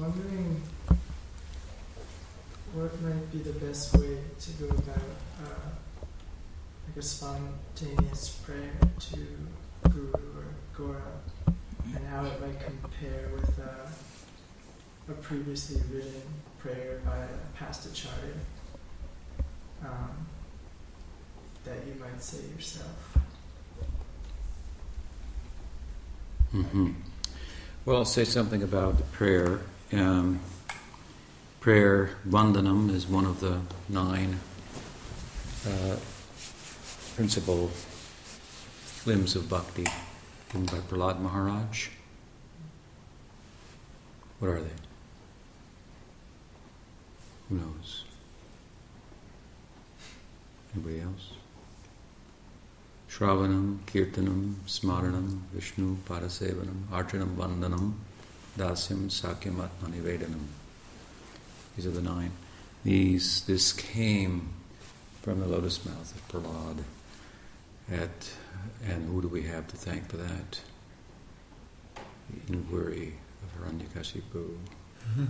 wondering 0.00 0.62
what 2.74 3.00
might 3.02 3.32
be 3.32 3.38
the 3.38 3.52
best 3.52 3.96
way 3.96 4.18
to 4.38 4.50
go 4.52 4.66
about 4.66 4.96
uh, 5.42 5.70
like 6.86 6.96
a 6.96 7.02
spontaneous 7.02 8.40
prayer 8.44 8.72
to 8.98 9.18
Guru 9.88 10.12
or 10.12 10.44
Gaura, 10.76 11.54
and 11.94 12.06
how 12.08 12.24
it 12.26 12.40
might 12.40 12.60
compare 12.60 13.30
with 13.34 13.58
uh, 13.58 13.88
a 15.08 15.12
previously 15.14 15.80
written 15.92 16.22
prayer 16.58 17.00
by 17.04 17.16
a 17.16 17.58
past 17.58 17.86
acharya 17.86 18.34
um, 19.82 20.26
that 21.64 21.76
you 21.86 21.98
might 21.98 22.22
say 22.22 22.38
yourself. 22.54 23.18
Mm-hmm. 26.54 26.92
Well, 27.84 27.98
I'll 27.98 28.04
say 28.04 28.24
something 28.24 28.62
about 28.62 28.98
the 28.98 29.04
prayer. 29.04 29.60
Um, 29.92 30.40
prayer, 31.60 32.10
Vandanam, 32.28 32.92
is 32.92 33.06
one 33.06 33.24
of 33.24 33.38
the 33.38 33.60
nine 33.88 34.40
uh, 35.64 35.96
principal 37.14 37.70
limbs 39.04 39.36
of 39.36 39.48
bhakti 39.48 39.86
given 40.52 40.66
by 40.66 40.78
Prahlad 40.78 41.20
Maharaj. 41.20 41.90
What 44.40 44.48
are 44.48 44.60
they? 44.60 44.70
Who 47.48 47.54
knows? 47.54 48.04
Anybody 50.74 51.00
else? 51.00 51.30
Shravanam, 53.08 53.78
Kirtanam, 53.86 54.54
Smaranam, 54.66 55.42
Vishnu, 55.52 55.96
Padasevanam, 56.08 56.86
Archanam, 56.90 57.36
Vandanam, 57.36 57.92
Dasyam, 58.56 59.10
Sakyam, 59.10 59.68
Atmanivedanam. 59.68 60.46
These 61.76 61.86
are 61.86 61.90
the 61.90 62.00
nine. 62.00 62.32
These, 62.84 63.42
this 63.42 63.72
came 63.72 64.50
from 65.20 65.40
the 65.40 65.46
lotus 65.46 65.84
mouth 65.84 66.14
of 66.14 66.28
Prahlad. 66.28 66.84
At, 67.90 68.30
and 68.84 69.08
who 69.08 69.20
do 69.20 69.28
we 69.28 69.42
have 69.42 69.66
to 69.68 69.76
thank 69.76 70.08
for 70.08 70.16
that? 70.16 70.60
The 71.94 72.54
inquiry 72.54 73.14
of 73.42 73.60
Hiranyakashipu. 73.60 74.56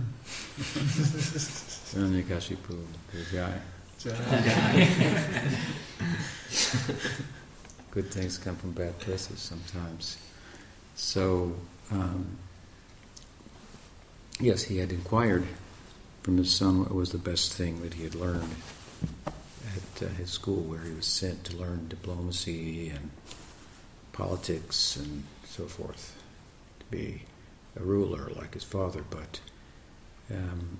Hiranyakashipu, 1.93 2.85
the 3.11 3.25
guy. 3.35 3.59
Good 7.91 8.09
things 8.11 8.37
come 8.37 8.55
from 8.55 8.71
bad 8.71 8.97
places 8.99 9.39
sometimes. 9.39 10.17
So, 10.95 11.55
um, 11.91 12.37
yes, 14.39 14.63
he 14.63 14.77
had 14.77 14.91
inquired 14.91 15.47
from 16.21 16.37
his 16.37 16.53
son 16.53 16.79
what 16.79 16.93
was 16.93 17.11
the 17.11 17.17
best 17.17 17.53
thing 17.53 17.81
that 17.81 17.95
he 17.95 18.03
had 18.03 18.15
learned 18.15 18.55
at 19.25 20.03
uh, 20.03 20.09
his 20.09 20.31
school, 20.31 20.61
where 20.63 20.81
he 20.81 20.93
was 20.93 21.05
sent 21.05 21.43
to 21.45 21.57
learn 21.57 21.87
diplomacy 21.87 22.89
and 22.89 23.11
politics 24.11 24.95
and 24.95 25.23
so 25.45 25.65
forth, 25.65 26.21
to 26.79 26.85
be 26.87 27.23
a 27.79 27.83
ruler 27.83 28.29
like 28.35 28.53
his 28.53 28.63
father. 28.63 29.03
But 29.09 29.39
um, 30.31 30.79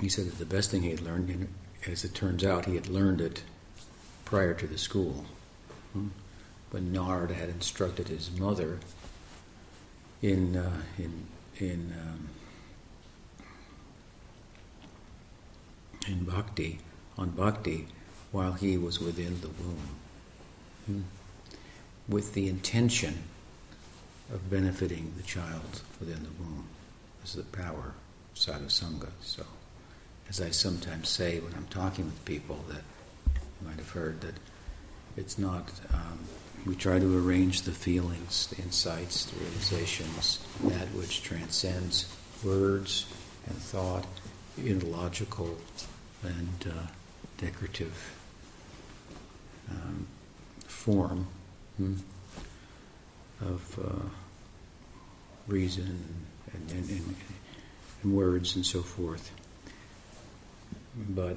he 0.00 0.08
said 0.08 0.26
that 0.26 0.38
the 0.38 0.44
best 0.44 0.70
thing 0.70 0.82
he 0.82 0.90
had 0.90 1.00
learned, 1.00 1.30
and 1.30 1.48
as 1.86 2.04
it 2.04 2.14
turns 2.14 2.44
out, 2.44 2.66
he 2.66 2.74
had 2.74 2.88
learned 2.88 3.20
it 3.20 3.42
prior 4.24 4.54
to 4.54 4.66
the 4.66 4.78
school. 4.78 5.24
Hmm? 5.92 6.08
When 6.70 6.92
Narad 6.92 7.30
had 7.30 7.48
instructed 7.48 8.08
his 8.08 8.30
mother 8.30 8.80
in 10.26 10.56
uh, 10.56 10.82
in 10.98 11.26
in 11.58 11.94
um, 12.02 12.28
in 16.08 16.24
bhakti 16.24 16.80
on 17.16 17.30
bhakti 17.30 17.86
while 18.32 18.52
he 18.52 18.76
was 18.76 19.00
within 19.00 19.40
the 19.40 19.48
womb, 19.48 19.88
hmm? 20.86 21.00
with 22.08 22.34
the 22.34 22.48
intention 22.48 23.22
of 24.32 24.50
benefiting 24.50 25.14
the 25.16 25.22
child 25.22 25.82
within 26.00 26.22
the 26.24 26.42
womb. 26.42 26.66
This 27.20 27.36
is 27.36 27.44
the 27.44 27.56
power 27.56 27.94
of 28.32 28.38
sadhu 28.38 28.66
sangha. 28.66 29.10
So, 29.20 29.44
as 30.28 30.40
I 30.40 30.50
sometimes 30.50 31.08
say 31.08 31.38
when 31.38 31.54
I'm 31.54 31.68
talking 31.68 32.06
with 32.06 32.24
people, 32.24 32.64
that 32.68 32.82
you 33.34 33.68
might 33.68 33.78
have 33.78 33.90
heard 33.90 34.20
that 34.22 34.34
it's 35.16 35.38
not. 35.38 35.70
Um, 35.92 36.18
we 36.66 36.74
try 36.74 36.98
to 36.98 37.18
arrange 37.18 37.62
the 37.62 37.70
feelings, 37.70 38.48
the 38.48 38.60
insights, 38.60 39.26
the 39.26 39.38
realizations, 39.38 40.44
that 40.64 40.88
which 40.88 41.22
transcends 41.22 42.12
words 42.44 43.06
and 43.46 43.56
thought 43.56 44.04
in 44.58 44.90
logical 44.90 45.56
and 46.24 46.72
uh, 46.72 46.86
decorative 47.38 48.18
um, 49.70 50.06
form 50.66 51.28
hmm, 51.76 51.94
of 53.40 53.78
uh, 53.78 54.08
reason 55.46 56.04
and, 56.52 56.70
and, 56.72 56.90
and, 56.90 57.16
and 58.02 58.16
words 58.16 58.56
and 58.56 58.66
so 58.66 58.82
forth. 58.82 59.30
But 60.96 61.36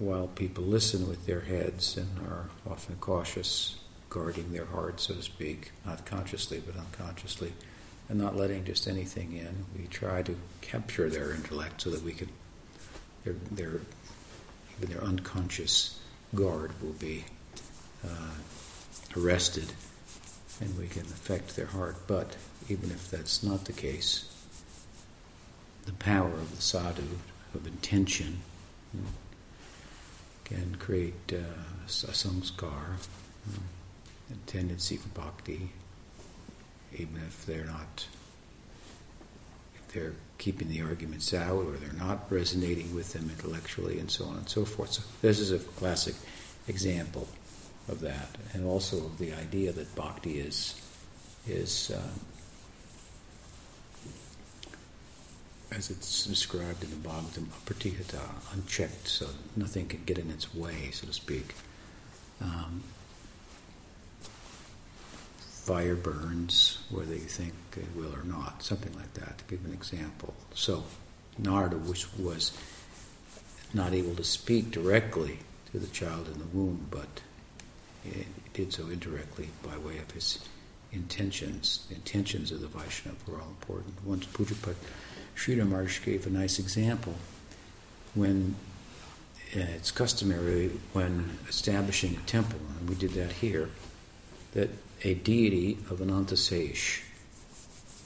while 0.00 0.28
people 0.28 0.64
listen 0.64 1.06
with 1.06 1.26
their 1.26 1.40
heads 1.40 1.96
and 1.98 2.08
are 2.26 2.48
often 2.68 2.96
cautious, 2.96 3.78
guarding 4.08 4.50
their 4.50 4.64
heart, 4.64 4.98
so 4.98 5.14
to 5.14 5.22
speak, 5.22 5.72
not 5.84 6.04
consciously 6.06 6.60
but 6.64 6.74
unconsciously, 6.74 7.52
and 8.08 8.18
not 8.18 8.34
letting 8.34 8.64
just 8.64 8.88
anything 8.88 9.34
in, 9.34 9.66
we 9.78 9.86
try 9.88 10.22
to 10.22 10.34
capture 10.62 11.10
their 11.10 11.32
intellect 11.32 11.82
so 11.82 11.90
that 11.90 12.02
we 12.02 12.12
can, 12.12 12.28
their, 13.24 13.34
their 13.52 13.80
even 14.78 14.94
their 14.94 15.04
unconscious 15.04 16.00
guard 16.34 16.72
will 16.82 16.94
be 16.94 17.24
uh, 18.02 18.30
arrested 19.16 19.70
and 20.60 20.78
we 20.78 20.86
can 20.88 21.02
affect 21.02 21.56
their 21.56 21.66
heart. 21.66 21.96
But 22.06 22.36
even 22.70 22.90
if 22.90 23.10
that's 23.10 23.42
not 23.42 23.66
the 23.66 23.72
case, 23.74 24.34
the 25.84 25.92
power 25.92 26.32
of 26.32 26.56
the 26.56 26.62
sadhu, 26.62 27.18
of 27.54 27.66
intention, 27.66 28.40
can 30.50 30.74
create 30.76 31.32
uh, 31.32 31.36
a 31.36 32.12
samskar, 32.12 32.96
hmm, 33.44 34.32
a 34.32 34.36
tendency 34.46 34.96
for 34.96 35.08
bhakti, 35.08 35.70
even 36.92 37.16
if 37.16 37.46
they're 37.46 37.64
not, 37.64 38.06
if 39.76 39.94
they're 39.94 40.14
keeping 40.38 40.68
the 40.68 40.82
arguments 40.82 41.32
out 41.32 41.64
or 41.64 41.72
they're 41.76 41.92
not 41.92 42.30
resonating 42.30 42.94
with 42.94 43.12
them 43.12 43.30
intellectually 43.30 43.98
and 43.98 44.10
so 44.10 44.24
on 44.24 44.36
and 44.36 44.48
so 44.48 44.64
forth. 44.64 44.92
So 44.92 45.02
this 45.22 45.38
is 45.38 45.52
a 45.52 45.58
classic 45.58 46.14
example 46.66 47.28
of 47.88 48.00
that, 48.00 48.36
and 48.52 48.66
also 48.66 49.04
of 49.06 49.18
the 49.18 49.32
idea 49.32 49.72
that 49.72 49.94
bhakti 49.94 50.40
is 50.40 50.80
is 51.48 51.92
um, 51.94 52.20
as 55.72 55.90
it's 55.90 56.26
described 56.26 56.82
in 56.82 56.90
the 56.90 57.08
Bhagavatam, 57.08 57.46
pratihata, 57.64 58.20
unchecked, 58.52 59.08
so 59.08 59.26
nothing 59.56 59.86
can 59.86 60.02
get 60.04 60.18
in 60.18 60.30
its 60.30 60.54
way, 60.54 60.90
so 60.92 61.06
to 61.06 61.12
speak. 61.12 61.54
Um, 62.40 62.82
fire 65.38 65.94
burns 65.94 66.78
whether 66.90 67.14
you 67.14 67.20
think 67.20 67.54
it 67.76 67.86
will 67.94 68.14
or 68.14 68.24
not, 68.24 68.62
something 68.62 68.92
like 68.94 69.14
that, 69.14 69.38
to 69.38 69.44
give 69.44 69.64
an 69.64 69.72
example. 69.72 70.34
So, 70.54 70.84
Narada, 71.38 71.76
which 71.76 72.12
was 72.18 72.52
not 73.72 73.92
able 73.92 74.16
to 74.16 74.24
speak 74.24 74.70
directly 74.72 75.38
to 75.70 75.78
the 75.78 75.86
child 75.86 76.26
in 76.26 76.38
the 76.38 76.46
womb, 76.46 76.88
but 76.90 77.22
he 78.02 78.24
did 78.54 78.72
so 78.72 78.88
indirectly 78.88 79.50
by 79.62 79.76
way 79.78 79.98
of 79.98 80.10
his 80.10 80.40
intentions. 80.92 81.86
The 81.88 81.94
intentions 81.94 82.50
of 82.50 82.60
the 82.60 82.66
Vaishnava 82.66 83.18
were 83.30 83.40
all 83.40 83.48
important. 83.48 83.94
Once 84.04 84.26
Pujyapad 84.26 84.74
Sridhar 85.40 85.66
Maharaj 85.66 86.04
gave 86.04 86.26
a 86.26 86.30
nice 86.30 86.58
example 86.58 87.14
when 88.14 88.56
uh, 89.56 89.60
it's 89.74 89.90
customary 89.90 90.70
when 90.92 91.38
establishing 91.48 92.14
a 92.14 92.26
temple, 92.26 92.60
and 92.78 92.90
we 92.90 92.94
did 92.94 93.12
that 93.12 93.32
here, 93.32 93.70
that 94.52 94.68
a 95.02 95.14
deity 95.14 95.78
of 95.88 96.00
Anantasesh, 96.00 97.00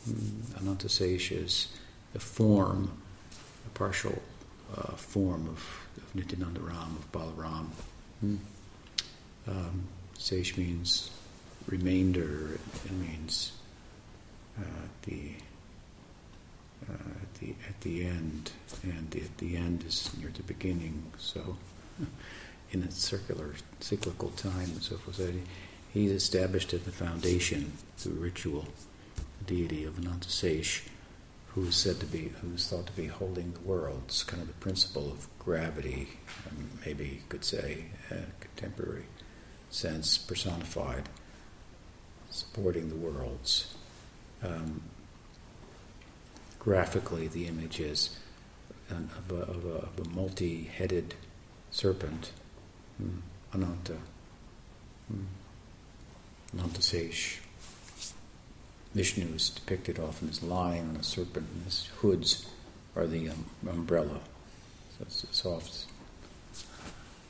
mm, 0.08 0.30
Anantasesh 0.62 1.32
is 1.32 1.76
a 2.14 2.20
form, 2.20 2.92
a 3.66 3.70
partial 3.76 4.22
uh, 4.76 4.92
form 4.92 5.48
of, 5.48 5.86
of 5.96 6.14
Nityananda 6.14 6.60
Ram, 6.60 6.96
of 6.96 7.10
Balaram. 7.10 7.66
Hmm. 8.20 8.36
Um, 9.48 9.88
Sesh 10.16 10.56
means 10.56 11.10
remainder, 11.66 12.60
it 12.84 12.92
means 12.92 13.52
uh, 14.56 14.86
the 15.02 15.32
uh, 16.88 16.92
at 17.22 17.34
the 17.40 17.54
at 17.68 17.80
the 17.80 18.04
end, 18.04 18.52
and 18.82 19.14
at 19.14 19.38
the 19.38 19.56
end 19.56 19.84
is 19.86 20.10
near 20.18 20.30
the 20.34 20.42
beginning. 20.42 21.02
So, 21.18 21.56
in 22.70 22.82
a 22.82 22.90
circular, 22.90 23.54
cyclical 23.80 24.30
time 24.30 24.70
and 24.70 24.82
so 24.82 24.96
forth, 24.96 25.16
so 25.16 25.32
he's 25.92 26.10
established 26.10 26.74
at 26.74 26.84
the 26.84 26.92
foundation 26.92 27.72
through 27.96 28.14
ritual 28.14 28.66
the 29.38 29.44
deity 29.44 29.84
of 29.84 29.94
Anantasesh, 29.94 30.82
who 31.48 31.64
is 31.66 31.76
said 31.76 32.00
to 32.00 32.06
be, 32.06 32.32
who 32.40 32.54
is 32.54 32.66
thought 32.68 32.86
to 32.86 32.92
be 32.92 33.06
holding 33.06 33.52
the 33.52 33.60
worlds, 33.60 34.24
kind 34.24 34.42
of 34.42 34.48
the 34.48 34.54
principle 34.54 35.10
of 35.10 35.28
gravity, 35.38 36.08
um, 36.48 36.70
maybe 36.84 37.04
you 37.04 37.22
could 37.28 37.44
say, 37.44 37.84
a 38.10 38.16
contemporary 38.40 39.04
sense, 39.70 40.18
personified, 40.18 41.08
supporting 42.30 42.88
the 42.88 42.96
worlds. 42.96 43.74
Um, 44.42 44.82
graphically, 46.64 47.28
the 47.28 47.46
image 47.46 47.78
is 47.78 48.16
of 48.90 49.30
a, 49.30 49.42
of 49.42 49.64
a, 49.66 50.02
a 50.02 50.08
multi-headed 50.08 51.14
serpent, 51.70 52.32
mm, 53.02 53.20
Ananta, 53.52 53.96
mm, 55.12 55.24
Anantasesh. 56.56 57.38
Vishnu 58.94 59.26
is 59.34 59.50
depicted 59.50 59.98
often 59.98 60.28
as 60.30 60.42
lying 60.42 60.88
on 60.88 60.96
a 60.96 61.02
serpent, 61.02 61.46
and 61.54 61.64
his 61.64 61.86
hoods 62.00 62.46
are 62.96 63.06
the 63.06 63.28
um, 63.28 63.44
umbrella. 63.68 64.20
So 64.96 65.02
it's 65.02 65.24
a 65.24 65.34
soft 65.34 65.86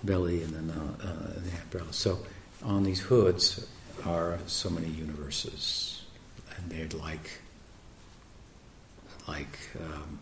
belly 0.04 0.42
and 0.42 0.52
then 0.52 0.70
uh, 0.70 1.06
uh, 1.06 1.40
the 1.40 1.62
umbrella. 1.62 1.92
So 1.92 2.18
on 2.62 2.84
these 2.84 3.00
hoods 3.00 3.66
are 4.04 4.38
so 4.46 4.68
many 4.70 4.88
universes, 4.88 6.02
and 6.56 6.70
they're 6.70 6.98
like 7.00 7.30
like 9.26 9.58
um, 9.80 10.18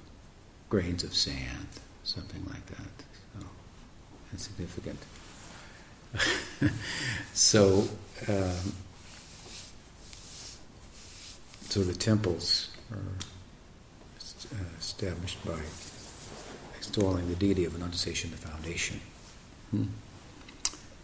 grains 0.69 1.05
of 1.05 1.15
sand, 1.15 1.69
something 2.05 2.45
like 2.47 2.67
that. 2.67 3.41
So 3.41 3.47
insignificant. 4.33 4.99
so. 7.33 7.89
Um, 8.29 8.75
so 11.73 11.83
the 11.83 11.95
temples 11.95 12.69
are 12.91 12.99
uh, 12.99 14.65
established 14.79 15.43
by 15.43 15.59
installing 16.77 17.31
the 17.31 17.35
deity 17.35 17.65
of 17.65 17.75
in 17.75 18.31
the 18.31 18.37
foundation. 18.37 19.01
Hmm. 19.71 19.85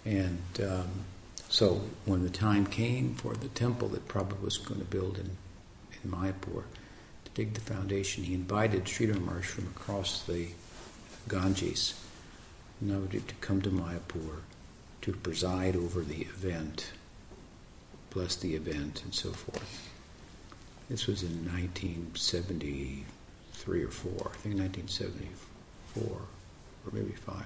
And 0.05 0.43
um, 0.63 0.89
so 1.49 1.81
when 2.05 2.23
the 2.23 2.29
time 2.29 2.67
came 2.67 3.15
for 3.15 3.33
the 3.33 3.49
temple 3.49 3.89
that 3.89 4.09
Prabhupada 4.09 4.43
was 4.43 4.59
going 4.59 4.81
to 4.81 4.85
build 4.85 5.17
in, 5.17 5.39
in 6.05 6.11
Mayapur, 6.11 6.65
dig 7.39 7.55
the 7.55 7.61
foundation, 7.61 8.25
he 8.25 8.35
invited 8.35 8.85
Sridhar 8.85 9.45
from 9.45 9.69
across 9.69 10.25
the 10.25 10.49
Ganges 11.29 11.95
to 12.81 13.35
come 13.41 13.63
to 13.63 13.71
Mayapur 13.71 14.41
to 15.03 15.13
preside 15.13 15.77
over 15.77 16.01
the 16.01 16.23
event, 16.23 16.91
bless 18.11 18.35
the 18.35 18.57
event, 18.57 19.05
and 19.05 19.15
so 19.15 19.31
forth. 19.31 19.89
This 20.91 21.07
was 21.07 21.23
in 21.23 21.47
1973 21.47 23.85
or 23.85 23.91
4, 23.91 24.11
I 24.11 24.37
think 24.37 24.59
1974, 24.59 26.03
or 26.03 26.23
maybe 26.93 27.13
5. 27.13 27.45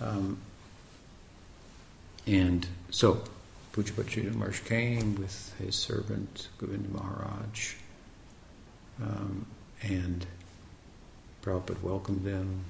Um, 0.00 0.38
and 2.26 2.66
so, 2.90 3.22
Pujapachita 3.72 4.34
Marsh 4.34 4.58
came 4.60 5.14
with 5.14 5.54
his 5.60 5.76
servant 5.76 6.48
Govinda 6.58 6.88
Maharaj, 6.88 7.76
um, 9.00 9.46
and 9.82 10.26
Prabhupada 11.42 11.80
welcomed 11.82 12.24
them. 12.24 12.64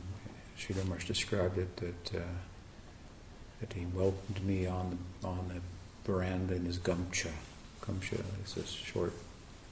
Sridhar 0.58 0.84
Maharaj 0.84 1.06
described 1.06 1.58
it 1.58 1.76
that 1.76 2.19
uh, 2.19 2.24
that 3.60 3.72
he 3.72 3.86
welcomed 3.86 4.44
me 4.44 4.66
on 4.66 4.98
the 5.20 5.28
on 5.28 5.48
the 5.48 5.60
veranda 6.04 6.54
in 6.54 6.64
his 6.64 6.78
gamcha, 6.78 7.30
Kamsha 7.80 8.20
is 8.44 8.56
a 8.56 8.66
short, 8.66 9.12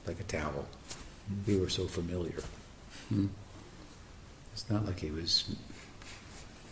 like 0.05 0.19
a 0.19 0.23
towel. 0.23 0.65
Mm. 1.31 1.47
We 1.47 1.57
were 1.57 1.69
so 1.69 1.87
familiar. 1.87 2.41
Mm. 3.13 3.29
It's 4.53 4.69
not 4.69 4.85
like 4.85 4.99
he 4.99 5.11
was 5.11 5.55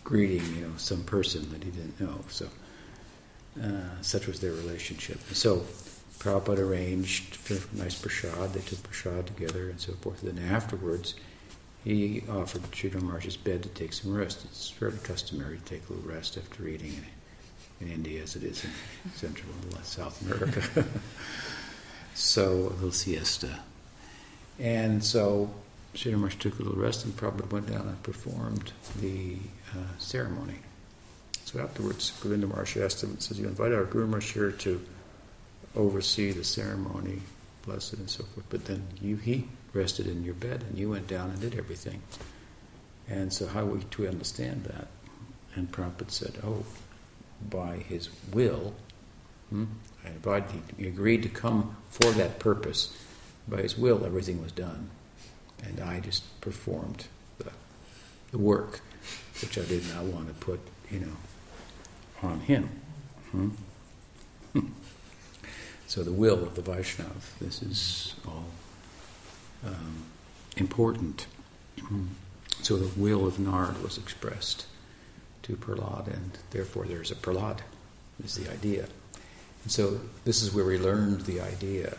greeting, 0.03 0.43
you 0.55 0.61
know, 0.61 0.73
some 0.77 1.03
person 1.03 1.51
that 1.51 1.63
he 1.63 1.71
didn't 1.71 1.99
know. 1.99 2.21
So, 2.29 2.47
uh, 3.61 4.01
such 4.01 4.27
was 4.27 4.39
their 4.39 4.51
relationship. 4.51 5.19
So, 5.33 5.65
Prabhupada 6.19 6.60
arranged 6.60 7.36
for 7.36 7.56
nice 7.75 7.95
prasad. 7.95 8.54
They 8.54 8.60
took 8.60 8.83
prasad 8.83 9.27
together 9.27 9.69
and 9.69 9.80
so 9.80 9.94
forth. 9.94 10.21
Then 10.21 10.38
afterwards, 10.38 11.16
he 11.83 12.24
offered 12.30 12.63
Sridhar 12.71 13.01
Maharaj's 13.01 13.38
bed 13.38 13.63
to 13.63 13.69
take 13.69 13.94
some 13.94 14.13
rest. 14.13 14.44
It's 14.44 14.69
fairly 14.69 14.98
customary 15.01 15.57
to 15.57 15.63
take 15.63 15.88
a 15.89 15.94
little 15.94 16.10
rest 16.10 16.38
after 16.38 16.68
eating 16.68 17.06
in 17.80 17.89
India 17.89 18.21
as 18.21 18.36
it 18.36 18.44
is 18.44 18.66
in 18.66 18.71
Central 19.16 19.51
and 19.63 19.86
South 19.86 20.21
America. 20.21 20.86
so 22.13 22.51
a 22.51 22.75
little 22.75 22.92
siesta. 22.92 23.60
And 24.60 25.01
so 25.01 25.50
Sridhar 25.95 26.15
Maharaj 26.15 26.36
took 26.36 26.60
a 26.60 26.63
little 26.63 26.81
rest 26.81 27.06
and 27.06 27.15
Prabhupada 27.15 27.50
went 27.50 27.68
down 27.68 27.88
and 27.88 28.04
performed 28.04 28.74
the 29.00 29.38
uh, 29.72 29.98
ceremony. 29.98 30.56
So 31.45 31.62
afterwards, 31.62 32.12
Govinda 32.22 32.45
Maharaj 32.45 32.75
asked 32.77 33.01
him, 33.01 33.18
says, 33.19 33.39
you 33.39 33.48
invite 33.48 33.72
our 33.72 33.86
Guru 33.86 34.06
Maharaj 34.06 34.33
here 34.33 34.51
to 34.51 34.86
oversee 35.75 36.31
the 36.31 36.44
ceremony, 36.44 37.21
bless 37.66 37.94
it 37.94 38.00
and 38.00 38.10
so 38.10 38.24
forth, 38.24 38.45
but 38.50 38.66
then 38.66 38.88
you, 39.01 39.16
he 39.16 39.48
rested 39.74 40.07
in 40.07 40.24
your 40.24 40.33
bed 40.33 40.63
and 40.68 40.77
you 40.77 40.89
went 40.89 41.07
down 41.07 41.30
and 41.30 41.39
did 41.39 41.56
everything. 41.56 42.01
And 43.07 43.33
so 43.33 43.48
how 43.48 43.62
are 43.62 43.66
we 43.66 43.81
to 43.81 44.07
understand 44.07 44.66
that? 44.66 44.88
And 45.56 45.71
Prabhupada 45.71 46.12
said, 46.12 46.39
oh, 46.44 46.63
by 47.50 47.77
his 47.77 48.10
will, 48.31 48.74
hmm, 49.50 49.66
he 50.77 50.88
agreed 50.88 51.24
to 51.24 51.30
come 51.30 51.75
for 51.89 52.12
that 52.12 52.39
purpose. 52.39 52.95
By 53.48 53.62
his 53.62 53.77
will, 53.77 54.06
everything 54.06 54.42
was 54.42 54.51
done. 54.51 54.89
And 55.63 55.80
I 55.80 56.00
just 56.00 56.39
performed 56.42 57.07
the, 57.39 57.51
the 58.31 58.38
work, 58.38 58.81
which 59.42 59.57
I 59.57 59.65
did 59.65 59.88
not 59.94 60.04
want 60.04 60.27
to 60.27 60.33
put, 60.33 60.60
you 60.89 61.00
know, 61.00 61.18
on 62.22 62.42
him. 62.42 62.69
Hmm? 63.31 63.50
Hmm. 64.54 64.68
So 65.89 66.03
the 66.03 66.12
will 66.12 66.44
of 66.44 66.53
the 66.53 66.62
Vaishnav, 66.62 67.39
this 67.41 67.63
is 67.63 68.13
all 68.27 68.45
um, 69.65 70.03
important. 70.56 71.25
So 72.62 72.77
the 72.77 73.00
will 73.01 73.25
of 73.25 73.38
Narad 73.38 73.81
was 73.81 73.97
expressed 73.97 74.68
to 75.41 75.56
Prahlad, 75.56 76.06
and 76.06 76.38
therefore 76.51 76.86
there's 76.86 77.09
a 77.09 77.15
Prahlad, 77.15 77.62
is 78.24 78.36
the 78.36 78.51
idea. 78.51 78.88
And 79.63 79.71
so 79.71 80.00
this 80.25 80.43
is 80.43 80.53
where 80.53 80.63
we 80.63 80.77
learned 80.77 81.22
the 81.22 81.41
idea. 81.41 81.98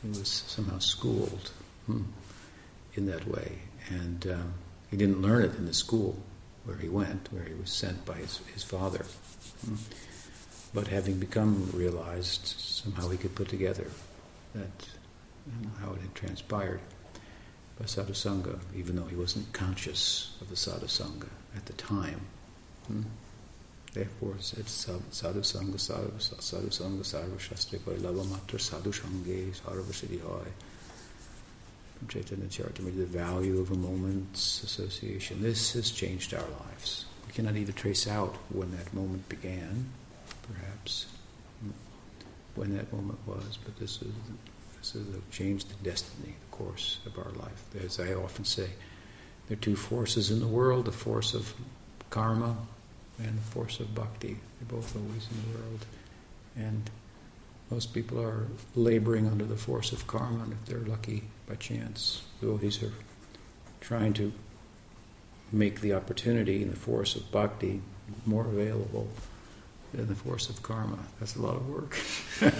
He 0.00 0.10
was 0.10 0.44
somehow 0.46 0.78
schooled 0.78 1.50
hmm, 1.86 2.02
in 2.94 3.06
that 3.06 3.26
way. 3.26 3.58
And 3.88 4.24
um, 4.28 4.54
he 4.88 4.96
didn't 4.96 5.20
learn 5.20 5.42
it 5.42 5.56
in 5.56 5.66
the 5.66 5.74
school 5.74 6.16
where 6.64 6.76
he 6.76 6.88
went, 6.88 7.26
where 7.32 7.42
he 7.42 7.54
was 7.54 7.70
sent 7.70 8.06
by 8.06 8.14
his, 8.14 8.38
his 8.54 8.62
father. 8.62 9.04
Hmm. 9.66 9.74
But 10.74 10.88
having 10.88 11.20
become 11.20 11.70
realized, 11.72 12.46
somehow 12.58 13.08
he 13.08 13.16
could 13.16 13.36
put 13.36 13.48
together 13.48 13.86
that 14.54 14.88
you 15.46 15.66
know, 15.66 15.72
how 15.80 15.92
it 15.92 16.00
had 16.00 16.14
transpired 16.16 16.80
by 17.78 17.84
sadhusanga, 17.84 18.58
even 18.74 18.96
though 18.96 19.06
he 19.06 19.14
wasn't 19.14 19.52
conscious 19.52 20.36
of 20.40 20.48
the 20.48 20.56
sadhusanga 20.56 21.28
at 21.56 21.66
the 21.66 21.72
time. 21.74 22.20
Hmm? 22.88 23.02
Therefore, 23.92 24.34
it's 24.36 24.72
sadhu 24.72 25.40
sangha, 25.40 25.78
sadhu, 25.78 26.18
sadhu 26.18 26.68
sangha, 26.68 27.04
sarva 27.04 27.38
shastra 27.38 27.78
koi 27.78 27.94
lava 27.94 28.24
matra 28.24 28.60
sadhu 28.60 28.90
sange, 28.90 29.54
sarva 29.54 29.92
siddhi 29.92 30.20
hoy. 30.20 30.50
From 31.98 32.08
Chaitanya 32.08 32.46
Charitamrita, 32.46 32.96
the 32.96 33.06
value 33.06 33.60
of 33.60 33.70
a 33.70 33.76
moment's 33.76 34.64
association. 34.64 35.40
This 35.42 35.74
has 35.74 35.92
changed 35.92 36.34
our 36.34 36.48
lives. 36.66 37.04
We 37.28 37.32
cannot 37.32 37.54
even 37.54 37.74
trace 37.74 38.08
out 38.08 38.34
when 38.48 38.72
that 38.72 38.92
moment 38.92 39.28
began, 39.28 39.90
perhaps, 40.46 41.06
when 42.54 42.76
that 42.76 42.92
moment 42.92 43.18
was, 43.26 43.58
but 43.64 43.76
this 43.78 44.00
is 44.02 44.12
this 44.78 44.94
is 44.94 45.06
changed 45.30 45.70
the 45.70 45.90
destiny, 45.90 46.34
the 46.50 46.56
course 46.56 46.98
of 47.06 47.18
our 47.18 47.32
life. 47.32 47.64
As 47.84 47.98
I 47.98 48.14
often 48.14 48.44
say, 48.44 48.68
there 49.48 49.56
are 49.56 49.60
two 49.60 49.76
forces 49.76 50.30
in 50.30 50.40
the 50.40 50.46
world: 50.46 50.84
the 50.84 50.92
force 50.92 51.34
of 51.34 51.54
karma 52.10 52.56
and 53.18 53.38
the 53.38 53.42
force 53.42 53.80
of 53.80 53.94
bhakti. 53.94 54.36
They're 54.58 54.78
both 54.78 54.94
always 54.96 55.28
in 55.30 55.36
the 55.42 55.58
world. 55.58 55.86
And 56.56 56.90
most 57.70 57.94
people 57.94 58.20
are 58.20 58.46
laboring 58.74 59.26
under 59.26 59.44
the 59.44 59.56
force 59.56 59.92
of 59.92 60.06
karma, 60.06 60.44
and 60.44 60.52
if 60.52 60.64
they're 60.66 60.78
lucky 60.78 61.24
by 61.48 61.56
chance, 61.56 62.22
devotees 62.40 62.82
are 62.82 62.92
trying 63.80 64.12
to 64.14 64.32
make 65.50 65.80
the 65.80 65.92
opportunity 65.92 66.62
in 66.62 66.70
the 66.70 66.76
force 66.76 67.16
of 67.16 67.30
bhakti 67.32 67.80
more 68.26 68.44
available 68.44 69.08
than 69.96 70.08
the 70.08 70.14
force 70.14 70.48
of 70.48 70.62
karma. 70.62 70.98
That's 71.20 71.36
a 71.36 71.42
lot 71.42 71.56
of 71.56 71.68
work. 71.68 71.96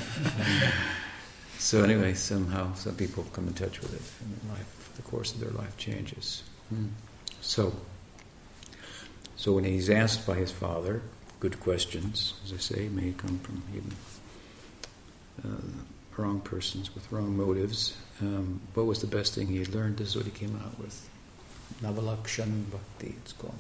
so 1.58 1.82
anyway, 1.82 2.14
somehow 2.14 2.74
some 2.74 2.94
people 2.94 3.24
come 3.32 3.48
in 3.48 3.54
touch 3.54 3.80
with 3.80 3.94
it, 3.94 4.02
and 4.24 4.50
life, 4.50 4.92
the 4.96 5.02
course 5.02 5.32
of 5.32 5.40
their 5.40 5.50
life 5.50 5.76
changes. 5.76 6.42
Hmm. 6.68 6.86
So. 7.40 7.74
So 9.36 9.52
when 9.52 9.64
he's 9.64 9.90
asked 9.90 10.26
by 10.26 10.36
his 10.36 10.50
father, 10.52 11.02
good 11.40 11.60
questions, 11.60 12.34
as 12.44 12.52
I 12.52 12.56
say, 12.56 12.88
may 12.88 13.12
come 13.12 13.38
from 13.40 13.62
even 13.74 13.92
uh, 15.44 15.82
wrong 16.16 16.40
persons 16.40 16.94
with 16.94 17.10
wrong 17.10 17.36
motives. 17.36 17.96
Um, 18.20 18.60
what 18.74 18.86
was 18.86 19.00
the 19.00 19.06
best 19.06 19.34
thing 19.34 19.48
he 19.48 19.64
learned? 19.66 19.98
This 19.98 20.10
is 20.10 20.16
what 20.16 20.24
he 20.24 20.30
came 20.30 20.58
out 20.64 20.78
with. 20.78 21.08
Navalakshan 21.82 22.70
Bhakti, 22.70 23.16
it's 23.22 23.32
called. 23.32 23.54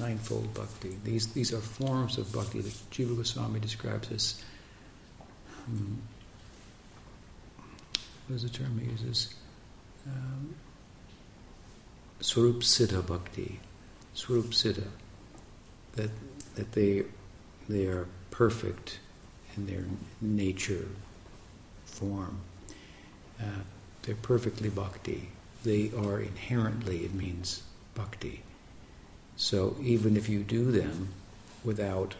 Ninefold 0.00 0.54
Bhakti. 0.54 0.96
These, 1.04 1.28
these 1.34 1.52
are 1.52 1.60
forms 1.60 2.18
of 2.18 2.32
Bhakti 2.32 2.60
that 2.60 2.72
Jiva 2.90 3.16
Goswami 3.16 3.60
describes 3.60 4.10
as, 4.10 4.42
um, 5.66 5.98
what 8.26 8.36
is 8.36 8.42
the 8.42 8.48
term 8.48 8.78
he 8.78 8.90
uses? 8.90 9.34
Um, 10.06 10.54
Swarup 12.20 12.60
Siddha 12.60 13.06
Bhakti. 13.06 13.60
Swarup 14.14 14.46
Siddha. 14.46 14.88
That, 15.96 16.10
that 16.54 16.72
they, 16.72 17.04
they 17.68 17.86
are 17.86 18.06
perfect 18.30 19.00
in 19.56 19.66
their 19.66 19.84
nature, 20.20 20.88
form. 21.84 22.40
Uh, 23.40 23.64
they're 24.02 24.14
perfectly 24.14 24.70
bhakti. 24.70 25.28
They 25.64 25.90
are 25.96 26.20
inherently, 26.20 27.04
it 27.04 27.14
means 27.14 27.62
bhakti. 27.94 28.42
So 29.40 29.76
even 29.80 30.16
if 30.18 30.28
you 30.28 30.40
do 30.42 30.70
them 30.70 31.08
without 31.64 32.14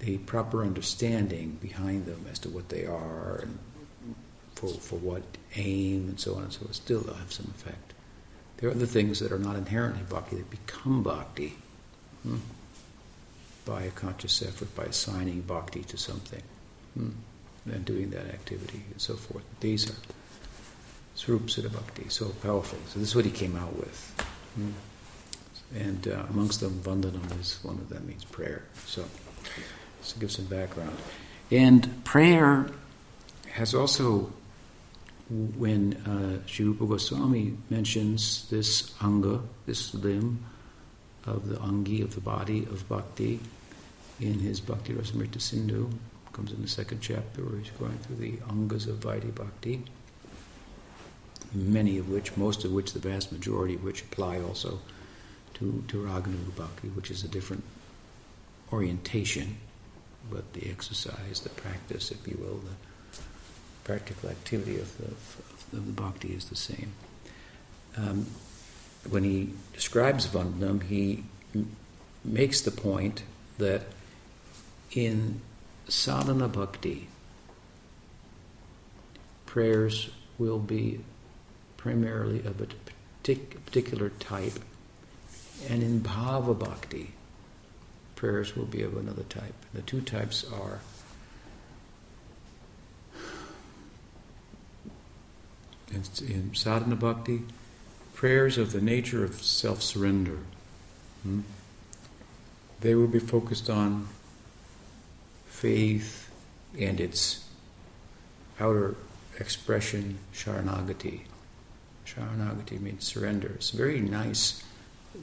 the 0.00 0.18
proper 0.18 0.64
understanding 0.64 1.58
behind 1.62 2.06
them 2.06 2.26
as 2.28 2.40
to 2.40 2.48
what 2.48 2.68
they 2.68 2.84
are 2.84 3.38
and 3.42 3.58
for, 4.56 4.68
for 4.68 4.96
what 4.96 5.22
aim 5.54 6.08
and 6.08 6.18
so 6.18 6.34
on 6.34 6.42
and 6.42 6.52
so 6.52 6.66
on, 6.66 6.72
still 6.72 7.00
they'll 7.00 7.14
have 7.14 7.32
some 7.32 7.52
effect. 7.54 7.92
There 8.56 8.68
are 8.68 8.72
other 8.72 8.86
things 8.86 9.20
that 9.20 9.30
are 9.30 9.38
not 9.38 9.54
inherently 9.54 10.02
bhakti 10.02 10.36
that 10.36 10.50
become 10.50 11.04
bhakti. 11.04 11.54
Hmm? 12.24 12.38
by 13.64 13.82
a 13.82 13.90
conscious 13.90 14.42
effort, 14.42 14.74
by 14.74 14.84
assigning 14.84 15.42
bhakti 15.42 15.82
to 15.84 15.96
something, 15.96 16.42
hmm, 16.94 17.10
and 17.70 17.84
doing 17.84 18.10
that 18.10 18.26
activity 18.26 18.82
and 18.90 19.00
so 19.00 19.14
forth. 19.14 19.44
These 19.60 19.90
are 19.90 19.94
Siddha 21.16 21.72
Bhakti, 21.72 22.08
so 22.08 22.30
powerful. 22.42 22.78
So 22.88 22.98
this 22.98 23.10
is 23.10 23.14
what 23.14 23.24
he 23.24 23.30
came 23.30 23.56
out 23.56 23.76
with. 23.76 24.26
Hmm. 24.56 24.70
And 25.74 26.06
uh, 26.06 26.24
amongst 26.28 26.60
them, 26.60 26.80
Vandanam 26.82 27.40
is 27.40 27.58
one 27.62 27.76
of 27.76 27.88
them, 27.88 28.06
means 28.06 28.24
prayer. 28.24 28.64
So, 28.86 29.04
to 30.06 30.18
give 30.18 30.30
some 30.30 30.46
background. 30.46 30.96
And 31.50 32.04
prayer 32.04 32.68
has 33.52 33.74
also, 33.74 34.32
when 35.30 35.94
uh, 35.94 36.46
Sri 36.46 36.66
Rupa 36.66 36.86
Goswami 36.86 37.56
mentions 37.70 38.48
this 38.50 38.94
anga, 39.00 39.40
this 39.66 39.94
limb, 39.94 40.44
of 41.24 41.48
the 41.48 41.56
angi, 41.56 42.02
of 42.02 42.14
the 42.14 42.20
body 42.20 42.64
of 42.64 42.88
bhakti, 42.88 43.40
in 44.20 44.38
his 44.38 44.60
Bhakti 44.60 44.92
Rasamrita 44.92 45.40
Sindhu. 45.40 45.90
Comes 46.32 46.52
in 46.52 46.62
the 46.62 46.68
second 46.68 47.00
chapter 47.02 47.44
where 47.44 47.58
he's 47.58 47.70
going 47.72 47.98
through 47.98 48.16
the 48.16 48.38
angas 48.48 48.86
of 48.86 49.00
Vaidhi 49.00 49.34
Bhakti, 49.34 49.82
many 51.52 51.98
of 51.98 52.08
which, 52.08 52.36
most 52.38 52.64
of 52.64 52.72
which, 52.72 52.94
the 52.94 52.98
vast 52.98 53.32
majority 53.32 53.74
of 53.74 53.84
which 53.84 54.02
apply 54.02 54.40
also 54.40 54.80
to, 55.62 55.84
to 55.88 56.50
Bhakti, 56.56 56.88
which 56.88 57.10
is 57.10 57.24
a 57.24 57.28
different 57.28 57.64
orientation, 58.72 59.56
but 60.30 60.52
the 60.52 60.68
exercise, 60.70 61.40
the 61.40 61.50
practice, 61.50 62.10
if 62.10 62.26
you 62.26 62.36
will, 62.40 62.58
the 62.58 63.20
practical 63.84 64.28
activity 64.28 64.78
of 64.78 64.96
the, 64.98 65.06
of 65.06 65.62
of 65.72 65.86
the 65.86 65.92
Bhakti 65.92 66.28
is 66.28 66.46
the 66.46 66.56
same. 66.56 66.92
Um, 67.96 68.26
when 69.08 69.24
he 69.24 69.52
describes 69.72 70.26
Vandanam, 70.26 70.82
he 70.82 71.24
m- 71.54 71.76
makes 72.24 72.60
the 72.60 72.70
point 72.70 73.22
that 73.58 73.82
in 74.92 75.40
sadhana 75.88 76.48
bhakti, 76.48 77.08
prayers 79.46 80.10
will 80.38 80.58
be 80.58 81.00
primarily 81.76 82.38
of 82.40 82.60
a 82.60 82.66
particular 83.22 84.10
type, 84.10 84.58
and 85.68 85.82
in 85.82 86.00
bhava 86.00 86.58
bhakti, 86.58 87.12
prayers 88.16 88.56
will 88.56 88.66
be 88.66 88.82
of 88.82 88.96
another 88.96 89.24
type. 89.24 89.54
The 89.74 89.82
two 89.82 90.00
types 90.00 90.44
are 90.44 90.80
in 95.92 96.54
sadhana 96.54 96.96
bhakti, 96.96 97.42
prayers 98.14 98.56
of 98.56 98.72
the 98.72 98.80
nature 98.80 99.24
of 99.24 99.42
self 99.42 99.82
surrender. 99.82 100.38
Hmm? 101.22 101.40
They 102.80 102.94
will 102.94 103.08
be 103.08 103.18
focused 103.18 103.70
on 103.70 104.08
faith 105.46 106.30
and 106.78 107.00
its 107.00 107.44
outer 108.58 108.96
expression, 109.38 110.18
Sharanagati. 110.34 111.22
Sharanagati 112.06 112.80
means 112.80 113.04
surrender. 113.04 113.52
It's 113.54 113.70
very 113.70 114.00
nice 114.00 114.64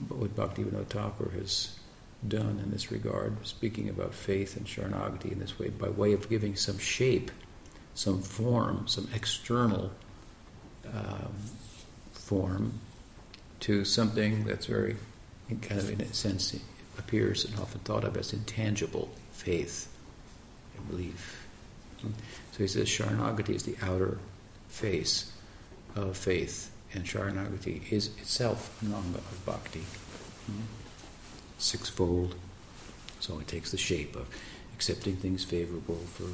what 0.09 0.35
Bhaktivinoda 0.35 0.85
Thakur 0.85 1.31
has 1.31 1.77
done 2.27 2.59
in 2.63 2.71
this 2.71 2.91
regard, 2.91 3.45
speaking 3.47 3.89
about 3.89 4.13
faith 4.13 4.57
and 4.57 4.65
Sharanagati 4.65 5.31
in 5.31 5.39
this 5.39 5.57
way, 5.57 5.69
by 5.69 5.89
way 5.89 6.13
of 6.13 6.29
giving 6.29 6.55
some 6.55 6.77
shape, 6.77 7.31
some 7.95 8.21
form, 8.21 8.87
some 8.87 9.07
external 9.13 9.91
um, 10.93 11.33
form 12.11 12.73
to 13.61 13.85
something 13.85 14.43
that's 14.45 14.65
very, 14.65 14.97
kind 15.61 15.79
of 15.79 15.89
in 15.89 16.01
a 16.01 16.13
sense, 16.13 16.55
appears 16.97 17.45
and 17.45 17.57
often 17.59 17.79
thought 17.81 18.03
of 18.03 18.17
as 18.17 18.33
intangible 18.33 19.09
faith 19.31 19.87
and 20.77 20.89
belief. 20.89 21.47
So 22.01 22.57
he 22.57 22.67
says 22.67 22.87
Sharanagati 22.87 23.55
is 23.55 23.63
the 23.63 23.75
outer 23.81 24.19
face 24.67 25.31
of 25.95 26.15
faith, 26.15 26.71
and 26.93 27.05
Sharanagati 27.05 27.91
is 27.91 28.07
itself 28.17 28.81
an 28.81 28.93
anga 28.93 29.19
of 29.19 29.45
bhakti. 29.45 29.83
Sixfold. 31.57 32.35
So 33.19 33.39
it 33.39 33.47
takes 33.47 33.71
the 33.71 33.77
shape 33.77 34.15
of 34.15 34.27
accepting 34.73 35.17
things 35.17 35.43
favorable 35.43 35.97
for, 36.13 36.29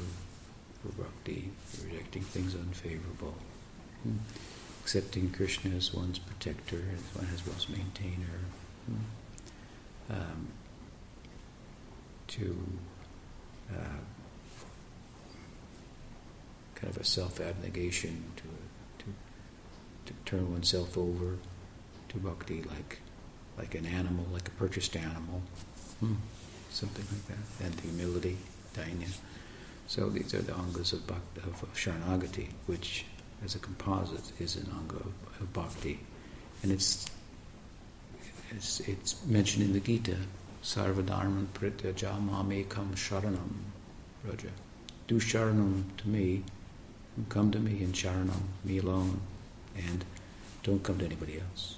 for 0.80 1.02
bhakti, 1.02 1.50
rejecting 1.84 2.22
things 2.22 2.54
unfavorable. 2.54 3.34
Accepting 4.82 5.32
Krishna 5.32 5.74
as 5.74 5.92
one's 5.92 6.20
protector, 6.20 6.82
as 6.94 7.20
one 7.20 7.28
as 7.34 7.44
one's 7.44 7.68
maintainer, 7.68 8.38
um, 10.08 10.46
to 12.28 12.66
uh, 13.72 13.98
kind 16.76 16.94
of 16.94 16.98
a 16.98 17.04
self-abnegation, 17.04 18.22
to, 18.36 18.42
to, 18.42 18.48
to 20.06 20.12
turn 20.24 20.52
oneself 20.52 20.96
over 20.96 21.36
to 22.08 22.16
bhakti 22.18 22.62
like 22.62 23.00
like 23.58 23.74
an 23.74 23.86
animal, 23.86 24.26
like 24.32 24.48
a 24.48 24.50
purchased 24.52 24.96
animal, 24.96 25.42
hmm. 26.00 26.14
something 26.70 27.04
like 27.10 27.26
that, 27.26 27.64
and 27.64 27.80
humility, 27.80 28.36
dainya. 28.74 29.08
So 29.86 30.10
these 30.10 30.34
are 30.34 30.42
the 30.42 30.52
angas 30.52 30.92
of, 30.92 31.06
bhakti, 31.06 31.40
of, 31.40 31.62
of 31.62 31.74
Sharanagati, 31.74 32.48
which 32.66 33.04
as 33.44 33.54
a 33.54 33.58
composite 33.58 34.32
is 34.40 34.56
an 34.56 34.68
anga 34.76 34.96
of 34.96 35.52
bhakti. 35.52 36.00
And 36.62 36.72
it's, 36.72 37.06
it's, 38.50 38.80
it's 38.80 39.24
mentioned 39.26 39.64
in 39.64 39.72
the 39.72 39.80
Gita, 39.80 40.16
Sarvadharman 40.62 41.46
prityaja 41.54 42.20
mamekam 42.20 42.94
sharanam, 42.94 43.52
vraja. 44.26 44.50
Do 45.06 45.20
sharanam 45.20 45.84
to 45.98 46.08
me, 46.08 46.42
come 47.28 47.50
to 47.52 47.58
me 47.58 47.82
in 47.82 47.92
sharanam, 47.92 48.42
me 48.64 48.78
alone, 48.78 49.20
and 49.76 50.04
don't 50.62 50.82
come 50.82 50.98
to 50.98 51.04
anybody 51.04 51.40
else, 51.40 51.76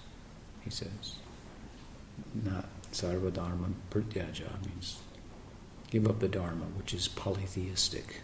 he 0.62 0.70
says. 0.70 1.16
Not 2.34 2.66
sarvadharman 2.92 3.74
prityaja 3.90 4.64
means 4.66 4.98
give 5.90 6.06
up 6.06 6.20
the 6.20 6.28
dharma, 6.28 6.64
which 6.76 6.94
is 6.94 7.08
polytheistic. 7.08 8.20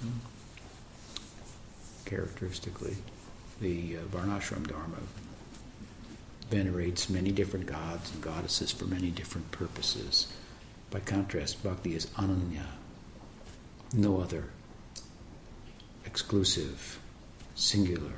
Hmm 0.00 0.18
characteristically, 2.06 2.96
the 3.60 3.98
uh, 3.98 4.00
Varnashram 4.04 4.66
Dharma 4.66 4.98
venerates 6.48 7.10
many 7.10 7.32
different 7.32 7.66
gods 7.66 8.12
and 8.12 8.22
goddesses 8.22 8.72
for 8.72 8.86
many 8.86 9.10
different 9.10 9.50
purposes. 9.50 10.32
By 10.90 11.00
contrast, 11.00 11.62
bhakti 11.62 11.94
is 11.94 12.06
ananya, 12.16 12.66
no 13.92 14.20
other, 14.20 14.44
exclusive, 16.06 17.00
singular. 17.56 18.12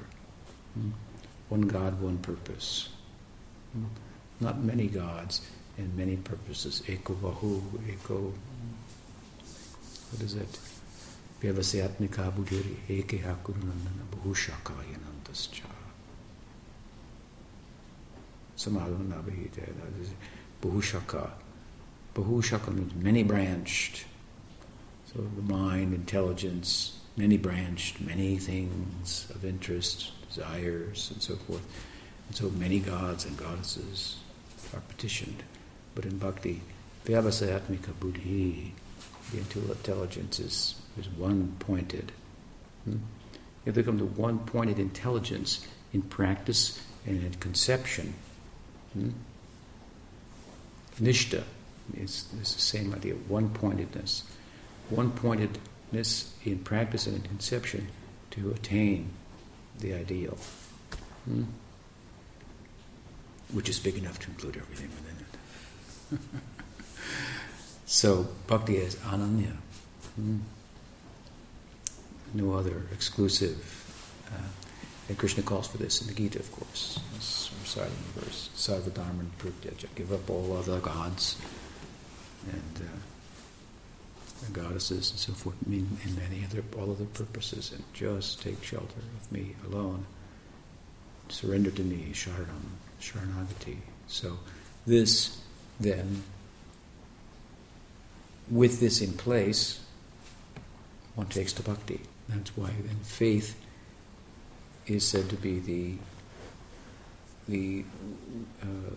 One 1.48 1.62
God, 1.62 2.02
one 2.02 2.18
purpose. 2.18 2.90
Not 4.40 4.62
many 4.62 4.86
gods 4.88 5.40
and 5.78 5.96
many 5.96 6.16
purposes. 6.16 6.82
Eko 6.86 7.14
bahu, 7.14 7.62
eko. 7.88 8.32
What 10.10 10.22
is 10.22 10.34
it? 10.34 10.58
Vyavasyatmika 11.40 12.30
buddhiri 12.32 12.76
ekeha 12.88 13.36
kurunandana 13.42 14.04
bahushakayanantascha. 14.10 15.64
Samadhanabhita. 18.56 19.62
Bahushaka. 20.60 21.30
Bahushaka 22.14 22.74
means 22.74 22.94
many 22.94 23.22
branched. 23.22 24.04
So 25.12 25.20
the 25.36 25.42
mind, 25.42 25.94
intelligence, 25.94 26.97
many 27.18 27.36
branched, 27.36 28.00
many 28.00 28.36
things 28.36 29.30
of 29.34 29.44
interest, 29.44 30.12
desires, 30.28 31.10
and 31.12 31.20
so 31.20 31.34
forth. 31.34 31.66
And 32.28 32.36
so 32.36 32.48
many 32.50 32.78
gods 32.78 33.26
and 33.26 33.36
goddesses 33.36 34.18
are 34.72 34.80
petitioned. 34.88 35.42
But 35.94 36.04
in 36.04 36.18
bhakti, 36.18 36.62
vyavasayatmika 37.04 37.98
buddhi, 37.98 38.72
the 39.32 39.38
intelligence 39.38 40.38
is, 40.38 40.76
is 40.98 41.08
one 41.08 41.56
pointed. 41.58 42.12
Hmm? 42.84 42.98
To 43.66 43.82
come 43.82 43.98
to 43.98 44.06
one 44.06 44.38
pointed 44.38 44.78
intelligence 44.78 45.66
in 45.92 46.02
practice 46.02 46.80
and 47.04 47.22
in 47.22 47.34
conception. 47.34 48.14
Hmm? 48.94 49.10
Nishta 51.00 51.42
is, 51.94 52.26
is 52.40 52.54
the 52.54 52.60
same 52.60 52.94
idea, 52.94 53.14
one 53.14 53.50
pointedness. 53.50 54.22
One 54.88 55.10
pointedness 55.88 56.32
in 56.44 56.58
practice 56.58 57.06
and 57.06 57.16
in 57.16 57.22
conception 57.22 57.88
to 58.30 58.50
attain 58.50 59.10
the 59.80 59.94
ideal. 59.94 60.36
Hmm? 61.24 61.44
Which 63.52 63.68
is 63.68 63.78
big 63.78 63.96
enough 63.96 64.18
to 64.20 64.30
include 64.30 64.56
everything 64.56 64.90
within 64.90 66.20
it. 66.20 66.40
so, 67.86 68.28
bhakti 68.46 68.76
is 68.76 68.96
ananya. 68.96 69.56
Hmm? 70.16 70.38
No 72.34 72.52
other 72.52 72.82
exclusive. 72.92 73.56
Uh, 74.30 74.48
and 75.08 75.16
Krishna 75.16 75.42
calls 75.42 75.66
for 75.68 75.78
this 75.78 76.02
in 76.02 76.08
the 76.08 76.14
Gita, 76.14 76.38
of 76.38 76.52
course. 76.52 77.00
It's 77.16 77.50
reciting 77.62 77.96
the 78.14 78.20
verse, 78.20 78.50
Sarvadharman 78.54 79.30
Prityaja, 79.38 79.86
give 79.94 80.12
up 80.12 80.28
all 80.28 80.54
other 80.58 80.80
gods 80.80 81.36
and, 82.46 82.86
uh, 82.86 83.07
goddesses 84.52 85.10
and 85.10 85.18
so 85.18 85.32
forth, 85.32 85.56
and 85.66 86.16
many 86.16 86.44
other, 86.44 86.62
all 86.76 86.90
other 86.90 87.04
purposes, 87.06 87.72
and 87.72 87.84
just 87.92 88.42
take 88.42 88.62
shelter 88.62 89.00
of 89.20 89.32
me 89.32 89.54
alone. 89.66 90.06
Surrender 91.28 91.70
to 91.70 91.82
me, 91.82 92.10
Sharanam, 92.12 92.78
Sharanagati. 93.00 93.78
So 94.06 94.38
this 94.86 95.38
then, 95.78 96.22
with 98.50 98.80
this 98.80 99.00
in 99.00 99.12
place, 99.12 99.80
one 101.14 101.26
takes 101.26 101.52
to 101.54 101.62
bhakti. 101.62 102.00
That's 102.28 102.56
why 102.56 102.68
then 102.68 102.96
faith 103.02 103.58
is 104.86 105.06
said 105.06 105.28
to 105.30 105.36
be 105.36 105.58
the 105.58 105.94
the 107.48 107.84
uh, 108.62 108.94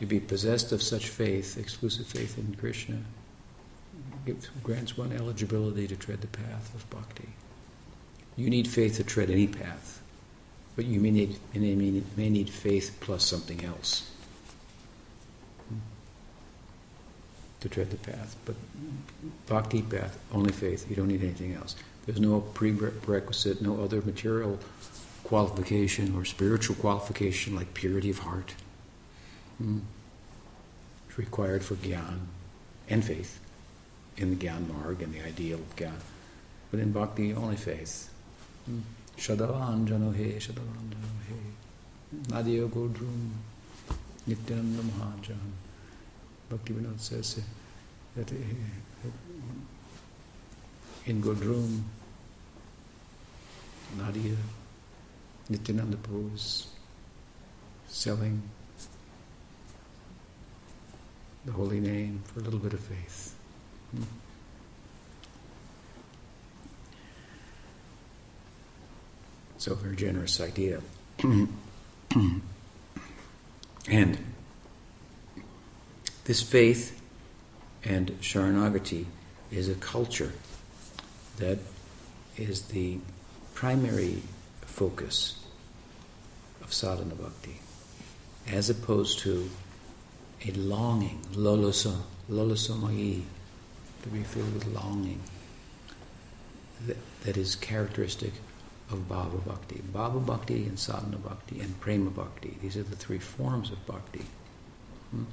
to 0.00 0.06
be 0.06 0.18
possessed 0.18 0.72
of 0.72 0.82
such 0.82 1.08
faith, 1.08 1.58
exclusive 1.58 2.06
faith 2.06 2.38
in 2.38 2.56
Krishna, 2.56 3.00
grants 4.62 4.96
one 4.96 5.12
eligibility 5.12 5.86
to 5.86 5.94
tread 5.94 6.22
the 6.22 6.26
path 6.26 6.74
of 6.74 6.88
bhakti. 6.88 7.28
You 8.34 8.48
need 8.48 8.66
faith 8.66 8.96
to 8.96 9.04
tread 9.04 9.28
any 9.28 9.46
path, 9.46 10.00
but 10.74 10.86
you 10.86 11.00
may 11.00 11.10
need, 11.10 11.38
may 11.54 11.74
need, 11.74 12.16
may 12.16 12.30
need 12.30 12.48
faith 12.48 12.96
plus 13.00 13.24
something 13.24 13.62
else 13.62 14.10
to 17.60 17.68
tread 17.68 17.90
the 17.90 17.98
path. 17.98 18.36
But 18.46 18.56
bhakti 19.46 19.82
path, 19.82 20.18
only 20.32 20.52
faith. 20.52 20.88
You 20.88 20.96
don't 20.96 21.08
need 21.08 21.22
anything 21.22 21.52
else. 21.52 21.76
There's 22.06 22.20
no 22.20 22.40
prerequisite, 22.40 23.60
no 23.60 23.82
other 23.84 24.00
material 24.00 24.58
qualification 25.24 26.16
or 26.16 26.24
spiritual 26.24 26.76
qualification 26.76 27.54
like 27.54 27.74
purity 27.74 28.08
of 28.08 28.20
heart. 28.20 28.54
It's 29.60 31.18
required 31.18 31.62
for 31.64 31.74
gyan 31.74 32.26
and 32.88 33.04
faith 33.04 33.40
in 34.16 34.30
the 34.30 34.46
gyan 34.46 34.66
marg 34.68 35.02
and 35.02 35.12
the 35.12 35.20
ideal 35.20 35.58
of 35.58 35.76
gyan. 35.76 36.00
But 36.70 36.80
in 36.80 36.92
bhakti, 36.92 37.34
only 37.34 37.56
faith. 37.56 38.10
Shadavan 39.16 39.86
jano 39.86 40.14
he, 40.14 40.32
Shadavan 40.38 40.88
jano 40.88 41.20
he. 41.28 41.34
Nadia 42.28 42.66
Godrum, 42.66 43.30
Nityananda 44.26 44.82
Mahajan. 44.82 45.52
Bhakti 46.48 46.72
Vinod 46.72 46.98
says 46.98 47.40
that 48.16 48.32
in 51.06 51.22
Godrum, 51.22 51.82
Nadia, 53.96 54.36
Nityananda 55.48 55.96
Prabhu 55.96 56.66
selling 57.88 58.42
the 61.44 61.52
holy 61.52 61.80
name 61.80 62.22
for 62.26 62.40
a 62.40 62.42
little 62.42 62.58
bit 62.58 62.72
of 62.72 62.80
faith. 62.80 63.34
Hmm. 63.92 64.02
So, 69.58 69.72
a 69.72 69.74
very 69.74 69.96
generous 69.96 70.40
idea. 70.40 70.80
and 73.88 74.18
this 76.24 76.42
faith 76.42 77.00
and 77.84 78.10
Sharanagati 78.20 79.04
is 79.50 79.68
a 79.68 79.74
culture 79.74 80.32
that 81.38 81.58
is 82.36 82.62
the 82.62 82.98
primary 83.54 84.22
focus 84.62 85.44
of 86.62 86.72
sadhana 86.72 87.14
bhakti, 87.14 87.60
as 88.48 88.70
opposed 88.70 89.18
to 89.20 89.50
a 90.46 90.52
longing, 90.52 91.20
lolasa, 91.32 91.96
lolasamai, 92.30 93.22
to 94.02 94.08
be 94.08 94.22
filled 94.22 94.54
with 94.54 94.66
longing, 94.66 95.20
that, 96.86 96.96
that 97.24 97.36
is 97.36 97.54
characteristic 97.54 98.32
of 98.90 99.08
Bhava 99.08 99.44
Bhakti. 99.44 99.82
Bhava 99.92 100.24
Bhakti 100.24 100.64
and 100.64 100.78
Sadhana 100.78 101.18
Bhakti 101.18 101.60
and 101.60 101.78
Prema 101.80 102.10
Bhakti, 102.10 102.56
these 102.62 102.76
are 102.76 102.82
the 102.82 102.96
three 102.96 103.18
forms 103.18 103.70
of 103.70 103.84
Bhakti. 103.86 104.24
Hmm? 105.10 105.24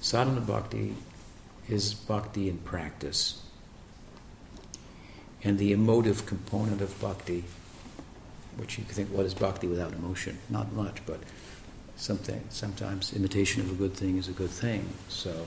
Sadhana 0.00 0.40
Bhakti 0.40 0.94
is 1.68 1.94
Bhakti 1.94 2.48
in 2.48 2.58
practice. 2.58 3.42
And 5.42 5.58
the 5.58 5.72
emotive 5.72 6.26
component 6.26 6.80
of 6.80 7.00
Bhakti, 7.00 7.44
which 8.56 8.78
you 8.78 8.84
can 8.84 8.94
think, 8.94 9.10
what 9.10 9.24
is 9.24 9.34
Bhakti 9.34 9.66
without 9.66 9.92
emotion? 9.92 10.38
Not 10.50 10.72
much, 10.72 10.98
but 11.06 11.20
something. 11.98 12.42
Sometimes 12.48 13.12
imitation 13.12 13.62
of 13.62 13.70
a 13.70 13.74
good 13.74 13.92
thing 13.92 14.16
is 14.16 14.28
a 14.28 14.32
good 14.32 14.50
thing. 14.50 14.88
So 15.08 15.46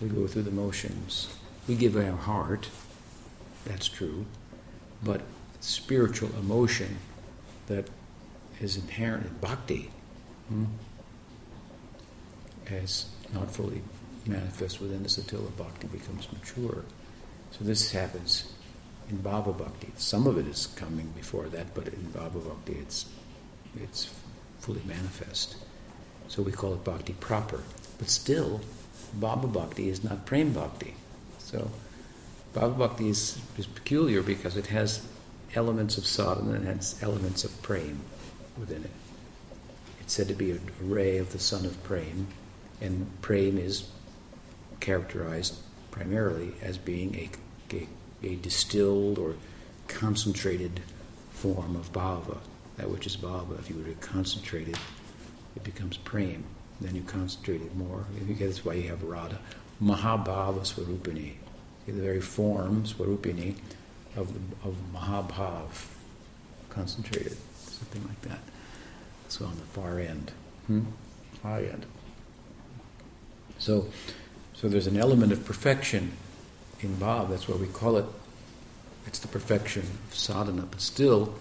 we 0.00 0.08
go 0.08 0.26
through 0.26 0.42
the 0.42 0.50
motions. 0.50 1.34
We 1.66 1.74
give 1.74 1.96
our 1.96 2.12
heart, 2.12 2.68
that's 3.64 3.88
true, 3.88 4.26
but 5.02 5.22
spiritual 5.60 6.30
emotion 6.38 6.98
that 7.66 7.88
is 8.60 8.76
inherent 8.76 9.26
in 9.26 9.34
bhakti 9.38 9.90
hmm, 10.48 10.64
not 13.34 13.50
fully 13.50 13.82
manifest 14.26 14.80
within 14.80 15.04
us 15.04 15.18
until 15.18 15.40
the 15.42 15.50
bhakti 15.50 15.86
becomes 15.88 16.30
mature. 16.32 16.84
So 17.52 17.64
this 17.64 17.92
happens 17.92 18.52
in 19.08 19.18
Bhava 19.18 19.56
Bhakti. 19.56 19.92
Some 19.96 20.26
of 20.26 20.36
it 20.36 20.46
is 20.46 20.66
coming 20.66 21.12
before 21.16 21.46
that, 21.46 21.74
but 21.74 21.88
in 21.88 22.12
Bhava 22.12 22.44
Bhakti 22.46 22.74
it's 22.74 23.06
it's 23.80 24.10
fully 24.58 24.82
manifest. 24.86 25.56
So 26.28 26.42
we 26.42 26.52
call 26.52 26.74
it 26.74 26.84
bhakti 26.84 27.14
proper. 27.14 27.62
But 27.98 28.10
still, 28.10 28.60
Bhava 29.18 29.50
Bhakti 29.52 29.88
is 29.88 30.04
not 30.04 30.26
Prem 30.26 30.52
Bhakti. 30.52 30.94
So 31.38 31.70
Bhava 32.54 32.76
Bhakti 32.76 33.08
is, 33.08 33.38
is 33.56 33.66
peculiar 33.66 34.22
because 34.22 34.56
it 34.56 34.66
has 34.66 35.06
elements 35.54 35.96
of 35.96 36.06
sadhana 36.06 36.52
and 36.52 36.66
has 36.66 36.98
elements 37.02 37.44
of 37.44 37.62
prem 37.62 38.00
within 38.58 38.84
it. 38.84 38.90
It's 40.00 40.12
said 40.12 40.28
to 40.28 40.34
be 40.34 40.52
a 40.52 40.58
ray 40.80 41.18
of 41.18 41.32
the 41.32 41.38
sun 41.38 41.64
of 41.64 41.82
prem, 41.82 42.28
and 42.80 43.10
prem 43.22 43.58
is 43.58 43.88
characterized 44.80 45.56
primarily 45.90 46.52
as 46.60 46.76
being 46.78 47.14
a, 47.14 47.30
a, 47.74 47.88
a 48.22 48.36
distilled 48.36 49.18
or 49.18 49.36
concentrated 49.88 50.80
form 51.30 51.74
of 51.74 51.92
bhava, 51.92 52.38
that 52.76 52.90
which 52.90 53.06
is 53.06 53.16
bhava. 53.16 53.58
If 53.58 53.70
you 53.70 53.76
were 53.76 53.84
to 53.84 53.94
concentrate 53.94 54.68
it 54.68 54.78
it 55.56 55.64
becomes 55.64 55.96
prem. 55.96 56.44
Then 56.80 56.94
you 56.94 57.02
concentrate 57.02 57.62
it 57.62 57.74
more. 57.74 58.04
That's 58.28 58.64
why 58.64 58.74
you 58.74 58.88
have 58.88 59.02
Radha. 59.02 59.38
Mahabhava 59.82 60.60
Swarupini. 60.60 61.34
The 61.86 61.92
very 61.92 62.20
form, 62.20 62.84
Swarupini, 62.84 63.56
of, 64.16 64.32
the, 64.32 64.68
of 64.68 64.76
Mahabhav, 64.92 65.88
concentrated, 66.70 67.36
something 67.54 68.02
like 68.06 68.20
that. 68.22 68.40
So 69.28 69.44
on 69.44 69.54
the 69.56 69.62
far 69.62 69.98
end, 69.98 70.32
hmm? 70.66 70.82
high 71.42 71.64
end. 71.64 71.86
So, 73.58 73.86
so 74.54 74.68
there's 74.68 74.86
an 74.86 74.96
element 74.96 75.32
of 75.32 75.44
perfection 75.44 76.12
in 76.80 76.96
Bhav. 76.96 77.30
That's 77.30 77.48
why 77.48 77.56
we 77.56 77.68
call 77.68 77.96
it. 77.96 78.04
It's 79.06 79.18
the 79.18 79.28
perfection 79.28 79.82
of 79.82 80.14
sadhana, 80.14 80.62
but 80.62 80.80
still, 80.80 81.34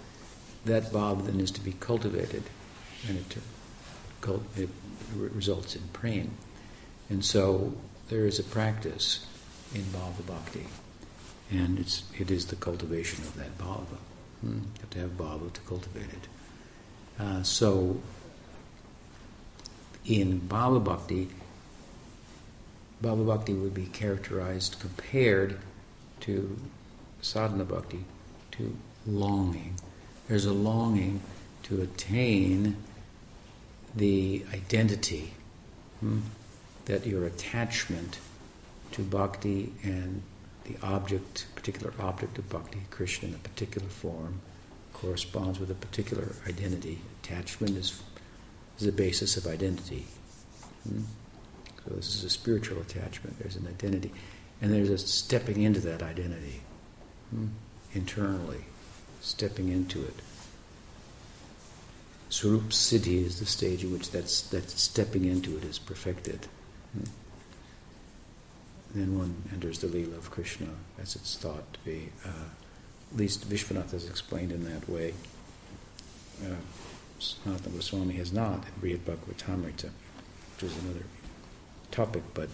that 0.65 0.91
Bhav 0.91 1.25
then 1.25 1.39
is 1.39 1.51
to 1.51 1.61
be 1.61 1.73
cultivated, 1.73 2.43
and 3.07 3.17
it 3.17 3.37
it 4.55 4.69
results 5.15 5.75
in 5.75 5.83
praying. 5.93 6.31
And 7.09 7.23
so 7.23 7.73
there 8.09 8.25
is 8.25 8.39
a 8.39 8.43
practice 8.43 9.25
in 9.73 9.81
bhava 9.83 10.25
bhakti, 10.25 10.67
and 11.51 11.79
it's 11.79 12.03
it 12.17 12.31
is 12.31 12.47
the 12.47 12.55
cultivation 12.55 13.23
of 13.23 13.35
that 13.35 13.57
bhava. 13.57 13.97
Hmm? 14.41 14.49
You 14.49 14.81
have 14.81 14.89
to 14.91 14.99
have 14.99 15.11
bhava 15.11 15.53
to 15.53 15.61
cultivate 15.61 16.09
it. 16.09 16.27
Uh, 17.19 17.43
so, 17.43 18.01
in 20.05 20.41
bhava 20.41 20.83
bhakti, 20.83 21.29
bhava 23.03 23.25
bhakti 23.25 23.53
would 23.53 23.73
be 23.73 23.85
characterized 23.85 24.77
compared 24.79 25.59
to 26.21 26.57
sadhana 27.21 27.65
bhakti 27.65 28.05
to 28.51 28.75
longing. 29.05 29.75
There's 30.27 30.45
a 30.45 30.53
longing 30.53 31.21
to 31.63 31.81
attain 31.81 32.77
the 33.95 34.45
identity 34.53 35.33
hmm, 35.99 36.19
that 36.85 37.05
your 37.05 37.25
attachment 37.25 38.19
to 38.91 39.01
bhakti 39.01 39.73
and 39.83 40.21
the 40.65 40.75
object, 40.83 41.45
particular 41.55 41.93
object 41.99 42.37
of 42.37 42.49
bhakti, 42.49 42.79
Krishna 42.89 43.29
in 43.29 43.35
a 43.35 43.37
particular 43.37 43.87
form, 43.87 44.41
corresponds 44.93 45.59
with 45.59 45.69
a 45.69 45.75
particular 45.75 46.35
identity. 46.47 46.99
Attachment 47.23 47.77
is, 47.77 48.01
is 48.79 48.85
the 48.85 48.91
basis 48.91 49.37
of 49.37 49.45
identity. 49.45 50.05
Hmm? 50.87 51.01
So 51.83 51.95
this 51.95 52.15
is 52.15 52.23
a 52.23 52.29
spiritual 52.29 52.81
attachment. 52.81 53.37
There's 53.39 53.55
an 53.55 53.67
identity. 53.67 54.11
And 54.61 54.73
there's 54.73 54.89
a 54.89 54.97
stepping 54.97 55.61
into 55.61 55.79
that 55.81 56.01
identity 56.01 56.61
hmm? 57.29 57.47
internally, 57.93 58.65
stepping 59.21 59.69
into 59.69 60.01
it. 60.01 60.15
Swarup 62.35 62.71
Siddhi 62.71 63.23
is 63.23 63.39
the 63.39 63.45
stage 63.45 63.85
in 63.85 63.93
which 63.93 64.11
that's, 64.11 64.41
that 64.49 64.69
stepping 64.69 65.23
into 65.23 65.55
it 65.55 65.63
is 65.63 65.79
perfected. 65.79 66.47
Hmm? 66.91 67.05
Then 68.93 69.17
one 69.17 69.43
enters 69.53 69.79
the 69.79 69.87
Leela 69.87 70.17
of 70.17 70.31
Krishna 70.31 70.67
as 71.01 71.15
it's 71.15 71.37
thought 71.37 71.71
to 71.71 71.79
be. 71.85 72.09
Uh, 72.25 72.49
at 73.13 73.17
least 73.17 73.49
Vishwanath 73.49 73.91
has 73.91 74.09
explained 74.09 74.51
in 74.51 74.65
that 74.65 74.89
way. 74.89 75.13
Uh, 76.43 76.55
Sanatana 77.21 77.73
Goswami 77.73 78.15
has 78.15 78.33
not 78.33 78.65
in 78.65 78.81
Brihad 78.81 79.05
Bhagavatamrita, 79.05 79.91
which 80.55 80.63
is 80.63 80.77
another 80.83 81.05
topic, 81.91 82.23
but 82.33 82.49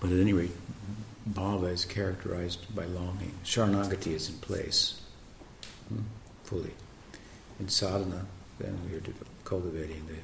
but 0.00 0.10
at 0.10 0.18
any 0.18 0.32
rate, 0.32 0.50
bhava 1.30 1.70
is 1.70 1.84
characterized 1.84 2.74
by 2.74 2.84
longing. 2.84 3.34
Sharanagati 3.44 4.08
is 4.08 4.28
in 4.28 4.38
place 4.38 5.00
hmm, 5.88 6.00
fully. 6.42 6.72
In 7.62 7.68
sadhana, 7.68 8.26
then 8.58 8.76
we 8.90 8.96
are 8.96 9.02
cultivating 9.44 10.04
the 10.08 10.16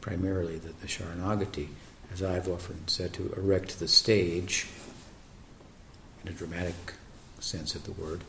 primarily 0.00 0.58
the, 0.58 0.68
the 0.80 0.86
sharanagati, 0.86 1.66
as 2.12 2.22
I've 2.22 2.48
often 2.48 2.86
said, 2.86 3.12
to 3.14 3.32
erect 3.36 3.80
the 3.80 3.88
stage 3.88 4.68
in 6.22 6.30
a 6.30 6.32
dramatic 6.32 6.94
sense 7.40 7.74
of 7.74 7.82
the 7.82 7.90
word, 7.90 8.20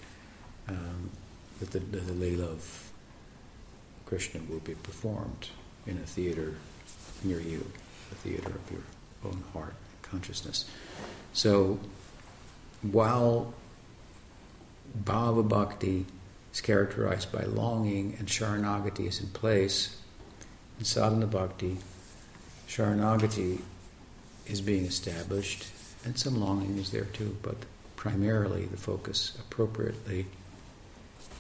um, 0.68 1.12
that 1.60 1.70
the, 1.70 1.78
the, 1.78 2.00
the 2.00 2.14
Leela 2.14 2.48
of 2.48 2.92
Krishna 4.08 4.42
will 4.50 4.62
be 4.62 4.74
performed 4.74 5.50
in 5.86 5.98
a 5.98 6.08
theater 6.08 6.56
near 7.24 7.40
you, 7.40 7.72
the 8.10 8.16
theater 8.16 8.50
of 8.50 8.72
your 8.72 8.82
own 9.26 9.44
heart 9.54 9.76
and 9.92 10.02
consciousness. 10.02 10.66
So 11.34 11.80
while 12.82 13.54
Bhava 15.04 15.48
Bhakti 15.48 16.08
is 16.54 16.62
characterized 16.62 17.32
by 17.32 17.44
longing 17.44 18.16
and 18.20 18.28
Sharanagati 18.28 19.08
is 19.08 19.20
in 19.20 19.28
place, 19.28 20.00
in 20.80 20.86
Sadhana 20.86 21.28
Bhakti, 21.28 21.78
Sharanagati 22.68 23.62
is 24.46 24.62
being 24.62 24.86
established 24.86 25.68
and 26.06 26.18
some 26.18 26.40
longing 26.40 26.78
is 26.78 26.92
there 26.92 27.06
too, 27.06 27.36
but 27.42 27.58
primarily 27.96 28.66
the 28.66 28.78
focus 28.78 29.38
appropriately 29.40 30.26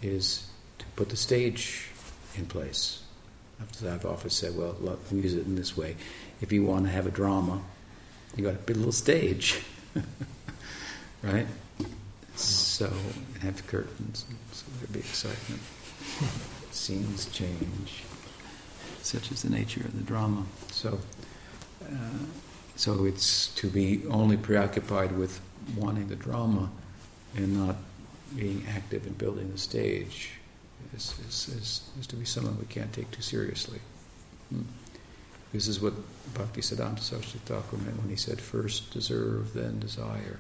is 0.02 0.48
to 0.80 0.86
put 0.96 1.10
the 1.10 1.16
stage 1.16 1.90
in 2.36 2.46
place. 2.46 3.04
After 3.62 3.86
that, 3.86 3.94
I've 3.96 4.06
often 4.06 4.30
said, 4.30 4.56
well, 4.56 4.76
we 5.12 5.22
use 5.22 5.34
it 5.34 5.46
in 5.46 5.56
this 5.56 5.76
way. 5.76 5.96
If 6.42 6.52
you 6.52 6.64
want 6.64 6.86
to 6.86 6.92
have 6.92 7.08
a 7.08 7.12
drama, 7.12 7.62
you 8.36 8.44
got 8.44 8.52
to 8.52 8.58
build 8.58 8.78
a 8.78 8.80
little 8.80 8.92
stage, 8.92 9.62
right? 11.24 11.48
So, 12.38 12.92
and 13.34 13.44
have 13.44 13.66
curtains, 13.68 14.26
so 14.52 14.66
there'd 14.78 14.94
be 14.94 15.00
excitement. 15.00 15.62
Scenes 16.72 17.26
change. 17.32 18.04
Such 19.02 19.32
is 19.32 19.42
the 19.42 19.50
nature 19.50 19.82
of 19.82 19.96
the 19.98 20.04
drama. 20.04 20.46
So, 20.72 21.00
uh, 21.84 22.26
so 22.76 23.06
it's 23.06 23.48
to 23.56 23.70
be 23.70 24.06
only 24.08 24.38
preoccupied 24.38 25.18
with 25.18 25.42
wanting 25.76 26.10
the 26.10 26.16
drama 26.16 26.70
and 27.36 27.66
not 27.66 27.78
being 28.36 28.66
active 28.70 29.08
in 29.08 29.14
building 29.14 29.52
the 29.52 29.58
stage 29.58 30.32
is, 30.96 31.14
is, 31.28 31.48
is, 31.50 31.82
is 32.00 32.08
to 32.08 32.16
be 32.16 32.26
someone 32.26 32.58
we 32.60 32.66
can't 32.66 32.94
take 32.94 33.10
too 33.12 33.22
seriously. 33.22 33.80
Hmm. 34.50 34.64
This 35.54 35.68
is 35.68 35.80
what 35.80 35.94
Bhakti 36.34 36.62
Siddhanta 36.62 37.00
Saraswati 37.00 37.40
Thakur 37.46 37.78
meant 37.78 37.98
when 37.98 38.10
he 38.10 38.16
said, 38.16 38.42
first 38.42 38.92
deserve, 38.92 39.54
then 39.54 39.80
desire. 39.80 40.40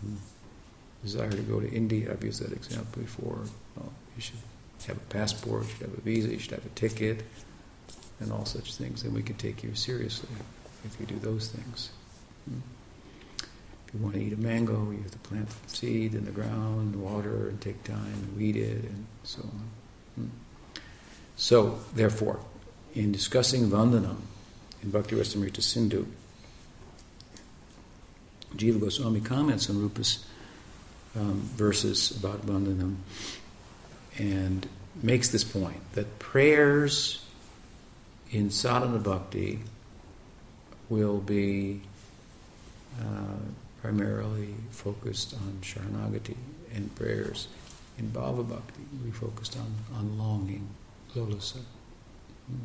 Hmm. 0.00 0.16
Desire 1.06 1.30
to 1.30 1.42
go 1.42 1.60
to 1.60 1.70
India, 1.70 2.10
I've 2.10 2.24
used 2.24 2.42
that 2.42 2.52
example 2.52 3.00
before. 3.00 3.38
Well, 3.76 3.92
you 4.16 4.22
should 4.22 4.40
have 4.88 4.96
a 4.96 5.00
passport, 5.08 5.62
you 5.62 5.70
should 5.70 5.82
have 5.82 5.96
a 5.96 6.00
visa, 6.00 6.30
you 6.30 6.38
should 6.40 6.50
have 6.50 6.66
a 6.66 6.70
ticket, 6.70 7.22
and 8.18 8.32
all 8.32 8.44
such 8.44 8.74
things. 8.74 9.04
Then 9.04 9.14
we 9.14 9.22
can 9.22 9.36
take 9.36 9.62
you 9.62 9.72
seriously 9.76 10.28
if 10.84 10.98
you 10.98 11.06
do 11.06 11.16
those 11.20 11.46
things. 11.46 11.90
Hmm. 12.48 12.58
If 13.86 13.94
you 13.94 14.00
want 14.00 14.16
to 14.16 14.20
eat 14.20 14.32
a 14.32 14.36
mango, 14.36 14.90
you 14.90 14.98
have 15.02 15.12
to 15.12 15.18
plant 15.18 15.48
the 15.48 15.76
seed 15.76 16.16
in 16.16 16.24
the 16.24 16.32
ground, 16.32 16.96
water, 16.96 17.50
and 17.50 17.60
take 17.60 17.84
time 17.84 18.12
and 18.12 18.36
weed 18.36 18.56
it, 18.56 18.82
and 18.82 19.06
so 19.22 19.42
on. 19.42 19.70
Hmm. 20.16 20.28
So, 21.36 21.78
therefore, 21.94 22.40
in 22.94 23.12
discussing 23.12 23.70
Vandanam 23.70 24.22
in 24.82 24.90
Bhakti 24.90 25.14
Rasamrita 25.14 25.62
Sindhu, 25.62 26.04
Jiva 28.56 28.80
Goswami 28.80 29.20
comments 29.20 29.70
on 29.70 29.76
Rupa's 29.76 30.26
um, 31.16 31.40
verses 31.54 32.10
about 32.16 32.46
Vandanam 32.46 32.96
and 34.18 34.68
makes 35.02 35.28
this 35.28 35.44
point 35.44 35.80
that 35.92 36.18
prayers 36.18 37.24
in 38.30 38.50
sadhana 38.50 38.98
bhakti 38.98 39.60
will 40.88 41.18
be 41.18 41.80
uh, 43.00 43.38
primarily 43.80 44.54
focused 44.70 45.34
on 45.34 45.58
Sharanagati 45.62 46.36
and 46.74 46.94
prayers. 46.94 47.48
In 47.98 48.10
Bhava 48.10 48.46
Bhakti, 48.46 48.82
we 49.04 49.10
focused 49.10 49.56
on, 49.56 49.74
on 49.96 50.18
longing, 50.18 50.68
lalasa. 51.14 51.60
Hmm. 52.46 52.56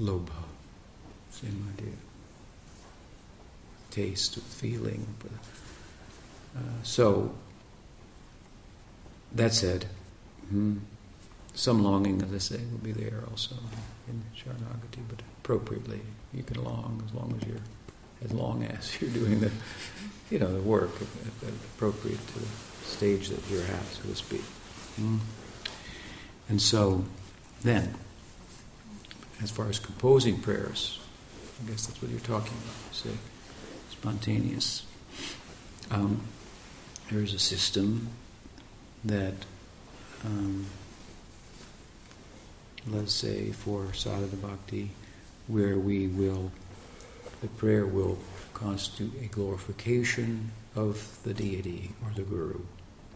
Lobha, 0.00 0.44
same 1.30 1.66
idea. 1.76 1.92
Taste, 3.90 4.38
feeling. 4.38 5.06
So, 6.82 7.34
that 9.32 9.52
said, 9.52 9.86
hmm, 10.48 10.78
some 11.54 11.82
longing, 11.82 12.22
as 12.22 12.32
I 12.32 12.38
say, 12.38 12.60
will 12.70 12.78
be 12.78 12.92
there 12.92 13.22
also 13.28 13.56
in 14.08 14.22
Sharanagati, 14.36 15.02
but 15.08 15.20
appropriately. 15.38 16.00
You 16.32 16.42
can 16.42 16.62
long 16.62 17.02
as 17.06 17.14
long 17.14 17.36
as 17.40 17.48
you're 17.48 17.62
as 18.24 18.32
long 18.32 18.62
as 18.64 19.00
you're 19.00 19.10
doing 19.10 19.40
the, 19.40 19.50
you 20.30 20.38
know, 20.38 20.52
the 20.52 20.60
work 20.60 20.90
appropriate 21.74 22.24
to 22.28 22.38
the 22.38 22.46
stage 22.84 23.28
that 23.28 23.40
you're 23.50 23.62
at, 23.62 23.84
so 23.86 24.02
to 24.08 24.14
speak. 24.14 24.44
Mm. 25.00 25.18
And 26.48 26.62
so, 26.62 27.04
then, 27.62 27.94
as 29.42 29.50
far 29.50 29.68
as 29.68 29.78
composing 29.78 30.40
prayers, 30.40 31.00
I 31.62 31.70
guess 31.70 31.86
that's 31.86 32.00
what 32.00 32.10
you're 32.10 32.20
talking 32.20 32.52
about. 32.52 32.76
You 32.90 33.10
Say, 33.10 33.10
spontaneous. 33.90 34.84
Um, 35.90 36.20
there 37.10 37.22
is 37.22 37.34
a 37.34 37.38
system 37.38 38.08
that, 39.04 39.34
um, 40.24 40.66
let's 42.88 43.12
say, 43.12 43.52
for 43.52 43.92
sadhana 43.92 44.36
bhakti, 44.36 44.90
where 45.46 45.78
we 45.78 46.08
will 46.08 46.50
the 47.42 47.48
prayer 47.48 47.86
will 47.86 48.18
constitute 48.54 49.12
a 49.22 49.26
glorification 49.26 50.50
of 50.74 51.18
the 51.22 51.34
deity 51.34 51.90
or 52.02 52.12
the 52.14 52.22
guru. 52.22 52.60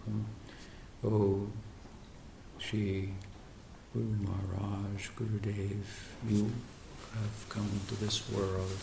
Hmm? 0.05 0.23
Oh, 1.03 1.49
Shri 2.59 3.11
Guru 3.95 4.17
Maharaj, 4.19 5.09
Gurudev, 5.17 5.85
you 6.29 6.53
have 7.15 7.49
come 7.49 7.69
to 7.89 7.95
this 7.97 8.31
world, 8.31 8.77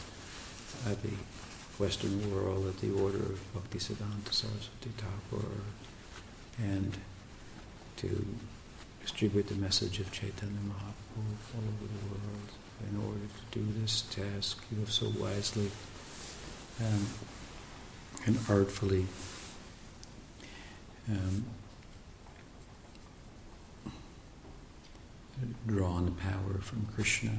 the 0.84 1.14
Western 1.80 2.34
world, 2.34 2.68
at 2.68 2.78
the 2.80 2.92
order 2.92 3.18
of 3.18 3.40
Bhaktisiddhanta 3.54 4.34
Saraswati 4.34 4.92
Thakur, 4.98 5.46
and 6.60 6.98
to 7.98 8.26
distribute 9.02 9.48
the 9.48 9.56
message 9.56 10.00
of 10.00 10.12
Chaitanya 10.12 10.60
Mahaprabhu 10.68 11.56
all 11.56 11.64
over 11.64 11.88
the 11.88 12.06
world 12.10 12.50
in 12.90 12.98
order 12.98 13.20
to 13.20 13.60
do 13.60 13.66
this 13.80 14.02
task. 14.10 14.64
You 14.72 14.80
have 14.80 14.92
so 14.92 15.12
wisely 15.20 15.72
um, 16.84 17.08
and 18.26 18.38
artfully 18.50 19.06
um, 21.10 21.46
drawn 25.66 26.06
the 26.06 26.12
power 26.12 26.60
from 26.62 26.88
Krishna 26.94 27.32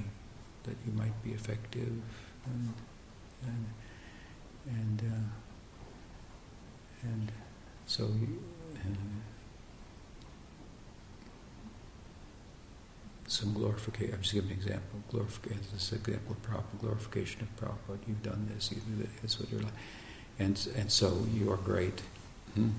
that 0.65 0.77
you 0.87 0.93
might 0.93 1.23
be 1.23 1.31
effective 1.31 1.93
and 2.47 2.75
and 3.43 3.67
and, 4.69 5.03
uh, 5.03 7.09
and 7.09 7.33
so 7.87 8.05
uh, 8.05 8.09
some 13.29 13.53
glorification. 13.53 14.15
I'm 14.15 14.23
just 14.23 14.35
giving 14.35 14.51
an 14.51 14.57
example. 14.57 15.01
Glorification. 15.11 15.61
This 15.73 15.93
example 15.93 16.33
of 16.33 16.43
Prabhupada, 16.43 16.81
glorification 16.81 17.43
of 17.43 17.57
Prabhupada. 17.57 17.99
You've 18.07 18.23
done 18.23 18.49
this. 18.55 18.73
You 18.73 18.79
do 18.79 19.07
what 19.39 19.51
you're 19.51 19.61
like, 19.61 19.73
and 20.39 20.69
and 20.77 20.91
so 20.91 21.27
you 21.33 21.53
are 21.53 21.59
great. 21.59 22.01
Hmm? 22.55 22.71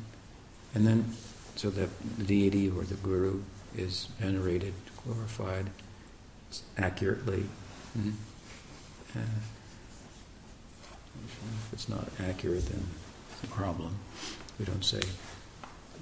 And 0.75 0.85
then, 0.85 1.13
so 1.55 1.69
that 1.71 1.89
the 2.17 2.23
deity 2.23 2.69
or 2.69 2.83
the 2.83 2.95
guru 2.95 3.41
is 3.75 4.07
venerated, 4.19 4.73
glorified 5.03 5.69
accurately. 6.77 7.45
Hmm? 7.93 8.11
Uh, 9.15 9.21
if 11.25 11.73
it's 11.73 11.89
not 11.89 12.07
accurate, 12.19 12.65
then 12.67 12.85
it's 13.31 13.43
a 13.43 13.47
problem. 13.47 13.95
We 14.59 14.65
don't 14.65 14.83
say 14.83 15.01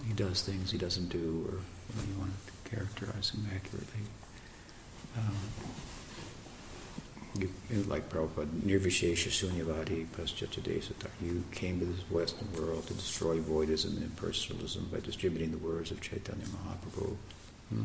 he 0.07 0.13
does 0.13 0.41
things 0.41 0.71
he 0.71 0.77
doesn't 0.77 1.09
do, 1.09 1.45
or 1.47 1.53
you, 1.53 1.95
know, 1.95 2.13
you 2.13 2.19
want 2.19 2.31
to 2.47 2.69
characterize 2.69 3.31
him 3.31 3.47
accurately. 3.53 4.01
Um, 5.17 5.35
you, 7.39 7.49
like 7.87 8.09
Prabhupada, 8.09 8.47
Nirvishesha 8.65 9.29
Sunyavadi 9.29 10.07
Paschatadesata. 10.07 11.09
You 11.21 11.43
came 11.51 11.79
to 11.79 11.85
this 11.85 11.99
Western 12.09 12.51
world 12.53 12.87
to 12.87 12.93
destroy 12.93 13.39
voidism 13.39 13.97
and 13.97 14.11
impersonalism 14.11 14.91
by 14.91 14.99
distributing 14.99 15.51
the 15.51 15.57
words 15.57 15.91
of 15.91 16.01
Chaitanya 16.01 16.45
Mahaprabhu. 16.45 17.15
Hmm? 17.69 17.83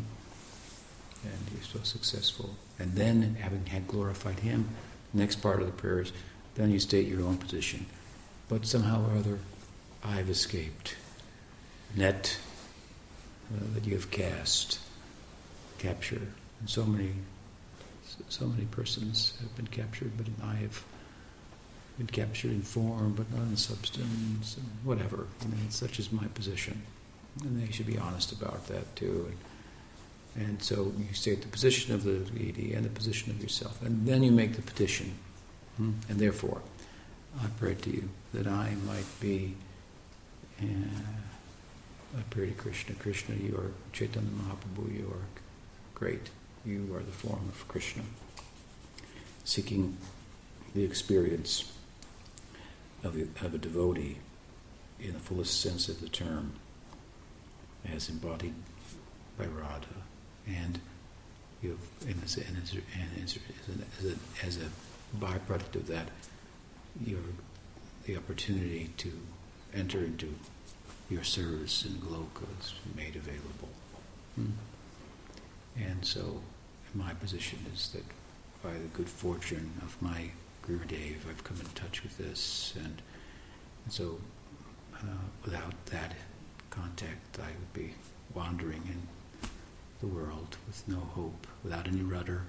And 1.24 1.50
you're 1.54 1.62
so 1.62 1.80
successful. 1.82 2.50
And 2.78 2.94
then, 2.94 3.36
having 3.40 3.66
had 3.66 3.86
glorified 3.86 4.40
him, 4.40 4.68
next 5.12 5.36
part 5.36 5.60
of 5.60 5.66
the 5.66 5.72
prayers, 5.72 6.12
then 6.54 6.70
you 6.70 6.78
state 6.78 7.06
your 7.06 7.22
own 7.22 7.36
position. 7.36 7.86
But 8.48 8.66
somehow 8.66 9.10
or 9.10 9.16
other, 9.16 9.38
I've 10.04 10.28
escaped. 10.28 10.96
Net 11.96 12.38
uh, 13.52 13.64
that 13.74 13.84
you 13.84 13.94
have 13.94 14.10
cast, 14.10 14.78
capture. 15.78 16.20
And 16.60 16.68
so 16.68 16.84
many, 16.84 17.12
so 18.28 18.46
many 18.46 18.64
persons 18.66 19.34
have 19.40 19.54
been 19.56 19.66
captured, 19.66 20.12
but 20.16 20.26
I 20.44 20.54
have 20.54 20.82
been 21.98 22.06
captured 22.06 22.52
in 22.52 22.62
form, 22.62 23.14
but 23.14 23.30
not 23.30 23.46
in 23.46 23.56
substance, 23.56 24.56
and 24.56 24.66
whatever. 24.84 25.26
I 25.42 25.46
mean, 25.46 25.70
such 25.70 25.98
is 25.98 26.10
my 26.12 26.26
position. 26.28 26.82
And 27.42 27.62
they 27.62 27.72
should 27.72 27.86
be 27.86 27.98
honest 27.98 28.32
about 28.32 28.66
that 28.68 28.94
too. 28.96 29.32
And, 30.36 30.46
and 30.46 30.62
so 30.62 30.92
you 30.98 31.12
state 31.12 31.42
the 31.42 31.48
position 31.48 31.94
of 31.94 32.04
the 32.04 32.18
deity 32.18 32.74
and 32.74 32.84
the 32.84 32.90
position 32.90 33.30
of 33.30 33.42
yourself, 33.42 33.82
and 33.82 34.06
then 34.06 34.22
you 34.22 34.32
make 34.32 34.56
the 34.56 34.62
petition. 34.62 35.14
Hmm? 35.76 35.92
And 36.08 36.18
therefore, 36.18 36.62
I 37.40 37.46
pray 37.58 37.74
to 37.74 37.90
you 37.90 38.08
that 38.34 38.46
I 38.46 38.74
might 38.86 39.06
be. 39.20 39.54
Uh, 40.60 40.64
I 42.16 42.22
pray 42.28 42.48
to 42.48 42.52
Krishna. 42.52 42.94
Krishna, 42.94 43.34
you 43.36 43.56
are 43.56 43.72
Chaitanya 43.92 44.30
Mahaprabhu. 44.30 44.94
You 44.94 45.08
are 45.14 45.26
great. 45.94 46.30
You 46.64 46.94
are 46.94 47.00
the 47.00 47.12
form 47.12 47.48
of 47.48 47.66
Krishna. 47.68 48.02
Seeking 49.44 49.96
the 50.74 50.84
experience 50.84 51.72
of 53.02 53.16
a, 53.16 53.22
of 53.44 53.54
a 53.54 53.58
devotee 53.58 54.18
in 55.00 55.14
the 55.14 55.18
fullest 55.18 55.60
sense 55.60 55.88
of 55.88 56.00
the 56.00 56.08
term, 56.08 56.52
as 57.92 58.08
embodied 58.08 58.54
by 59.38 59.46
Radha, 59.46 59.86
and 60.46 60.78
you 61.60 61.70
have, 61.70 62.08
and 62.08 62.22
as, 62.22 62.36
and 62.36 62.56
as, 62.62 62.72
and 62.72 63.24
as, 63.24 63.38
as, 63.98 64.06
a, 64.06 64.46
as 64.46 64.56
a 64.58 64.68
byproduct 65.18 65.76
of 65.76 65.86
that, 65.88 66.08
your 67.04 67.20
the 68.04 68.16
opportunity 68.16 68.90
to 68.96 69.12
enter 69.72 69.98
into 69.98 70.34
your 71.08 71.22
service 71.22 71.84
in 71.84 71.92
Goloka 71.92 72.46
is 72.60 72.74
made 72.96 73.16
available. 73.16 73.68
Hmm. 74.34 74.50
And 75.76 76.04
so, 76.04 76.40
my 76.94 77.12
position 77.14 77.58
is 77.74 77.90
that 77.90 78.04
by 78.62 78.72
the 78.72 78.88
good 78.92 79.08
fortune 79.08 79.72
of 79.82 80.00
my 80.00 80.30
Gurudev, 80.66 81.28
I've 81.28 81.44
come 81.44 81.58
in 81.60 81.66
touch 81.74 82.02
with 82.02 82.18
this, 82.18 82.74
and, 82.76 83.02
and 83.84 83.92
so 83.92 84.18
uh, 84.94 85.06
without 85.44 85.86
that 85.86 86.14
contact, 86.70 87.38
I 87.38 87.48
would 87.48 87.72
be 87.72 87.94
wandering 88.34 88.82
in 88.86 89.48
the 90.00 90.06
world 90.06 90.56
with 90.66 90.86
no 90.88 90.96
hope, 90.96 91.46
without 91.62 91.86
any 91.86 92.02
rudder, 92.02 92.42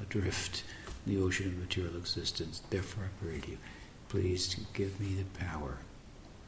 adrift 0.00 0.64
the 1.06 1.20
ocean 1.20 1.46
of 1.46 1.58
material 1.58 1.96
existence. 1.96 2.62
Therefore, 2.70 3.04
I 3.04 3.24
pray 3.24 3.40
to 3.40 3.50
you, 3.52 3.58
please 4.08 4.56
give 4.72 5.00
me 5.00 5.14
the 5.14 5.44
power 5.44 5.78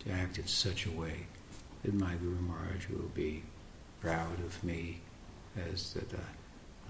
to 0.00 0.10
act 0.10 0.38
in 0.38 0.46
such 0.46 0.86
a 0.86 0.90
way 0.90 1.26
that 1.82 1.94
my 1.94 2.14
Guru 2.14 2.40
Maharaj 2.40 2.88
will 2.88 3.10
be 3.14 3.42
proud 4.00 4.38
of 4.40 4.62
me 4.62 5.00
as 5.70 5.94
that 5.94 6.12
uh, 6.12 6.18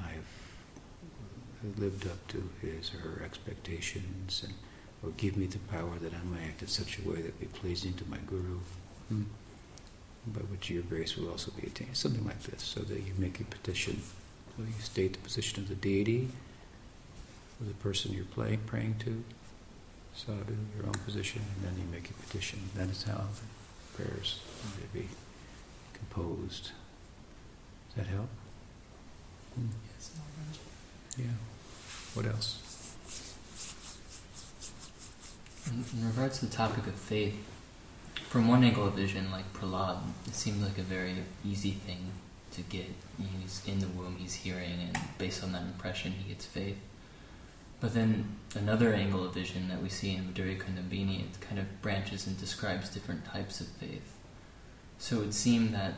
I've 0.00 1.78
lived 1.78 2.06
up 2.06 2.26
to 2.28 2.50
his 2.60 2.92
or 2.94 2.98
her 2.98 3.22
expectations 3.24 4.42
and 4.44 4.54
or 5.04 5.10
give 5.16 5.36
me 5.36 5.46
the 5.46 5.58
power 5.58 5.98
that 6.00 6.12
I 6.14 6.24
may 6.24 6.46
act 6.46 6.62
in 6.62 6.68
such 6.68 6.98
a 6.98 7.08
way 7.08 7.20
that 7.20 7.38
be 7.38 7.46
pleasing 7.46 7.94
to 7.94 8.08
my 8.08 8.16
Guru, 8.26 8.60
hmm, 9.08 9.22
by 10.26 10.40
which 10.40 10.70
your 10.70 10.82
grace 10.82 11.16
will 11.16 11.30
also 11.30 11.50
be 11.50 11.66
attained. 11.66 11.96
Something 11.96 12.24
like 12.24 12.42
this, 12.42 12.62
so 12.62 12.80
that 12.80 13.00
you 13.00 13.12
make 13.18 13.40
a 13.40 13.44
petition. 13.44 14.00
So 14.56 14.62
you 14.62 14.72
state 14.80 15.12
the 15.12 15.18
position 15.18 15.62
of 15.62 15.68
the 15.68 15.74
deity, 15.74 16.28
for 17.64 17.68
the 17.68 17.76
person 17.76 18.12
you're 18.12 18.24
play, 18.24 18.58
praying 18.66 18.96
to, 19.00 19.24
sadhu, 20.14 20.56
your 20.76 20.86
own 20.86 20.92
position, 21.04 21.42
and 21.56 21.66
then 21.66 21.80
you 21.80 21.90
make 21.90 22.10
a 22.10 22.12
petition. 22.14 22.58
That 22.74 22.88
is 22.90 23.04
how 23.04 23.24
the 23.96 24.02
prayers 24.02 24.40
may 24.78 25.00
be 25.00 25.08
composed. 25.94 26.70
Does 27.88 28.04
that 28.04 28.06
help? 28.06 28.28
Hmm. 29.54 29.66
Yes, 29.96 30.10
Yeah. 31.16 31.24
What 32.14 32.26
else? 32.26 32.60
In, 35.66 35.84
in 35.98 36.06
regards 36.06 36.40
to 36.40 36.46
the 36.46 36.52
topic 36.52 36.86
of 36.86 36.94
faith, 36.94 37.34
from 38.28 38.48
one 38.48 38.64
angle 38.64 38.86
of 38.86 38.94
vision, 38.94 39.30
like 39.30 39.50
Prahlad, 39.54 39.98
it 40.26 40.34
seemed 40.34 40.62
like 40.62 40.76
a 40.76 40.82
very 40.82 41.14
easy 41.44 41.70
thing 41.70 42.10
to 42.52 42.62
get. 42.62 42.86
He's 43.40 43.62
in 43.66 43.78
the 43.78 43.86
womb, 43.88 44.16
he's 44.18 44.34
hearing, 44.34 44.80
and 44.80 44.98
based 45.18 45.42
on 45.42 45.52
that 45.52 45.62
impression, 45.62 46.12
he 46.12 46.28
gets 46.28 46.44
faith. 46.44 46.76
But 47.84 47.92
then 47.92 48.24
another 48.54 48.94
angle 48.94 49.26
of 49.26 49.34
vision 49.34 49.68
that 49.68 49.82
we 49.82 49.90
see 49.90 50.16
in 50.16 50.24
Madhurya 50.24 50.56
Kadambini, 50.58 51.20
it 51.20 51.38
kind 51.42 51.58
of 51.58 51.82
branches 51.82 52.26
and 52.26 52.40
describes 52.40 52.88
different 52.88 53.26
types 53.26 53.60
of 53.60 53.66
faith. 53.66 54.16
So 54.96 55.16
it 55.16 55.18
would 55.18 55.34
seem 55.34 55.72
that. 55.72 55.92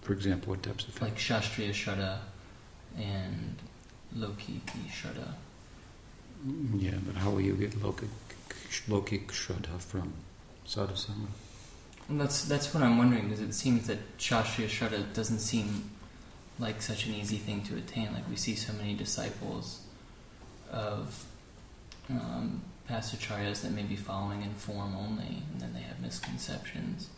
For 0.00 0.14
example, 0.14 0.54
what 0.54 0.62
types 0.62 0.88
of 0.88 0.94
faith? 0.94 1.02
Like 1.02 1.18
Shastriya 1.18 1.72
Shraddha 1.72 2.20
and 2.96 3.56
Lokiki 4.16 4.88
Shraddha. 4.88 5.34
Yeah, 6.78 6.96
but 7.04 7.16
how 7.16 7.28
will 7.28 7.42
you 7.42 7.56
get 7.56 7.72
Lokik, 7.72 8.08
Lokik 8.88 9.26
Shraddha 9.26 9.82
from 9.82 10.14
Sadhusanga? 10.66 11.28
Well, 12.08 12.20
that's, 12.20 12.46
that's 12.46 12.72
what 12.72 12.82
I'm 12.82 12.96
wondering, 12.96 13.24
because 13.24 13.40
it 13.40 13.52
seems 13.52 13.86
that 13.88 14.16
Shastriya 14.16 14.66
Shraddha 14.66 15.12
doesn't 15.12 15.40
seem 15.40 15.90
like 16.58 16.80
such 16.80 17.04
an 17.04 17.12
easy 17.12 17.36
thing 17.36 17.60
to 17.64 17.76
attain. 17.76 18.14
Like 18.14 18.26
we 18.30 18.36
see 18.36 18.54
so 18.54 18.72
many 18.72 18.94
disciples 18.94 19.82
of 20.72 21.24
um, 22.10 22.62
past 22.88 23.16
acharyas 23.16 23.62
that 23.62 23.72
may 23.72 23.82
be 23.82 23.96
following 23.96 24.42
in 24.42 24.52
form 24.54 24.96
only, 24.96 25.42
and 25.52 25.60
then 25.60 25.72
they 25.72 25.80
have 25.80 26.00
misconceptions. 26.00 27.08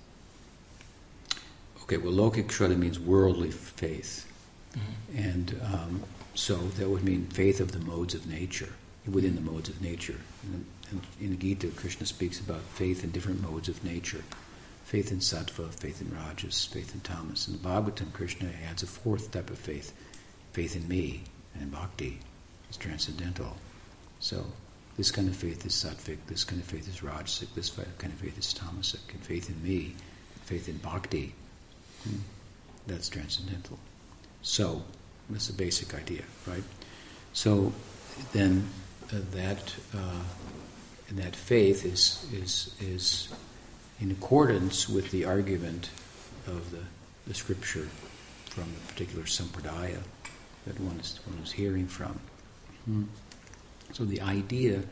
Okay, 1.82 1.96
well, 1.96 2.12
lokik 2.12 2.48
shraddha 2.48 2.76
means 2.76 2.98
worldly 2.98 3.50
faith. 3.50 4.30
Mm-hmm. 4.72 5.18
And 5.18 5.60
um, 5.62 6.02
so 6.34 6.56
that 6.56 6.88
would 6.88 7.04
mean 7.04 7.26
faith 7.26 7.60
of 7.60 7.72
the 7.72 7.78
modes 7.78 8.14
of 8.14 8.26
nature, 8.26 8.72
within 9.10 9.34
the 9.34 9.40
modes 9.40 9.68
of 9.68 9.80
nature. 9.80 10.20
And, 10.42 10.66
and 10.90 11.02
in 11.20 11.30
the 11.30 11.36
Gita, 11.36 11.68
Krishna 11.68 12.06
speaks 12.06 12.40
about 12.40 12.62
faith 12.62 13.04
in 13.04 13.10
different 13.10 13.42
modes 13.42 13.68
of 13.68 13.84
nature 13.84 14.24
faith 14.84 15.10
in 15.10 15.18
sattva, 15.18 15.72
faith 15.72 16.02
in 16.02 16.14
rajas, 16.14 16.66
faith 16.66 16.94
in 16.94 17.00
tamas. 17.00 17.48
In 17.48 17.54
the 17.54 17.58
Bhagavatam, 17.58 18.12
Krishna 18.12 18.50
adds 18.68 18.82
a 18.82 18.86
fourth 18.86 19.32
type 19.32 19.50
of 19.50 19.58
faith 19.58 19.92
faith 20.52 20.76
in 20.76 20.86
me 20.86 21.22
and 21.58 21.72
bhakti 21.72 22.20
transcendental. 22.76 23.56
So 24.20 24.46
this 24.96 25.10
kind 25.10 25.28
of 25.28 25.36
faith 25.36 25.66
is 25.66 25.72
sattvic, 25.72 26.18
this 26.26 26.44
kind 26.44 26.60
of 26.60 26.66
faith 26.68 26.88
is 26.88 27.00
rajasic, 27.00 27.54
this 27.54 27.70
kind 27.70 28.12
of 28.12 28.18
faith 28.18 28.38
is 28.38 28.54
tamasic, 28.54 29.12
and 29.12 29.22
faith 29.22 29.48
in 29.48 29.62
me, 29.62 29.94
faith 30.44 30.68
in 30.68 30.78
bhakti, 30.78 31.34
hmm, 32.04 32.18
that's 32.86 33.08
transcendental. 33.08 33.78
So 34.42 34.82
that's 35.30 35.48
the 35.48 35.54
basic 35.54 35.94
idea, 35.94 36.22
right? 36.46 36.64
So 37.32 37.72
then 38.32 38.68
uh, 39.12 39.16
that 39.32 39.74
uh, 39.96 40.22
that 41.12 41.36
faith 41.36 41.84
is 41.84 42.26
is 42.32 42.74
is 42.80 43.32
in 44.00 44.10
accordance 44.10 44.88
with 44.88 45.10
the 45.10 45.24
argument 45.24 45.90
of 46.46 46.70
the, 46.70 46.84
the 47.26 47.34
scripture 47.34 47.88
from 48.50 48.64
the 48.64 48.92
particular 48.92 49.24
sampradaya 49.24 50.02
that 50.66 50.80
one 50.80 50.98
is, 50.98 51.20
one 51.26 51.38
is 51.42 51.52
hearing 51.52 51.86
from. 51.86 52.20
So 53.92 54.04
the 54.04 54.20
idea 54.20 54.76
of 54.76 54.86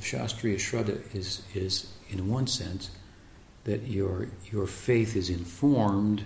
Shastriya 0.00 0.56
Shraddha 0.56 1.14
is, 1.14 1.42
is, 1.54 1.92
in 2.10 2.28
one 2.28 2.46
sense, 2.46 2.90
that 3.64 3.86
your, 3.86 4.28
your 4.50 4.66
faith 4.66 5.16
is 5.16 5.30
informed 5.30 6.24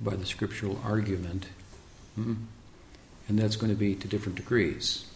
by 0.00 0.16
the 0.16 0.26
scriptural 0.26 0.78
argument, 0.84 1.46
hmm? 2.14 2.34
and 3.28 3.38
that's 3.38 3.56
going 3.56 3.72
to 3.72 3.78
be 3.78 3.94
to 3.94 4.08
different 4.08 4.36
degrees. 4.36 5.06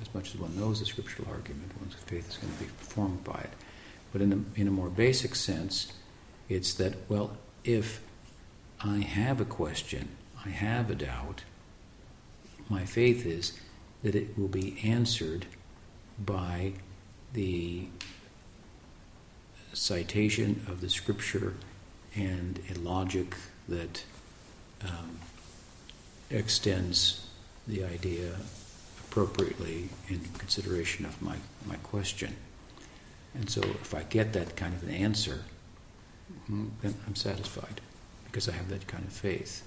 As 0.00 0.14
much 0.14 0.34
as 0.34 0.40
one 0.40 0.58
knows 0.58 0.80
the 0.80 0.86
scriptural 0.86 1.28
argument, 1.30 1.72
one's 1.80 1.94
faith 1.94 2.28
is 2.28 2.36
going 2.36 2.52
to 2.52 2.58
be 2.60 2.70
formed 2.78 3.24
by 3.24 3.40
it. 3.40 3.50
But 4.12 4.22
in 4.22 4.32
a, 4.32 4.60
in 4.60 4.68
a 4.68 4.70
more 4.70 4.88
basic 4.88 5.34
sense, 5.34 5.92
it's 6.48 6.74
that, 6.74 6.94
well, 7.08 7.36
if 7.64 8.00
I 8.82 8.98
have 8.98 9.40
a 9.40 9.44
question, 9.44 10.08
I 10.44 10.50
have 10.50 10.90
a 10.90 10.94
doubt, 10.94 11.42
my 12.68 12.84
faith 12.84 13.26
is 13.26 13.58
that 14.06 14.14
it 14.14 14.38
will 14.38 14.46
be 14.46 14.78
answered 14.84 15.46
by 16.24 16.72
the 17.32 17.88
citation 19.72 20.64
of 20.68 20.80
the 20.80 20.88
scripture 20.88 21.54
and 22.14 22.60
a 22.72 22.78
logic 22.78 23.34
that 23.68 24.04
um, 24.84 25.18
extends 26.30 27.26
the 27.66 27.82
idea 27.82 28.36
appropriately 29.00 29.88
in 30.08 30.20
consideration 30.38 31.04
of 31.04 31.20
my, 31.20 31.38
my 31.66 31.74
question. 31.76 32.36
And 33.34 33.50
so 33.50 33.60
if 33.60 33.92
I 33.92 34.04
get 34.04 34.32
that 34.34 34.54
kind 34.54 34.72
of 34.72 34.84
an 34.84 34.94
answer, 34.94 35.40
then 36.48 36.94
I'm 37.08 37.16
satisfied 37.16 37.80
because 38.26 38.48
I 38.48 38.52
have 38.52 38.68
that 38.68 38.86
kind 38.86 39.04
of 39.04 39.12
faith. 39.12 39.66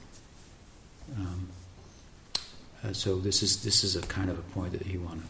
Um, 1.17 1.49
uh, 2.83 2.93
so 2.93 3.17
this 3.17 3.43
is 3.43 3.63
this 3.63 3.83
is 3.83 3.95
a 3.95 4.01
kind 4.03 4.29
of 4.29 4.39
a 4.39 4.43
point 4.53 4.71
that 4.73 4.85
you 4.85 4.99
want 5.01 5.21
to 5.21 5.27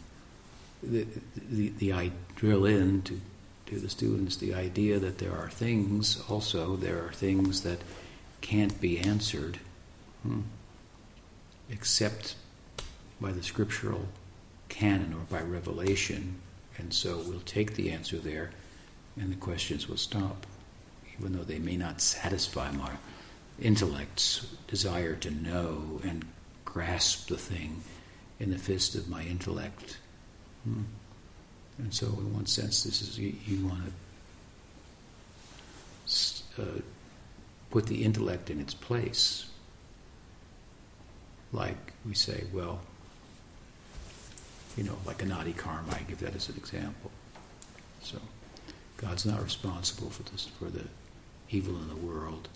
the, 0.81 1.05
the, 1.35 1.69
the 1.77 1.93
I 1.93 2.11
drill 2.35 2.65
in 2.65 3.01
to 3.03 3.19
to 3.67 3.79
the 3.79 3.89
students 3.89 4.37
the 4.37 4.53
idea 4.53 4.99
that 4.99 5.17
there 5.17 5.35
are 5.35 5.49
things 5.49 6.21
also 6.29 6.75
there 6.75 7.03
are 7.03 7.11
things 7.11 7.63
that 7.63 7.79
can't 8.41 8.79
be 8.79 8.99
answered 8.99 9.59
hmm, 10.23 10.41
except 11.69 12.35
by 13.19 13.31
the 13.31 13.43
scriptural 13.43 14.05
canon 14.69 15.13
or 15.13 15.25
by 15.29 15.41
revelation. 15.41 16.35
And 16.77 16.93
so 16.93 17.17
we'll 17.17 17.41
take 17.41 17.75
the 17.75 17.91
answer 17.91 18.17
there 18.17 18.51
and 19.19 19.31
the 19.31 19.35
questions 19.35 19.89
will 19.89 19.97
stop 19.97 20.45
even 21.17 21.33
though 21.33 21.43
they 21.43 21.59
may 21.59 21.75
not 21.75 21.99
satisfy 21.99 22.71
my 22.71 22.91
intellect's 23.59 24.47
desire 24.67 25.15
to 25.15 25.29
know 25.29 25.99
and 26.03 26.25
grasp 26.73 27.27
the 27.27 27.37
thing 27.37 27.81
in 28.39 28.51
the 28.51 28.57
fist 28.57 28.95
of 28.95 29.09
my 29.09 29.23
intellect. 29.23 29.97
Hmm. 30.63 30.83
And 31.77 31.93
so, 31.93 32.07
in 32.07 32.33
one 32.33 32.45
sense, 32.45 32.83
this 32.83 33.01
is 33.01 33.17
you, 33.17 33.33
you 33.45 33.65
want 33.65 33.83
to 36.55 36.61
uh, 36.61 36.81
put 37.71 37.87
the 37.87 38.03
intellect 38.03 38.49
in 38.49 38.59
its 38.59 38.73
place. 38.73 39.49
Like 41.51 41.93
we 42.05 42.13
say, 42.13 42.43
well, 42.53 42.81
you 44.77 44.83
know, 44.83 44.97
like 45.05 45.19
anadi 45.19 45.55
karma, 45.55 45.93
I 45.93 46.03
give 46.07 46.19
that 46.19 46.35
as 46.35 46.49
an 46.49 46.57
example. 46.57 47.11
So, 48.01 48.17
God's 48.97 49.25
not 49.25 49.41
responsible 49.41 50.09
for 50.09 50.23
this, 50.23 50.45
for 50.45 50.65
the 50.65 50.85
evil 51.49 51.75
in 51.75 51.87
the 51.87 51.95
world. 51.95 52.49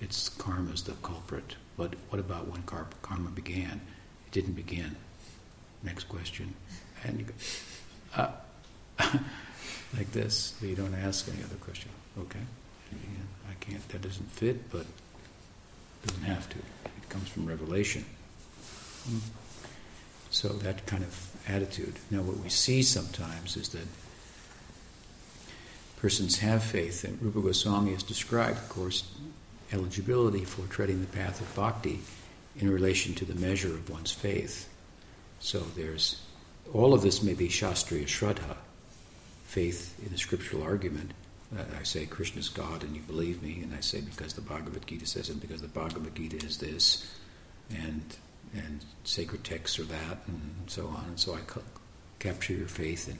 It's 0.00 0.28
karma's 0.28 0.84
the 0.84 0.92
culprit. 0.92 1.56
But 1.78 1.94
what 2.10 2.18
about 2.18 2.48
when 2.48 2.62
karma 2.64 3.30
began? 3.30 3.80
It 4.26 4.32
didn't 4.32 4.54
begin. 4.54 4.96
Next 5.82 6.08
question. 6.08 6.54
And 7.04 7.28
go, 7.28 7.32
uh, 8.16 8.30
like 9.96 10.10
this. 10.12 10.54
You 10.60 10.74
don't 10.74 10.94
ask 10.94 11.28
any 11.28 11.42
other 11.42 11.54
question. 11.54 11.90
Okay. 12.18 12.40
I 13.48 13.54
can't, 13.60 13.88
that 13.90 14.02
doesn't 14.02 14.30
fit, 14.32 14.70
but 14.70 14.80
it 14.82 16.06
doesn't 16.08 16.24
have 16.24 16.48
to. 16.50 16.58
It 16.58 17.08
comes 17.08 17.28
from 17.28 17.46
revelation. 17.46 18.04
So 20.30 20.48
that 20.48 20.84
kind 20.86 21.04
of 21.04 21.30
attitude. 21.46 21.94
Now, 22.10 22.22
what 22.22 22.38
we 22.38 22.48
see 22.48 22.82
sometimes 22.82 23.56
is 23.56 23.68
that 23.70 23.86
persons 25.96 26.38
have 26.40 26.62
faith, 26.64 27.04
and 27.04 27.22
Rupa 27.22 27.40
Goswami 27.40 27.92
has 27.92 28.02
described, 28.02 28.58
of 28.58 28.68
course, 28.68 29.04
eligibility 29.72 30.44
for 30.44 30.66
treading 30.66 31.00
the 31.00 31.06
path 31.08 31.40
of 31.40 31.54
bhakti 31.54 32.00
in 32.58 32.70
relation 32.70 33.14
to 33.14 33.24
the 33.24 33.34
measure 33.34 33.74
of 33.74 33.90
one's 33.90 34.12
faith. 34.12 34.68
So 35.40 35.60
there's 35.76 36.20
all 36.72 36.94
of 36.94 37.02
this 37.02 37.22
may 37.22 37.34
be 37.34 37.48
Shastriya 37.48 38.04
Shraddha, 38.04 38.56
faith 39.44 39.98
in 40.04 40.12
the 40.12 40.18
scriptural 40.18 40.62
argument. 40.62 41.12
I 41.78 41.82
say 41.82 42.04
Krishna's 42.04 42.50
God 42.50 42.82
and 42.82 42.94
you 42.94 43.00
believe 43.02 43.42
me, 43.42 43.60
and 43.62 43.74
I 43.74 43.80
say 43.80 44.02
because 44.02 44.34
the 44.34 44.42
Bhagavad 44.42 44.86
Gita 44.86 45.06
says 45.06 45.30
it, 45.30 45.40
because 45.40 45.62
the 45.62 45.68
Bhagavad 45.68 46.14
Gita 46.14 46.44
is 46.44 46.58
this, 46.58 47.10
and 47.70 48.02
and 48.54 48.84
sacred 49.04 49.44
texts 49.44 49.78
are 49.78 49.84
that, 49.84 50.18
and 50.26 50.40
so 50.66 50.86
on. 50.88 51.04
And 51.08 51.20
so 51.20 51.34
I 51.34 51.40
ca- 51.40 51.60
capture 52.18 52.54
your 52.54 52.68
faith 52.68 53.08
and, 53.08 53.18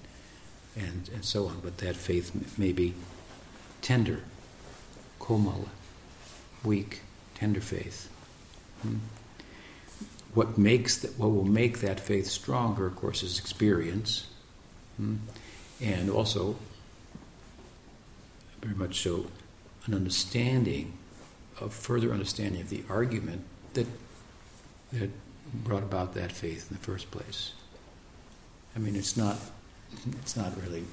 and, 0.86 1.10
and 1.14 1.24
so 1.24 1.46
on. 1.46 1.60
But 1.60 1.78
that 1.78 1.96
faith 1.96 2.58
may 2.58 2.72
be 2.72 2.94
tender, 3.82 4.22
komal, 5.18 5.68
weak, 6.64 7.00
tender 7.34 7.60
faith. 7.60 8.08
Hmm? 8.82 8.96
What 10.34 10.58
makes 10.58 10.98
that, 10.98 11.18
what 11.18 11.30
will 11.30 11.44
make 11.44 11.78
that 11.78 11.98
faith 11.98 12.26
stronger, 12.26 12.86
of 12.86 12.96
course, 12.96 13.22
is 13.22 13.38
experience, 13.38 14.26
hmm? 14.96 15.16
and 15.80 16.10
also 16.10 16.56
very 18.60 18.74
much 18.74 19.00
so 19.00 19.26
an 19.86 19.94
understanding 19.94 20.92
a 21.60 21.68
further 21.68 22.12
understanding 22.12 22.60
of 22.60 22.68
the 22.68 22.82
argument 22.88 23.42
that 23.74 23.86
that 24.92 25.10
brought 25.52 25.82
about 25.82 26.14
that 26.14 26.32
faith 26.32 26.70
in 26.70 26.76
the 26.76 26.82
first 26.82 27.10
place. 27.10 27.52
I 28.76 28.78
mean, 28.78 28.96
it's 28.96 29.16
not 29.16 29.38
it's 30.20 30.36
not 30.36 30.52
really 30.62 30.84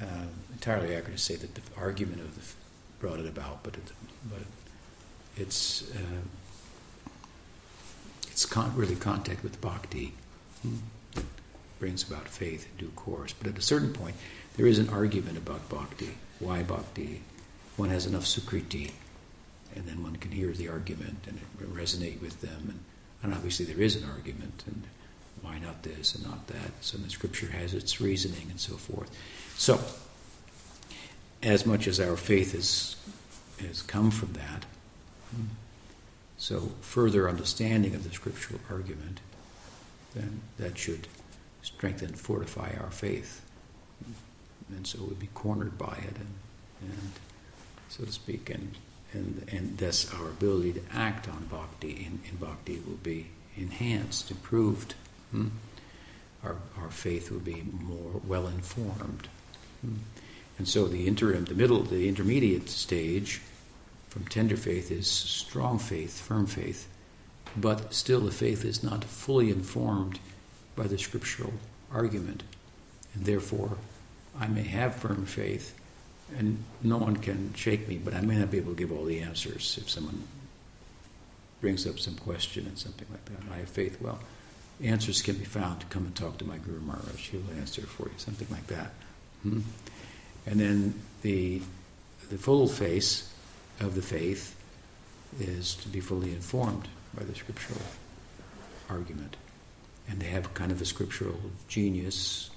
uh, 0.00 0.26
entirely 0.52 0.94
accurate 0.94 1.18
to 1.18 1.22
say 1.22 1.36
that 1.36 1.54
the 1.54 1.62
argument 1.76 2.20
of 2.20 2.34
the 2.34 2.42
brought 3.02 3.18
it 3.18 3.26
about, 3.26 3.64
but 3.64 3.74
it, 3.74 3.92
but 4.30 4.42
it's 5.36 5.90
uh, 5.94 6.22
it's 8.30 8.46
con- 8.46 8.74
really 8.76 8.94
contact 8.94 9.42
with 9.42 9.60
bhakti 9.60 10.14
hmm, 10.62 10.76
that 11.14 11.24
brings 11.80 12.08
about 12.08 12.28
faith 12.28 12.66
in 12.70 12.86
due 12.86 12.92
course. 12.94 13.34
But 13.34 13.48
at 13.48 13.58
a 13.58 13.62
certain 13.62 13.92
point, 13.92 14.14
there 14.56 14.66
is 14.66 14.78
an 14.78 14.88
argument 14.88 15.36
about 15.36 15.68
bhakti. 15.68 16.16
Why 16.38 16.62
bhakti? 16.62 17.22
One 17.76 17.88
has 17.90 18.06
enough 18.06 18.24
sukriti, 18.24 18.92
and 19.74 19.84
then 19.86 20.02
one 20.02 20.16
can 20.16 20.30
hear 20.30 20.52
the 20.52 20.68
argument 20.68 21.24
and 21.26 21.38
it 21.38 21.74
resonate 21.74 22.20
with 22.20 22.40
them. 22.40 22.68
And, 22.68 22.80
and 23.24 23.34
obviously, 23.34 23.66
there 23.66 23.82
is 23.82 23.96
an 23.96 24.08
argument, 24.08 24.62
and 24.66 24.84
why 25.40 25.58
not 25.58 25.82
this 25.82 26.14
and 26.14 26.24
not 26.24 26.46
that? 26.46 26.70
So 26.82 26.98
the 26.98 27.10
scripture 27.10 27.48
has 27.48 27.74
its 27.74 28.00
reasoning 28.00 28.46
and 28.48 28.60
so 28.60 28.76
forth. 28.76 29.10
So 29.56 29.80
as 31.42 31.66
much 31.66 31.86
as 31.86 31.98
our 31.98 32.16
faith 32.16 32.52
has, 32.52 32.96
has 33.60 33.82
come 33.82 34.10
from 34.10 34.32
that. 34.34 34.64
So, 36.36 36.72
further 36.80 37.28
understanding 37.28 37.94
of 37.94 38.02
the 38.02 38.12
scriptural 38.12 38.58
argument, 38.68 39.20
then 40.14 40.40
that 40.58 40.76
should 40.76 41.06
strengthen, 41.62 42.08
and 42.08 42.18
fortify 42.18 42.72
our 42.80 42.90
faith. 42.90 43.42
And 44.68 44.86
so 44.86 44.98
we'd 45.04 45.20
be 45.20 45.28
cornered 45.34 45.78
by 45.78 45.96
it, 45.98 46.16
and, 46.16 46.34
and 46.82 47.12
so 47.88 48.04
to 48.04 48.12
speak, 48.12 48.50
and, 48.50 48.74
and, 49.12 49.48
and 49.52 49.78
thus 49.78 50.12
our 50.14 50.28
ability 50.28 50.72
to 50.72 50.82
act 50.92 51.28
on 51.28 51.46
bhakti 51.50 51.90
in, 51.92 52.20
in 52.28 52.36
bhakti 52.36 52.82
will 52.86 52.96
be 52.96 53.28
enhanced, 53.56 54.30
improved. 54.30 54.94
Hmm? 55.30 55.48
Our, 56.42 56.56
our 56.80 56.90
faith 56.90 57.30
will 57.30 57.38
be 57.38 57.62
more 57.70 58.20
well 58.26 58.48
informed. 58.48 59.28
Hmm? 59.82 59.98
And 60.62 60.68
so 60.68 60.86
the 60.86 61.08
interim, 61.08 61.46
the 61.46 61.56
middle, 61.56 61.82
the 61.82 62.08
intermediate 62.08 62.68
stage 62.68 63.40
from 64.08 64.26
tender 64.26 64.56
faith 64.56 64.92
is 64.92 65.08
strong 65.08 65.80
faith, 65.80 66.20
firm 66.20 66.46
faith, 66.46 66.88
but 67.56 67.92
still 67.92 68.20
the 68.20 68.30
faith 68.30 68.64
is 68.64 68.80
not 68.80 69.02
fully 69.02 69.50
informed 69.50 70.20
by 70.76 70.86
the 70.86 70.98
scriptural 70.98 71.54
argument. 71.92 72.44
And 73.12 73.24
therefore, 73.24 73.76
I 74.38 74.46
may 74.46 74.62
have 74.62 74.94
firm 74.94 75.26
faith, 75.26 75.76
and 76.38 76.62
no 76.80 76.96
one 76.96 77.16
can 77.16 77.52
shake 77.54 77.88
me, 77.88 77.98
but 77.98 78.14
I 78.14 78.20
may 78.20 78.36
not 78.36 78.52
be 78.52 78.58
able 78.58 78.74
to 78.74 78.78
give 78.78 78.92
all 78.92 79.06
the 79.06 79.18
answers 79.18 79.76
if 79.82 79.90
someone 79.90 80.22
brings 81.60 81.88
up 81.88 81.98
some 81.98 82.14
question 82.14 82.66
and 82.68 82.78
something 82.78 83.08
like 83.10 83.24
that. 83.24 83.52
I 83.52 83.56
have 83.56 83.68
faith. 83.68 84.00
Well, 84.00 84.20
answers 84.80 85.22
can 85.22 85.34
be 85.34 85.44
found 85.44 85.90
come 85.90 86.04
and 86.04 86.14
talk 86.14 86.38
to 86.38 86.44
my 86.44 86.58
Guru 86.58 86.82
Maharaj. 86.82 87.30
He'll 87.30 87.42
answer 87.58 87.82
for 87.82 88.04
you, 88.04 88.14
something 88.16 88.46
like 88.48 88.68
that. 88.68 88.92
Hmm? 89.42 89.62
And 90.46 90.58
then 90.58 91.00
the 91.22 91.62
the 92.32 92.38
full 92.38 92.66
face 92.66 93.30
of 93.78 93.94
the 93.94 94.00
faith 94.00 94.56
is 95.38 95.74
to 95.74 95.88
be 95.88 96.00
fully 96.00 96.32
informed 96.32 96.88
by 97.14 97.24
the 97.24 97.34
scriptural 97.34 97.82
argument. 98.88 99.36
And 100.08 100.18
they 100.18 100.26
have 100.26 100.54
kind 100.54 100.72
of 100.72 100.80
a 100.80 100.86
scriptural 100.86 101.38
genius, 101.68 102.48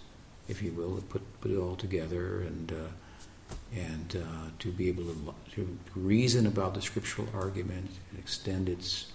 if 0.48 0.62
you 0.62 0.72
will, 0.72 0.96
to 0.96 1.02
put, 1.02 1.42
put 1.42 1.52
it 1.52 1.58
all 1.58 1.76
together 1.76 2.42
and, 2.42 2.72
uh, 2.72 3.56
and 3.76 4.16
uh, 4.16 4.50
to 4.60 4.72
be 4.72 4.88
able 4.88 5.04
to, 5.04 5.34
to 5.56 5.78
reason 5.94 6.48
about 6.48 6.74
the 6.74 6.82
scriptural 6.82 7.28
argument 7.34 7.92
and 8.12 8.20
extend 8.20 8.70
its, 8.70 9.12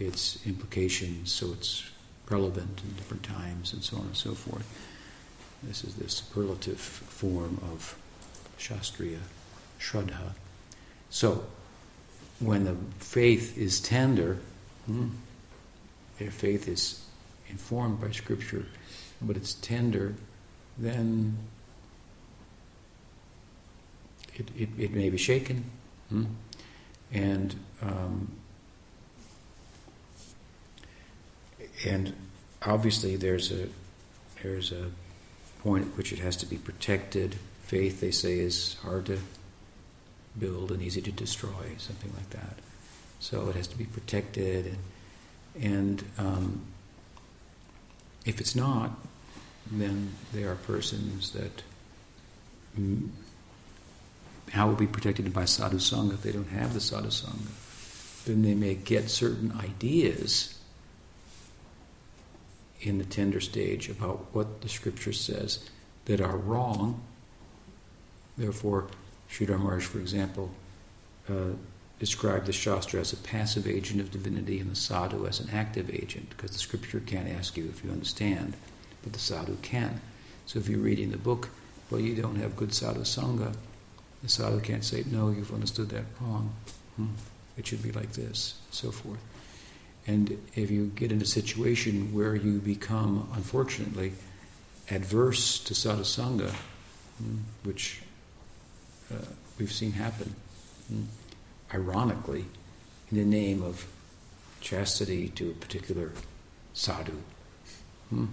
its 0.00 0.44
implications 0.44 1.30
so 1.32 1.52
it's 1.52 1.88
relevant 2.28 2.80
in 2.84 2.94
different 2.96 3.22
times 3.22 3.72
and 3.72 3.84
so 3.84 3.96
on 3.96 4.06
and 4.06 4.16
so 4.16 4.34
forth. 4.34 4.66
This 5.62 5.84
is 5.84 5.94
the 5.96 6.08
superlative 6.08 6.78
form 6.78 7.60
of 7.72 7.98
Shastriya 8.58 9.18
Shraddha. 9.80 10.34
So, 11.10 11.46
when 12.38 12.64
the 12.64 12.76
faith 12.98 13.58
is 13.58 13.80
tender, 13.80 14.38
hmm, 14.86 15.08
their 16.18 16.30
faith 16.30 16.68
is 16.68 17.04
informed 17.48 18.00
by 18.00 18.10
Scripture, 18.10 18.66
but 19.20 19.36
it's 19.36 19.54
tender, 19.54 20.14
then 20.76 21.36
it, 24.34 24.48
it, 24.56 24.68
it 24.78 24.92
may 24.92 25.10
be 25.10 25.18
shaken. 25.18 25.64
Hmm? 26.08 26.24
And 27.12 27.54
um, 27.82 28.30
and 31.86 32.12
obviously 32.62 33.16
there's 33.16 33.52
a 33.52 33.68
there's 34.42 34.72
a 34.72 34.90
point 35.62 35.86
at 35.86 35.96
which 35.96 36.12
it 36.12 36.18
has 36.20 36.36
to 36.36 36.46
be 36.46 36.56
protected. 36.56 37.36
Faith, 37.62 38.00
they 38.00 38.10
say, 38.10 38.38
is 38.38 38.76
hard 38.82 39.06
to 39.06 39.18
build 40.38 40.70
and 40.70 40.82
easy 40.82 41.00
to 41.02 41.12
destroy, 41.12 41.74
something 41.78 42.12
like 42.16 42.30
that. 42.30 42.58
So 43.20 43.48
it 43.48 43.56
has 43.56 43.66
to 43.68 43.78
be 43.78 43.84
protected, 43.84 44.76
and, 45.56 45.62
and 45.62 46.04
um, 46.18 46.60
if 48.24 48.40
it's 48.40 48.54
not, 48.54 48.92
then 49.70 50.12
there 50.32 50.50
are 50.50 50.54
persons 50.54 51.32
that 51.32 51.62
how 54.52 54.68
will 54.68 54.76
be 54.76 54.86
protected 54.86 55.32
by 55.32 55.44
sadhu 55.44 55.78
sangha 55.78 56.14
if 56.14 56.22
they 56.22 56.32
don't 56.32 56.48
have 56.48 56.74
the 56.74 56.80
sadhu 56.80 57.08
sangha? 57.08 58.24
Then 58.24 58.42
they 58.42 58.54
may 58.54 58.74
get 58.74 59.10
certain 59.10 59.52
ideas 59.52 60.57
in 62.80 62.98
the 62.98 63.04
tender 63.04 63.40
stage 63.40 63.88
about 63.88 64.26
what 64.32 64.60
the 64.60 64.68
scripture 64.68 65.12
says 65.12 65.68
that 66.04 66.20
are 66.20 66.36
wrong. 66.36 67.02
Therefore, 68.36 68.88
Sridhar 69.30 69.58
Maharaj, 69.58 69.84
for 69.84 69.98
example, 69.98 70.50
uh, 71.28 71.52
described 71.98 72.46
the 72.46 72.52
Shastra 72.52 73.00
as 73.00 73.12
a 73.12 73.16
passive 73.16 73.66
agent 73.66 74.00
of 74.00 74.10
divinity 74.10 74.60
and 74.60 74.70
the 74.70 74.76
sadhu 74.76 75.26
as 75.26 75.40
an 75.40 75.50
active 75.52 75.90
agent, 75.90 76.30
because 76.30 76.52
the 76.52 76.58
scripture 76.58 77.00
can't 77.00 77.28
ask 77.28 77.56
you 77.56 77.68
if 77.68 77.84
you 77.84 77.90
understand, 77.90 78.54
but 79.02 79.12
the 79.12 79.18
sadhu 79.18 79.56
can. 79.62 80.00
So 80.46 80.58
if 80.58 80.68
you're 80.68 80.78
reading 80.78 81.10
the 81.10 81.18
book, 81.18 81.50
well, 81.90 82.00
you 82.00 82.14
don't 82.14 82.36
have 82.36 82.56
good 82.56 82.72
sadhu 82.72 83.00
sangha, 83.00 83.54
the 84.22 84.28
sadhu 84.28 84.60
can't 84.60 84.84
say, 84.84 85.04
no, 85.10 85.30
you've 85.30 85.52
understood 85.52 85.88
that 85.90 86.04
wrong. 86.20 86.52
Hmm. 86.96 87.06
It 87.56 87.66
should 87.66 87.82
be 87.82 87.92
like 87.92 88.12
this, 88.12 88.54
so 88.70 88.92
forth. 88.92 89.18
And 90.08 90.42
if 90.54 90.70
you 90.70 90.86
get 90.86 91.12
in 91.12 91.20
a 91.20 91.26
situation 91.26 92.14
where 92.14 92.34
you 92.34 92.60
become, 92.60 93.28
unfortunately, 93.34 94.14
adverse 94.90 95.58
to 95.64 95.74
sadhu 95.74 96.02
sangha, 96.02 96.50
hmm, 97.18 97.36
which 97.62 98.00
uh, 99.12 99.26
we've 99.58 99.70
seen 99.70 99.92
happen, 99.92 100.34
hmm, 100.88 101.02
ironically, 101.74 102.46
in 103.10 103.18
the 103.18 103.24
name 103.24 103.62
of 103.62 103.86
chastity 104.62 105.28
to 105.28 105.50
a 105.50 105.52
particular 105.52 106.12
sadhu, 106.72 107.12
hmm, 108.08 108.24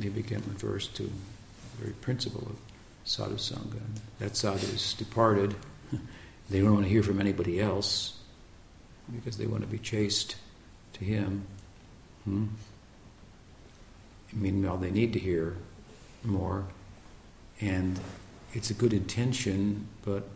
they 0.00 0.08
become 0.08 0.38
adverse 0.38 0.88
to 0.88 1.04
the 1.04 1.10
very 1.78 1.92
principle 1.92 2.48
of 2.48 2.56
sadhu 3.04 3.36
sangha. 3.36 3.78
And 3.78 4.00
that 4.18 4.36
sadhu 4.36 4.66
is 4.66 4.94
departed. 4.94 5.54
they 6.50 6.60
don't 6.60 6.74
want 6.74 6.84
to 6.84 6.90
hear 6.90 7.04
from 7.04 7.20
anybody 7.20 7.60
else 7.60 8.18
because 9.14 9.36
they 9.36 9.46
want 9.46 9.62
to 9.62 9.68
be 9.68 9.78
chaste 9.78 10.34
to 10.94 11.04
him. 11.04 11.46
Hmm? 12.24 12.46
Meanwhile, 14.32 14.78
they 14.78 14.90
need 14.90 15.12
to 15.12 15.18
hear 15.18 15.56
more, 16.24 16.64
and 17.60 18.00
it's 18.52 18.70
a 18.70 18.74
good 18.74 18.92
intention, 18.92 19.86
but 20.04 20.28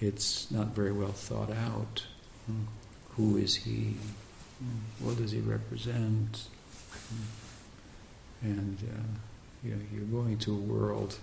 it's 0.00 0.50
not 0.50 0.68
very 0.68 0.92
well 0.92 1.12
thought 1.12 1.50
out. 1.50 2.04
Hmm? 2.46 2.62
Who 3.16 3.36
is 3.36 3.54
he? 3.54 3.94
What 4.98 5.16
does 5.18 5.30
he 5.30 5.40
represent? 5.40 6.48
Hmm? 7.08 8.48
And 8.48 8.78
uh, 8.82 9.02
you 9.62 9.74
know, 9.74 9.82
you're 9.92 10.22
going 10.22 10.38
to 10.38 10.52
a 10.52 10.58
world. 10.58 11.18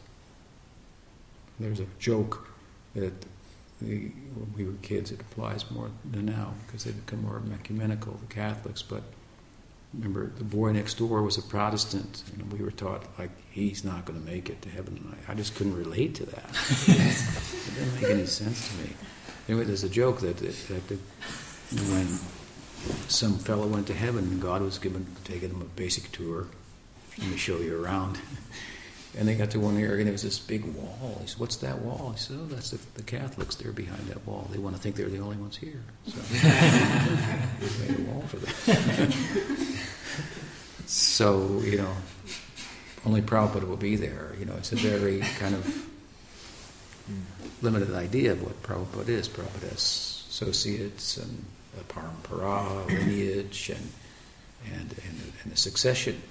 There's 1.60 1.80
a 1.80 1.86
joke 2.00 2.48
that 2.96 3.14
when 3.82 4.54
we 4.56 4.66
were 4.66 4.74
kids, 4.82 5.12
it 5.12 5.20
applies 5.22 5.70
more 5.72 5.90
than 6.10 6.26
now 6.26 6.54
because 6.66 6.84
they 6.84 6.92
become 6.92 7.24
more 7.24 7.42
ecumenical, 7.54 8.14
the 8.14 8.34
Catholics. 8.34 8.82
But 8.82 9.04
remember, 9.94 10.28
the 10.28 10.44
boy 10.44 10.72
next 10.72 10.98
door 10.98 11.22
was 11.22 11.38
a 11.38 11.42
Protestant, 11.42 12.24
and 12.34 12.52
we 12.52 12.64
were 12.64 12.72
taught 12.72 13.04
like 13.18 13.32
he's 13.52 13.84
not 13.84 14.06
going 14.06 14.20
to 14.20 14.26
make 14.26 14.50
it 14.50 14.62
to 14.62 14.70
heaven. 14.70 15.16
I, 15.28 15.32
I 15.32 15.36
just 15.36 15.56
couldn't 15.56 15.76
relate 15.76 16.16
to 16.16 16.26
that. 16.28 16.50
it 16.88 17.76
didn't 17.76 18.02
make 18.02 18.12
any 18.12 18.26
sense 18.26 18.70
to 18.70 18.84
me. 18.84 18.94
Anyway, 19.50 19.66
there's 19.66 19.84
a 19.84 19.90
joke 19.90 20.20
that, 20.22 20.38
that, 20.38 20.88
that 20.88 21.00
when 21.90 22.08
some 23.08 23.38
fellow 23.38 23.68
went 23.68 23.88
to 23.88 23.94
heaven, 23.94 24.40
God 24.40 24.62
was 24.62 24.78
given 24.78 25.06
taking 25.24 25.50
him 25.50 25.62
a 25.62 25.66
basic 25.66 26.12
tour. 26.12 26.48
Let 27.18 27.28
me 27.28 27.38
show 27.38 27.58
you 27.58 27.84
around. 27.84 28.20
And 29.18 29.28
they 29.28 29.36
got 29.36 29.52
to 29.52 29.60
one 29.60 29.78
area, 29.78 29.98
and 29.98 30.06
there 30.06 30.14
was 30.14 30.22
this 30.24 30.40
big 30.40 30.64
wall. 30.64 31.18
He 31.22 31.28
said, 31.28 31.40
"What's 31.40 31.58
that 31.58 31.80
wall?" 31.80 32.14
He 32.16 32.20
said, 32.20 32.38
"Oh, 32.40 32.46
that's 32.46 32.72
the, 32.72 32.80
the 32.96 33.04
Catholics. 33.04 33.56
They're 33.56 33.74
behind 33.74 34.08
that 34.08 34.26
wall. 34.26 34.48
They 34.52 34.58
want 34.58 34.78
to 34.78 34.82
think 34.82 34.96
they're 34.96 35.10
the 35.10 35.20
only 35.20 35.36
ones 35.36 35.58
here." 35.58 35.84
So 36.08 36.18
we 37.62 37.88
made 37.88 38.00
a 38.00 38.10
wall 38.10 38.22
for 38.22 38.38
them. 38.38 39.12
so 40.86 41.60
you 41.60 41.78
know, 41.78 41.94
only 43.06 43.22
Prabhupada 43.22 43.68
will 43.68 43.76
be 43.76 43.98
there. 43.98 44.34
You 44.40 44.46
know, 44.46 44.56
it's 44.56 44.72
a 44.72 44.78
very 44.78 45.20
kind 45.40 45.56
of 45.56 45.90
limited 47.62 47.94
idea 47.94 48.32
of 48.32 48.42
what 48.42 48.64
Prabhupada 48.64 49.10
is. 49.10 49.28
Prabhupada 49.28 49.72
has 49.72 50.24
associates 50.30 51.18
and 51.18 51.44
a 51.78 51.84
parampara, 51.94 52.88
lineage, 52.88 53.72
and 53.72 53.92
and 54.74 54.96
and, 55.06 55.34
and 55.44 55.52
a 55.52 55.58
succession 55.58 56.22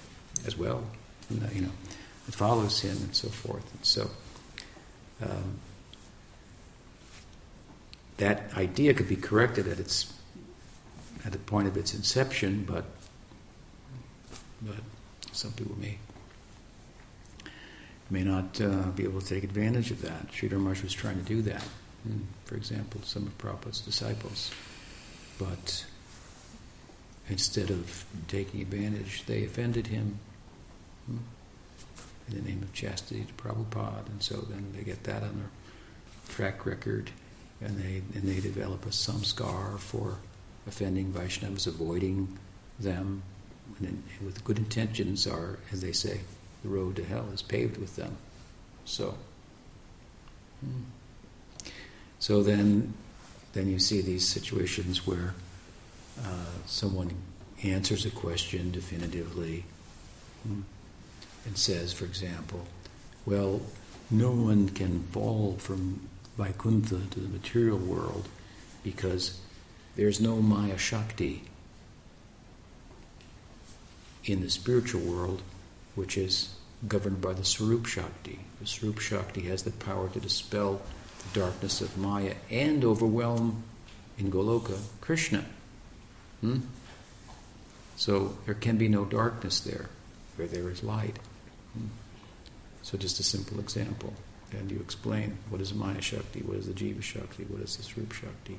as 0.47 0.57
well. 0.57 0.83
You 1.29 1.61
know 1.61 1.71
follows 2.33 2.81
him 2.81 2.97
and 2.97 3.15
so 3.15 3.27
forth. 3.27 3.69
And 3.73 3.85
so 3.85 4.09
um, 5.21 5.59
that 8.17 8.53
idea 8.55 8.93
could 8.93 9.09
be 9.09 9.15
corrected 9.15 9.67
at 9.67 9.79
its 9.79 10.13
at 11.25 11.31
the 11.31 11.37
point 11.37 11.67
of 11.67 11.77
its 11.77 11.93
inception, 11.93 12.63
but 12.67 12.85
but 14.61 14.75
some 15.31 15.51
people 15.51 15.77
may 15.79 15.97
may 18.09 18.23
not 18.23 18.59
uh, 18.59 18.89
be 18.95 19.03
able 19.03 19.21
to 19.21 19.27
take 19.27 19.43
advantage 19.43 19.91
of 19.91 20.01
that. 20.01 20.31
Sridhar 20.31 20.59
Maharaj 20.59 20.83
was 20.83 20.93
trying 20.93 21.17
to 21.17 21.23
do 21.23 21.41
that. 21.43 21.63
Hmm, 22.03 22.21
for 22.45 22.55
example, 22.55 23.01
some 23.03 23.27
of 23.27 23.37
Prabhupada's 23.37 23.81
disciples, 23.81 24.51
but 25.37 25.85
instead 27.29 27.69
of 27.69 28.05
taking 28.27 28.61
advantage, 28.61 29.25
they 29.25 29.43
offended 29.43 29.87
him. 29.87 30.19
Hmm 31.05 31.17
in 32.33 32.43
the 32.43 32.49
name 32.49 32.63
of 32.63 32.73
chastity 32.73 33.25
to 33.25 33.33
Prabhupada, 33.33 34.07
and 34.07 34.21
so 34.21 34.37
then 34.37 34.73
they 34.75 34.83
get 34.83 35.03
that 35.03 35.23
on 35.23 35.35
their 35.37 35.49
track 36.29 36.65
record, 36.65 37.11
and 37.59 37.79
they 37.79 38.01
and 38.15 38.23
they 38.23 38.39
develop 38.39 38.85
a 38.85 38.89
samskar 38.89 39.79
for 39.79 40.17
offending 40.67 41.11
Vaishnavas, 41.11 41.67
avoiding 41.67 42.37
them, 42.79 43.23
and, 43.79 44.03
with 44.23 44.43
good 44.43 44.57
intentions 44.57 45.27
are, 45.27 45.59
as 45.71 45.81
they 45.81 45.91
say, 45.91 46.21
the 46.63 46.69
road 46.69 46.95
to 46.95 47.03
hell 47.03 47.27
is 47.33 47.41
paved 47.41 47.77
with 47.77 47.95
them. 47.95 48.17
So, 48.85 49.15
hmm. 50.63 50.83
so 52.19 52.43
then, 52.43 52.93
then 53.53 53.67
you 53.67 53.79
see 53.79 54.01
these 54.01 54.27
situations 54.27 55.07
where 55.07 55.33
uh, 56.23 56.53
someone 56.65 57.11
answers 57.63 58.05
a 58.05 58.11
question 58.11 58.71
definitively. 58.71 59.65
And 61.45 61.57
says, 61.57 61.91
for 61.91 62.05
example, 62.05 62.67
well, 63.25 63.61
no 64.09 64.31
one 64.31 64.69
can 64.69 65.01
fall 65.03 65.55
from 65.57 66.07
Vaikuntha 66.37 67.01
to 67.11 67.19
the 67.19 67.29
material 67.29 67.77
world 67.77 68.27
because 68.83 69.39
there's 69.95 70.21
no 70.21 70.37
Maya 70.37 70.77
Shakti. 70.77 71.43
in 74.25 74.41
the 74.41 74.49
spiritual 74.49 75.01
world, 75.01 75.41
which 75.95 76.17
is 76.17 76.53
governed 76.87 77.21
by 77.21 77.33
the 77.33 77.45
Swarup 77.45 77.85
Shakti. 77.85 78.39
The 78.59 78.67
Swarup 78.67 78.99
Shakti 78.99 79.41
has 79.41 79.63
the 79.63 79.71
power 79.71 80.09
to 80.09 80.19
dispel 80.19 80.81
the 81.33 81.39
darkness 81.39 81.81
of 81.81 81.97
Maya 81.97 82.35
and 82.49 82.83
overwhelm 82.83 83.63
in 84.17 84.31
Goloka 84.31 84.79
Krishna. 84.99 85.45
Hmm? 86.41 86.59
So 87.95 88.37
there 88.45 88.55
can 88.55 88.77
be 88.77 88.87
no 88.87 89.05
darkness 89.05 89.59
there 89.59 89.89
where 90.35 90.47
there 90.47 90.69
is 90.69 90.83
light. 90.83 91.19
Hmm? 91.73 91.87
So 92.81 92.97
just 92.97 93.19
a 93.19 93.23
simple 93.23 93.59
example. 93.59 94.13
And 94.51 94.69
you 94.69 94.79
explain 94.79 95.37
what 95.49 95.61
is 95.61 95.73
Maya 95.73 96.01
Shakti, 96.01 96.41
what 96.41 96.57
is 96.57 96.67
the 96.67 96.73
Jiva 96.73 97.01
Shakti, 97.01 97.43
what 97.45 97.61
is 97.61 97.77
the 97.77 97.83
Swarup 97.83 98.11
Shakti. 98.11 98.57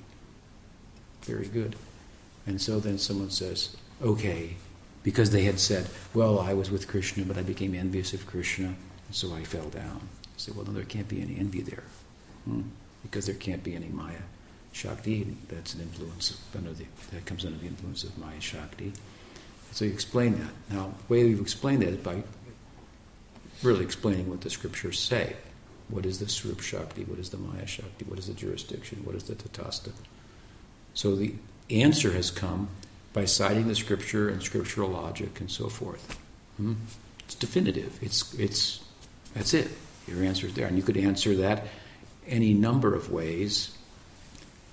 Very 1.23 1.47
good. 1.47 1.77
And 2.47 2.61
so 2.61 2.81
then 2.81 2.99
someone 2.99 3.31
says, 3.31 3.77
okay, 4.03 4.57
because 5.03 5.31
they 5.31 5.43
had 5.43 5.61
said, 5.61 5.89
well, 6.15 6.39
I 6.39 6.55
was 6.55 6.71
with 6.71 6.89
Krishna, 6.89 7.25
but 7.25 7.37
I 7.37 7.43
became 7.43 7.75
envious 7.75 8.13
of 8.15 8.27
Krishna, 8.27 8.75
so 9.11 9.35
I 9.35 9.45
fell 9.45 9.69
down. 9.69 10.09
I 10.25 10.39
said, 10.39 10.57
well, 10.57 10.65
no, 10.65 10.73
there 10.73 10.85
can't 10.85 11.09
be 11.09 11.21
any 11.21 11.37
envy 11.39 11.61
there, 11.61 11.85
hmm? 12.45 12.63
because 13.03 13.27
there 13.27 13.35
can't 13.35 13.63
be 13.63 13.75
any 13.75 13.89
Maya 13.89 14.23
Shakti. 14.73 15.37
That's 15.49 15.75
an 15.75 15.83
influence 15.83 16.41
under 16.57 16.73
the, 16.73 16.87
that 17.13 17.27
comes 17.27 17.45
under 17.45 17.59
the 17.59 17.67
influence 17.67 18.05
of 18.05 18.17
Maya 18.19 18.41
Shakti. 18.41 18.93
So 19.73 19.85
you 19.85 19.93
explain 19.93 20.39
that. 20.39 20.53
Now, 20.75 20.95
the 21.07 21.13
way 21.13 21.27
you 21.27 21.41
explain 21.41 21.81
that 21.81 21.89
is 21.89 21.97
by 21.99 22.23
really 23.65 23.85
explaining 23.85 24.29
what 24.29 24.41
the 24.41 24.51
scriptures 24.51 24.99
say. 24.99 25.37
What 25.89 26.07
is 26.07 26.19
the 26.19 26.29
Swarup 26.29 26.61
Shakti? 26.61 27.05
What 27.05 27.19
is 27.19 27.31
the 27.31 27.37
Maya 27.37 27.67
Shakti? 27.67 28.05
What 28.07 28.19
is 28.19 28.27
the 28.27 28.35
jurisdiction? 28.35 29.03
What 29.05 29.15
is 29.15 29.25
the 29.25 29.35
Tatastha? 29.35 29.93
So 30.95 31.17
the 31.17 31.35
answer 31.71 32.13
has 32.13 32.31
come 32.31 32.69
by 33.13 33.25
citing 33.25 33.69
the 33.69 33.75
scripture 33.75 34.29
and 34.29 34.43
scriptural 34.43 34.91
logic 34.91 35.41
and 35.41 35.51
so 35.51 35.69
forth. 35.69 36.19
Hmm? 36.57 36.75
It's 37.25 37.35
definitive. 37.35 37.99
It's 38.03 38.35
it's 38.35 38.83
that's 39.35 39.55
it. 39.55 39.69
Your 40.07 40.23
answer 40.23 40.47
is 40.47 40.55
there, 40.55 40.67
and 40.67 40.77
you 40.77 40.83
could 40.83 40.97
answer 40.97 41.35
that 41.37 41.67
any 42.27 42.55
number 42.55 42.95
of 42.95 43.11
ways 43.11 43.77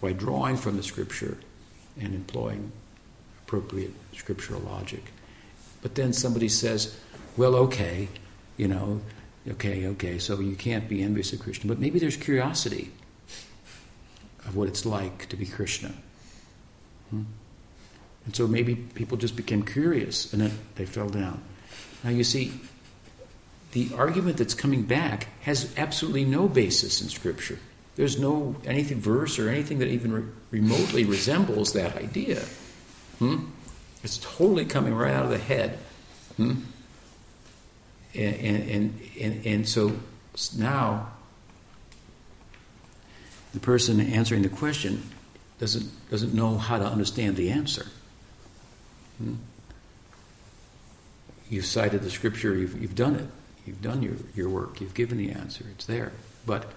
by 0.02 0.14
drawing 0.14 0.58
from 0.58 0.78
the 0.78 0.84
scripture 0.84 1.38
and 2.00 2.14
employing 2.14 2.72
appropriate 3.46 3.94
scriptural 4.14 4.62
logic. 4.62 5.04
But 5.82 5.96
then 5.96 6.14
somebody 6.14 6.50
says, 6.50 6.98
"Well, 7.38 7.56
okay, 7.56 8.10
you 8.60 8.68
know, 8.68 9.01
okay, 9.47 9.88
okay, 9.88 10.20
so 10.20 10.39
you 10.39 10.55
can't 10.55 10.88
be 10.88 11.01
envious 11.01 11.34
of 11.34 11.39
Krishna, 11.39 11.68
but 11.68 11.80
maybe 11.80 11.97
there's 11.97 12.18
curiosity 12.18 12.91
of 14.45 14.55
what 14.55 14.68
it's 14.68 14.86
like 14.86 15.28
to 15.30 15.36
be 15.36 15.45
Krishna." 15.45 15.93
Hmm? 17.10 17.24
And 18.26 18.36
so 18.36 18.47
maybe 18.47 18.76
people 18.76 19.18
just 19.18 19.36
became 19.36 19.64
curious 19.64 20.32
and 20.34 20.41
then 20.41 20.60
they 20.76 20.86
fell 20.86 21.10
down. 21.10 21.41
Now 22.03 22.12
you 22.12 22.24
see, 22.24 22.51
the 23.72 23.89
argument 23.95 24.38
that's 24.38 24.53
coming 24.53 24.84
back 24.84 25.28
has 25.41 25.74
absolutely 25.78 26.26
no 26.26 26.47
basis 26.47 27.01
in 27.01 27.10
Scripture. 27.10 27.60
There's 27.95 28.20
no 28.20 28.55
anything 28.66 28.99
verse 28.99 29.39
or 29.39 29.49
anything 29.49 29.80
that 29.80 29.88
even 29.88 30.12
re- 30.12 30.24
remotely 30.51 31.05
resembles 31.05 31.74
that 31.74 31.97
idea. 31.97 32.43
Hmm? 33.20 33.45
It's 34.03 34.18
totally 34.18 34.66
coming 34.66 34.93
right 34.93 35.14
out 35.14 35.26
of 35.26 35.32
the 35.32 35.38
head. 35.38 35.78
Hmm? 36.38 36.55
And, 38.16 38.70
and, 38.70 39.01
and, 39.20 39.45
and 39.45 39.70
so 39.70 39.93
now 40.57 41.12
the 43.53 43.60
person 43.60 43.99
answering 43.99 44.41
the 44.41 44.49
question 44.49 45.03
doesn't, 45.60 46.10
doesn't 46.10 46.34
know 46.34 46.57
how 46.57 46.80
to 46.80 46.86
understand 46.86 47.36
the 47.36 47.49
answer. 47.49 47.88
Hmm? 49.18 49.36
You've 51.49 51.66
cited 51.66 52.01
the 52.03 52.12
scripture, 52.12 52.55
you've, 52.55 52.80
you've 52.80 52.95
done 52.95 53.16
it. 53.16 53.28
You've 53.66 53.82
done 53.82 54.01
your, 54.01 54.14
your 54.34 54.49
work, 54.49 54.82
you've 54.82 54.93
given 54.95 55.18
the 55.18 55.32
answer, 55.32 55.66
it's 55.72 55.86
there. 55.86 56.12
But 56.45 56.72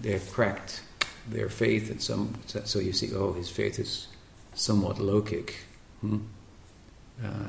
they've 0.00 0.26
cracked 0.32 0.82
their 1.28 1.48
faith 1.48 1.90
in 1.90 1.98
some. 1.98 2.34
So 2.46 2.78
you 2.78 2.92
see, 2.92 3.14
oh, 3.14 3.32
his 3.32 3.50
faith 3.50 3.78
is 3.78 4.08
somewhat 4.54 4.96
laukik. 4.96 5.52
Hmm? 6.00 6.18
Uh, 7.22 7.48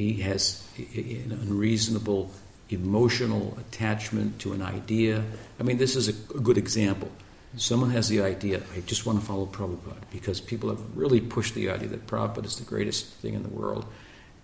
he 0.00 0.14
has 0.22 0.66
an 0.78 1.38
unreasonable 1.42 2.30
emotional 2.70 3.56
attachment 3.60 4.38
to 4.38 4.52
an 4.54 4.62
idea. 4.62 5.22
I 5.58 5.62
mean, 5.62 5.76
this 5.76 5.94
is 5.94 6.08
a 6.08 6.12
good 6.38 6.56
example. 6.56 7.10
Someone 7.56 7.90
has 7.90 8.08
the 8.08 8.22
idea, 8.22 8.62
I 8.74 8.80
just 8.80 9.04
want 9.04 9.20
to 9.20 9.26
follow 9.26 9.44
Prabhupada 9.44 10.00
because 10.10 10.40
people 10.40 10.70
have 10.70 10.96
really 10.96 11.20
pushed 11.20 11.54
the 11.54 11.68
idea 11.68 11.88
that 11.88 12.06
Prabhupada 12.06 12.46
is 12.46 12.56
the 12.56 12.64
greatest 12.64 13.06
thing 13.14 13.34
in 13.34 13.42
the 13.42 13.50
world 13.50 13.84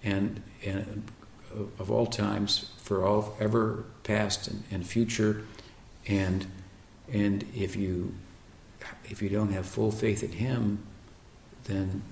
and, 0.03 0.43
and 0.65 1.05
of 1.79 1.91
all 1.91 2.07
times, 2.07 2.71
for 2.83 3.07
all 3.07 3.35
ever 3.41 3.85
past 4.03 4.49
and, 4.49 4.63
and 4.71 4.87
future. 4.87 5.43
And, 6.07 6.47
and 7.11 7.47
if, 7.55 7.77
you, 7.77 8.13
if 9.05 9.23
you 9.23 9.31
don't 9.31 9.53
have 9.53 9.65
full 9.65 9.91
faith 9.91 10.23
in 10.23 10.33
Him, 10.33 10.83
then 11.65 12.03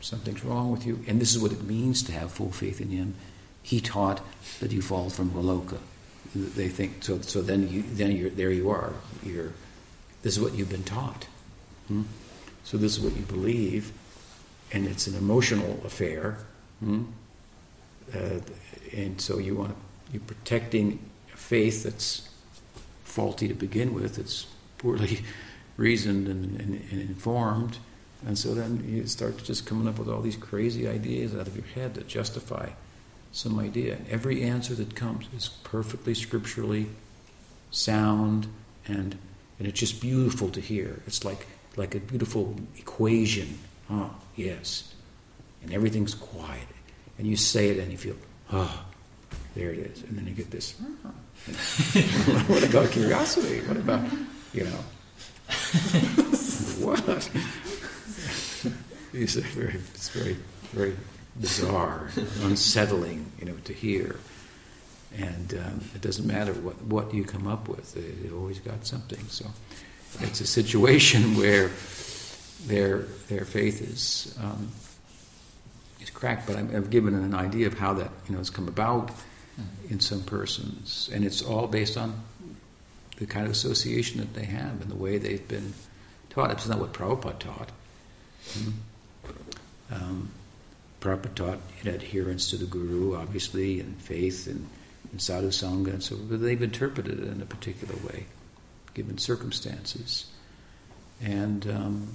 something's 0.00 0.44
wrong 0.44 0.70
with 0.70 0.86
you. 0.86 1.04
And 1.06 1.20
this 1.20 1.34
is 1.34 1.40
what 1.40 1.52
it 1.52 1.64
means 1.64 2.02
to 2.04 2.12
have 2.12 2.32
full 2.32 2.52
faith 2.52 2.80
in 2.80 2.90
Him. 2.90 3.14
He 3.62 3.80
taught 3.80 4.20
that 4.60 4.72
you 4.72 4.82
fall 4.82 5.10
from 5.10 5.30
Goloka. 5.30 5.78
They 6.34 6.68
think 6.68 7.02
so. 7.04 7.20
So 7.20 7.42
then, 7.42 7.68
you, 7.68 7.82
then 7.82 8.12
you're, 8.12 8.30
there 8.30 8.50
you 8.50 8.70
are. 8.70 8.92
You're 9.24 9.52
this 10.22 10.36
is 10.36 10.42
what 10.42 10.54
you've 10.54 10.68
been 10.68 10.84
taught. 10.84 11.26
Hmm? 11.88 12.02
So 12.64 12.76
this 12.76 12.96
is 12.96 13.00
what 13.00 13.16
you 13.16 13.22
believe, 13.22 13.92
and 14.72 14.86
it's 14.86 15.06
an 15.06 15.14
emotional 15.14 15.80
affair. 15.84 16.38
Hmm? 16.80 17.04
Uh, 18.14 18.40
and 18.94 19.20
so 19.20 19.38
you 19.38 19.54
want 19.54 19.70
to, 19.70 19.76
you're 20.12 20.22
protecting 20.22 20.98
a 21.32 21.36
faith 21.36 21.84
that's 21.84 22.28
faulty 23.04 23.48
to 23.48 23.54
begin 23.54 23.94
with. 23.94 24.18
It's 24.18 24.46
poorly 24.78 25.20
reasoned 25.76 26.26
and, 26.26 26.60
and, 26.60 26.74
and 26.90 27.00
informed. 27.00 27.78
And 28.26 28.36
so 28.36 28.54
then 28.54 28.84
you 28.88 29.06
start 29.06 29.42
just 29.44 29.66
coming 29.66 29.88
up 29.88 29.98
with 29.98 30.08
all 30.08 30.20
these 30.20 30.36
crazy 30.36 30.88
ideas 30.88 31.34
out 31.34 31.46
of 31.46 31.56
your 31.56 31.66
head 31.66 31.94
that 31.94 32.08
justify 32.08 32.70
some 33.32 33.58
idea. 33.58 33.94
And 33.94 34.08
every 34.08 34.42
answer 34.42 34.74
that 34.74 34.94
comes 34.94 35.26
is 35.36 35.48
perfectly 35.48 36.14
scripturally 36.14 36.86
sound 37.70 38.48
and 38.86 39.18
and 39.58 39.66
it's 39.66 39.80
just 39.80 40.00
beautiful 40.00 40.48
to 40.50 40.60
hear. 40.60 41.02
It's 41.06 41.24
like 41.24 41.46
like 41.76 41.94
a 41.94 42.00
beautiful 42.00 42.56
equation. 42.76 43.58
Ah, 43.90 44.10
yes. 44.36 44.94
And 45.62 45.72
everything's 45.72 46.14
quiet. 46.14 46.66
And 47.18 47.26
you 47.26 47.36
say 47.36 47.68
it 47.70 47.78
and 47.78 47.90
you 47.90 47.98
feel, 47.98 48.16
ah, 48.52 48.84
oh, 48.84 49.36
there 49.54 49.72
it 49.72 49.78
is. 49.78 50.02
And 50.02 50.16
then 50.16 50.26
you 50.26 50.34
get 50.34 50.50
this, 50.50 50.74
oh. 50.80 51.10
what 52.46 52.62
about 52.62 52.90
curiosity? 52.90 53.60
What 53.66 53.76
about, 53.76 54.08
you 54.52 54.64
know, 54.64 54.84
what? 56.84 57.30
It's 59.12 59.34
very, 59.34 59.74
it's 59.74 60.08
very, 60.10 60.36
very 60.72 60.96
bizarre, 61.40 62.10
unsettling, 62.42 63.30
you 63.38 63.46
know, 63.46 63.56
to 63.64 63.72
hear. 63.72 64.18
And 65.16 65.54
um, 65.54 65.80
it 65.94 66.00
doesn't 66.00 66.26
matter 66.26 66.52
what, 66.52 66.80
what 66.82 67.14
you 67.14 67.24
come 67.24 67.46
up 67.46 67.68
with, 67.68 67.94
they've 67.94 68.34
always 68.34 68.58
got 68.58 68.86
something. 68.86 69.20
So 69.28 69.46
it's 70.20 70.40
a 70.40 70.46
situation 70.46 71.36
where 71.38 71.70
their, 72.66 72.98
their 73.28 73.44
faith 73.44 73.80
is, 73.80 74.36
um, 74.42 74.70
is 76.00 76.10
cracked. 76.10 76.46
But 76.46 76.56
i 76.56 76.60
have 76.60 76.90
given 76.90 77.14
an 77.14 77.34
idea 77.34 77.66
of 77.66 77.78
how 77.78 77.94
that 77.94 78.10
you 78.26 78.32
know, 78.32 78.38
has 78.38 78.50
come 78.50 78.68
about 78.68 79.10
in 79.88 80.00
some 80.00 80.22
persons. 80.22 81.08
And 81.12 81.24
it's 81.24 81.42
all 81.42 81.66
based 81.66 81.96
on 81.96 82.22
the 83.16 83.26
kind 83.26 83.46
of 83.46 83.52
association 83.52 84.20
that 84.20 84.34
they 84.34 84.44
have 84.44 84.80
and 84.82 84.90
the 84.90 84.96
way 84.96 85.18
they've 85.18 85.46
been 85.48 85.74
taught. 86.30 86.50
It's 86.50 86.68
not 86.68 86.78
what 86.78 86.92
Prabhupada 86.92 87.38
taught. 87.38 87.70
Mm-hmm. 88.50 88.70
Um, 89.90 90.30
taught 91.00 91.60
in 91.82 91.88
adherence 91.88 92.50
to 92.50 92.56
the 92.56 92.66
Guru, 92.66 93.16
obviously, 93.16 93.80
and 93.80 93.96
faith 93.98 94.46
and 94.46 94.68
and 95.10 95.22
sadhu 95.22 95.48
sangha 95.48 95.88
and 95.88 96.02
so 96.02 96.16
but 96.16 96.42
they've 96.42 96.60
interpreted 96.60 97.18
it 97.18 97.28
in 97.28 97.40
a 97.40 97.46
particular 97.46 97.94
way, 98.06 98.26
given 98.94 99.18
circumstances. 99.18 100.26
And 101.22 101.66
um, 101.66 102.08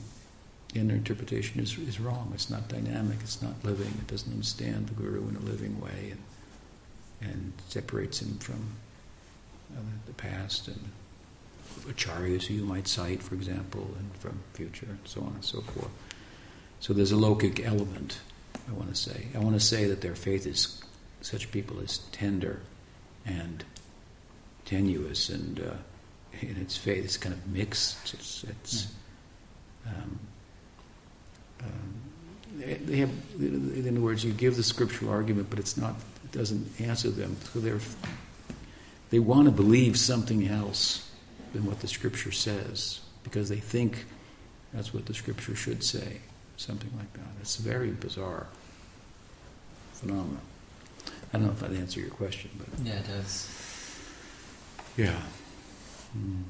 and 0.76 0.90
their 0.90 0.98
interpretation 0.98 1.60
is, 1.62 1.78
is 1.78 2.00
wrong. 2.00 2.32
It's 2.34 2.50
not 2.50 2.68
dynamic. 2.68 3.18
It's 3.22 3.42
not 3.42 3.64
living. 3.64 3.94
It 4.00 4.08
doesn't 4.08 4.32
understand 4.32 4.88
the 4.88 4.94
guru 4.96 5.28
in 5.30 5.36
a 5.36 5.40
living 5.40 5.80
way, 5.80 6.12
and 6.12 6.24
and 7.22 7.54
separates 7.68 8.22
him 8.22 8.38
from 8.38 8.76
uh, 9.76 9.82
the 10.06 10.14
past 10.14 10.68
and 10.68 10.92
acharyas 11.88 12.46
who 12.46 12.56
you 12.56 12.66
might 12.66 12.88
cite, 12.88 13.24
for 13.24 13.36
example, 13.36 13.96
and 13.98 14.16
from 14.18 14.40
future, 14.54 14.88
and 14.90 15.00
so 15.06 15.22
on 15.22 15.34
and 15.34 15.46
so 15.46 15.62
forth. 15.62 15.92
So 16.84 16.92
there's 16.92 17.14
a 17.14 17.16
laukik 17.16 17.66
element. 17.66 18.20
I 18.68 18.74
want 18.74 18.90
to 18.90 18.96
say. 18.96 19.28
I 19.34 19.40
want 19.40 19.56
to 19.56 19.60
say 19.62 19.86
that 19.88 20.02
their 20.02 20.16
faith 20.16 20.46
is 20.46 20.82
such 21.22 21.50
people 21.50 21.80
is 21.80 22.00
tender 22.12 22.60
and 23.26 23.64
tenuous 24.66 25.30
and 25.30 25.62
uh, 25.62 25.76
in 26.42 26.58
its 26.58 26.76
faith. 26.76 27.06
It's 27.06 27.16
kind 27.16 27.34
of 27.34 27.48
mixed. 27.48 28.14
It's, 28.14 28.44
it's 28.44 28.88
um, 29.88 30.20
um, 31.62 32.02
they 32.58 32.98
have, 32.98 33.12
in 33.40 33.88
other 33.88 34.02
words, 34.02 34.26
you 34.26 34.34
give 34.34 34.58
the 34.58 34.64
scriptural 34.64 35.10
argument, 35.10 35.50
but 35.50 35.60
it's 35.60 35.78
not, 35.78 35.96
it 36.26 36.34
doesn't 36.34 36.82
answer 36.82 37.10
them. 37.10 37.38
So 37.54 37.62
they're, 37.62 37.80
they 39.10 39.20
want 39.20 39.46
to 39.46 39.52
believe 39.52 39.98
something 39.98 40.50
else 40.50 41.10
than 41.54 41.64
what 41.64 41.80
the 41.80 41.88
scripture 41.88 42.34
says 42.34 43.00
because 43.24 43.48
they 43.48 43.62
think 43.62 44.04
that's 44.74 44.94
what 44.94 45.06
the 45.06 45.14
scripture 45.14 45.56
should 45.56 45.82
say, 45.82 46.18
something 46.64 46.91
like 46.97 47.11
that. 47.14 47.28
It's 47.41 47.59
a 47.59 47.61
very 47.61 47.91
bizarre 47.91 48.47
phenomenon. 49.93 50.39
I 51.34 51.38
don't 51.38 51.45
know 51.47 51.51
if 51.51 51.59
that 51.59 51.72
answers 51.72 52.03
your 52.03 52.11
question, 52.11 52.51
but 52.57 52.68
Yeah, 52.86 52.93
it 52.93 53.07
does. 53.07 53.49
yeah. 54.97 55.20
Mm. 56.18 56.43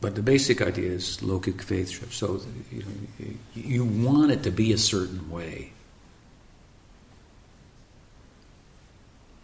But 0.00 0.14
the 0.16 0.22
basic 0.22 0.60
idea 0.60 0.90
is 0.90 1.18
laukik 1.22 1.60
faith. 1.62 2.12
So 2.12 2.40
you, 2.72 2.82
know, 2.82 3.34
you 3.54 3.84
want 3.84 4.32
it 4.32 4.42
to 4.42 4.50
be 4.50 4.72
a 4.72 4.78
certain 4.78 5.30
way. 5.30 5.70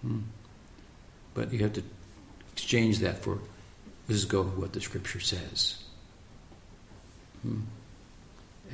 Hmm. 0.02 0.20
But 1.34 1.52
you 1.52 1.60
have 1.60 1.74
to 1.74 1.82
exchange 2.52 2.98
that 3.00 3.22
for 3.22 3.38
this 4.08 4.16
is 4.16 4.24
go 4.24 4.42
with 4.42 4.56
what 4.56 4.72
the 4.72 4.80
scripture 4.80 5.20
says. 5.20 5.84
Hmm. 7.42 7.60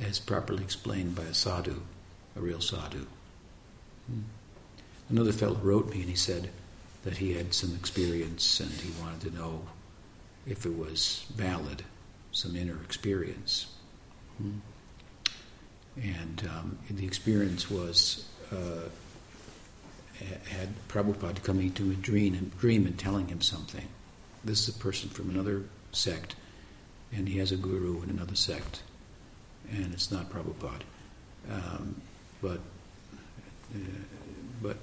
As 0.01 0.19
properly 0.19 0.63
explained 0.63 1.15
by 1.15 1.23
a 1.23 1.33
sadhu, 1.33 1.81
a 2.35 2.41
real 2.41 2.61
sadhu. 2.61 3.07
Hmm. 4.07 4.21
Another 5.09 5.31
fellow 5.31 5.59
wrote 5.61 5.89
me 5.89 6.01
and 6.01 6.09
he 6.09 6.15
said 6.15 6.49
that 7.03 7.17
he 7.17 7.33
had 7.33 7.53
some 7.53 7.75
experience 7.75 8.59
and 8.59 8.71
he 8.71 8.91
wanted 9.01 9.21
to 9.21 9.35
know 9.35 9.67
if 10.45 10.65
it 10.65 10.77
was 10.77 11.25
valid, 11.33 11.83
some 12.31 12.55
inner 12.55 12.77
experience. 12.83 13.67
Hmm. 14.37 14.59
And 16.01 16.49
um, 16.53 16.79
the 16.89 17.05
experience 17.05 17.71
was 17.71 18.27
uh, 18.51 18.89
had 20.49 20.69
Prabhupada 20.87 21.43
coming 21.43 21.71
to 21.73 21.91
a 21.91 21.95
dream 21.95 22.51
dream 22.57 22.85
and 22.85 22.97
telling 22.97 23.27
him 23.27 23.41
something. 23.41 23.87
This 24.43 24.67
is 24.67 24.75
a 24.75 24.79
person 24.79 25.09
from 25.09 25.29
another 25.29 25.63
sect, 25.91 26.35
and 27.11 27.27
he 27.27 27.39
has 27.39 27.51
a 27.51 27.57
guru 27.57 28.01
in 28.03 28.09
another 28.09 28.35
sect, 28.35 28.83
and 29.71 29.93
it's 29.93 30.11
not 30.11 30.29
Prabhupada. 30.29 30.83
Um, 31.51 32.01
but 32.41 32.59
uh, 33.73 33.79
but 34.61 34.77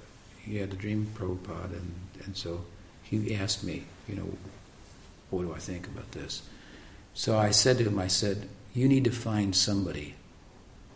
he 0.44 0.56
had 0.56 0.72
a 0.72 0.76
dream 0.76 1.02
of 1.02 1.20
Prabhupada, 1.20 1.72
and, 1.72 1.94
and 2.24 2.36
so 2.36 2.64
he 3.02 3.34
asked 3.34 3.64
me, 3.64 3.84
you 4.08 4.14
know, 4.14 4.36
what 5.30 5.42
do 5.42 5.54
I 5.54 5.58
think 5.58 5.86
about 5.86 6.12
this? 6.12 6.42
So 7.14 7.38
I 7.38 7.50
said 7.50 7.78
to 7.78 7.84
him, 7.84 7.98
I 7.98 8.08
said, 8.08 8.48
you 8.74 8.88
need 8.88 9.04
to 9.04 9.10
find 9.10 9.54
somebody, 9.54 10.14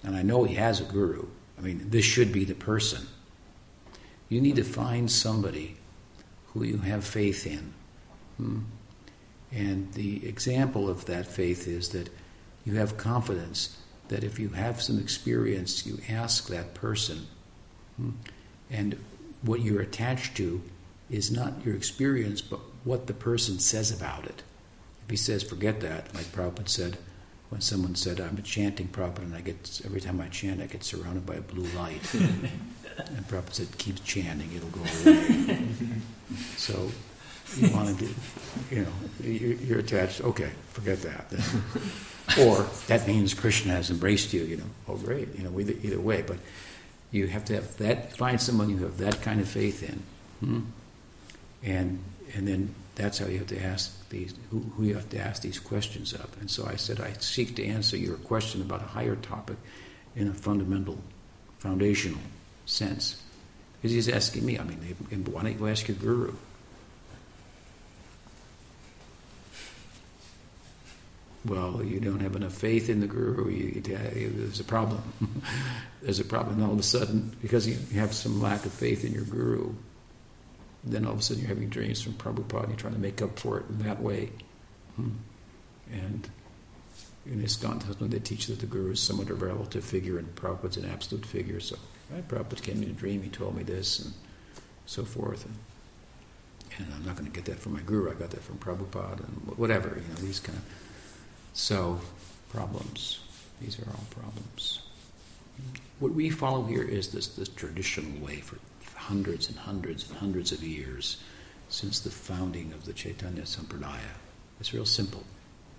and 0.03 0.17
I 0.17 0.23
know 0.23 0.45
he 0.45 0.55
has 0.55 0.81
a 0.81 0.85
guru. 0.85 1.27
I 1.59 1.63
mean, 1.63 1.91
this 1.91 2.05
should 2.05 2.33
be 2.33 2.45
the 2.45 2.55
person. 2.55 3.07
You 4.29 4.41
need 4.41 4.57
to 4.57 4.65
find 4.65 5.11
somebody 5.11 5.77
who 6.49 6.65
you 6.65 6.79
have 6.79 7.05
faith 7.05 7.47
in. 7.47 7.73
Hmm? 8.37 8.61
And 9.53 9.93
the 9.95 10.27
example 10.27 10.89
of 10.91 11.05
that 11.07 11.27
faith 11.27 11.69
is 11.69 11.91
that 11.91 12.11
you 12.67 12.75
have 12.75 12.99
confidence 12.99 13.79
that 14.09 14.23
if 14.23 14.39
you 14.39 14.51
have 14.51 14.83
some 14.83 14.99
experience, 14.99 15.87
you 15.87 15.99
ask 16.09 16.49
that 16.49 16.75
person. 16.75 17.29
Hmm? 17.97 18.11
And 18.71 18.99
what 19.41 19.61
you're 19.61 19.81
attached 19.81 20.37
to 20.37 20.61
is 21.09 21.31
not 21.31 21.65
your 21.65 21.77
experience, 21.77 22.41
but 22.43 22.61
what 22.85 23.07
the 23.07 23.15
person 23.15 23.59
says 23.61 23.91
about 23.91 24.27
it. 24.27 24.43
If 25.05 25.11
he 25.11 25.17
says, 25.17 25.43
forget 25.43 25.81
that, 25.81 26.13
like 26.15 26.27
Prabhupada 26.27 26.69
said, 26.69 26.99
when 27.49 27.61
someone 27.61 27.95
said, 27.95 28.21
I'm 28.21 28.43
chanting 28.43 28.89
Prabhupada, 28.89 29.19
and 29.19 29.35
I 29.37 29.41
get, 29.41 29.81
every 29.85 30.01
time 30.01 30.21
I 30.21 30.29
chant, 30.29 30.61
I 30.61 30.67
get 30.67 30.83
surrounded 30.83 31.25
by 31.25 31.37
a 31.37 31.41
blue 31.41 31.69
light. 31.77 32.13
and 32.15 33.29
Prabhupada 33.29 33.55
said, 33.55 33.79
keep 33.79 34.03
chanting, 34.05 34.51
it'll 34.53 34.69
go 34.71 34.81
away. 34.81 35.69
so 36.57 36.91
you 37.57 37.71
want 37.71 37.97
to 37.97 38.05
do, 38.05 38.15
you 38.71 38.83
know, 38.83 38.93
you're 39.23 39.79
attached, 39.79 40.21
okay, 40.23 40.51
forget 40.73 41.01
that. 41.03 41.33
or 42.41 42.67
that 42.89 43.07
means 43.07 43.35
Krishna 43.35 43.73
has 43.73 43.91
embraced 43.91 44.33
you, 44.33 44.43
you 44.43 44.57
know, 44.57 44.65
oh 44.89 44.97
great, 44.97 45.35
you 45.37 45.45
know, 45.45 45.59
either, 45.59 45.75
either 45.83 46.01
way. 46.01 46.23
But 46.23 46.39
you 47.11 47.27
have 47.29 47.45
to 47.47 47.55
have 47.55 47.77
that, 47.79 48.17
find 48.17 48.41
someone 48.41 48.69
you 48.69 48.79
have 48.79 48.99
that 48.99 49.23
kind 49.23 49.41
of 49.41 49.49
faith 49.49 49.83
in. 49.83 50.03
Hmm? 50.41 50.61
And, 51.63 52.03
and 52.35 52.47
then 52.47 52.75
that's 52.97 53.19
how 53.19 53.27
you 53.27 53.39
have 53.39 53.47
to 53.49 53.63
ask 53.63 54.09
these, 54.09 54.35
who, 54.51 54.61
who 54.61 54.85
you 54.85 54.95
have 54.95 55.09
to 55.11 55.19
ask 55.19 55.43
these 55.43 55.59
questions 55.59 56.13
of. 56.13 56.29
And 56.41 56.51
so 56.51 56.67
I 56.67 56.77
said, 56.77 57.01
I 57.01 57.13
seek 57.15 57.55
to 57.57 57.67
answer 57.67 57.97
your 57.97 58.17
question 58.17 58.61
about 58.61 58.83
a 58.83 58.87
higher 58.87 59.17
topic 59.17 59.57
in 60.15 60.29
a 60.29 60.35
fundamental, 60.35 60.99
foundational 61.59 62.21
sense. 62.65 63.23
Because 63.77 63.93
he's 63.93 64.09
asking 64.09 64.45
me, 64.45 64.59
I 64.59 64.65
mean, 64.65 64.79
why 65.31 65.43
don't 65.43 65.59
you 65.59 65.69
ask 65.69 65.87
your 65.89 65.97
guru? 65.97 66.35
Well, 71.47 71.83
you 71.85 72.01
don't 72.01 72.21
have 72.21 72.35
enough 72.35 72.55
faith 72.55 72.89
in 72.89 73.01
the 73.01 73.07
guru, 73.07 73.49
you, 73.51 73.81
there's 73.81 74.61
a 74.61 74.65
problem. 74.65 75.03
there's 76.03 76.19
a 76.19 76.25
problem. 76.25 76.57
And 76.57 76.65
all 76.65 76.73
of 76.73 76.79
a 76.79 76.83
sudden, 76.83 77.37
because 77.41 77.69
you 77.69 77.77
have 77.99 78.13
some 78.15 78.41
lack 78.43 78.65
of 78.65 78.73
faith 78.73 79.05
in 79.05 79.13
your 79.13 79.25
guru, 79.25 79.75
then 80.83 81.05
all 81.05 81.13
of 81.13 81.19
a 81.19 81.23
sudden 81.23 81.43
you're 81.43 81.49
having 81.49 81.69
dreams 81.69 82.01
from 82.03 82.15
Prabhupada 82.15 82.65
and 82.65 82.69
you're 82.71 82.79
trying 82.79 82.95
to 82.95 83.01
make 83.01 83.23
up 83.23 83.39
for 83.39 83.59
it 83.59 83.67
in 83.69 83.79
that 83.81 84.01
way. 84.01 84.31
Hmm. 84.97 85.11
And 85.93 86.29
in 87.27 87.43
ISKCON, 87.43 88.01
when 88.01 88.11
they 88.11 88.19
teach 88.19 88.47
that 88.47 88.61
the 88.61 88.67
guru 88.67 88.93
is 88.93 89.01
somewhat 89.01 89.31
a 89.31 89.35
relative 89.35 89.85
figure 89.85 90.19
and 90.19 90.35
Prabhupada's 90.35 90.77
an 90.79 90.91
absolute 90.91 91.27
figure. 91.27 91.61
So 91.61 91.77
right, 92.11 92.27
Prabhupada 92.27 92.63
came 92.63 92.83
in 92.83 92.91
a 92.91 92.93
dream, 92.93 93.23
he 93.23 93.29
told 93.29 93.57
me 93.57 93.63
this 93.63 94.01
and 94.01 94.13
so 94.87 95.05
forth. 95.05 95.45
And, 95.45 95.55
and 96.79 96.95
I'm 96.95 97.05
not 97.05 97.17
going 97.17 97.31
to 97.31 97.35
get 97.35 97.45
that 97.47 97.59
from 97.59 97.75
my 97.75 97.81
guru, 97.81 98.11
I 98.11 98.15
got 98.15 98.31
that 98.31 98.43
from 98.43 98.59
Prabhupada 98.59 99.21
and 99.21 99.59
whatever, 99.59 99.89
you 99.89 100.09
know, 100.09 100.21
these 100.21 100.41
kind 100.41 100.59
of. 100.59 100.65
So, 101.57 101.99
problems. 102.51 103.21
These 103.63 103.79
are 103.79 103.89
all 103.89 104.05
problems. 104.11 104.83
What 106.01 106.13
we 106.13 106.29
follow 106.29 106.65
here 106.65 106.83
is 106.83 107.13
this, 107.13 107.29
this 107.29 107.49
traditional 107.49 108.23
way 108.23 108.37
for 108.37 108.59
hundreds 108.95 109.49
and 109.49 109.57
hundreds 109.57 110.07
and 110.07 110.19
hundreds 110.19 110.53
of 110.53 110.63
years 110.63 111.17
since 111.71 111.99
the 112.01 112.11
founding 112.11 112.75
of 112.75 112.85
the 112.85 112.93
Chaitanya 112.93 113.45
Sampradaya. 113.45 114.19
It's 114.61 114.75
real 114.75 114.85
simple. 114.85 115.25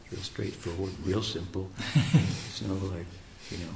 It's 0.02 0.14
real 0.14 0.24
straightforward, 0.24 0.94
real 1.06 1.22
simple. 1.22 1.70
There's 1.94 2.64
no 2.64 2.74
like, 2.74 3.06
you 3.52 3.60
know, 3.60 3.74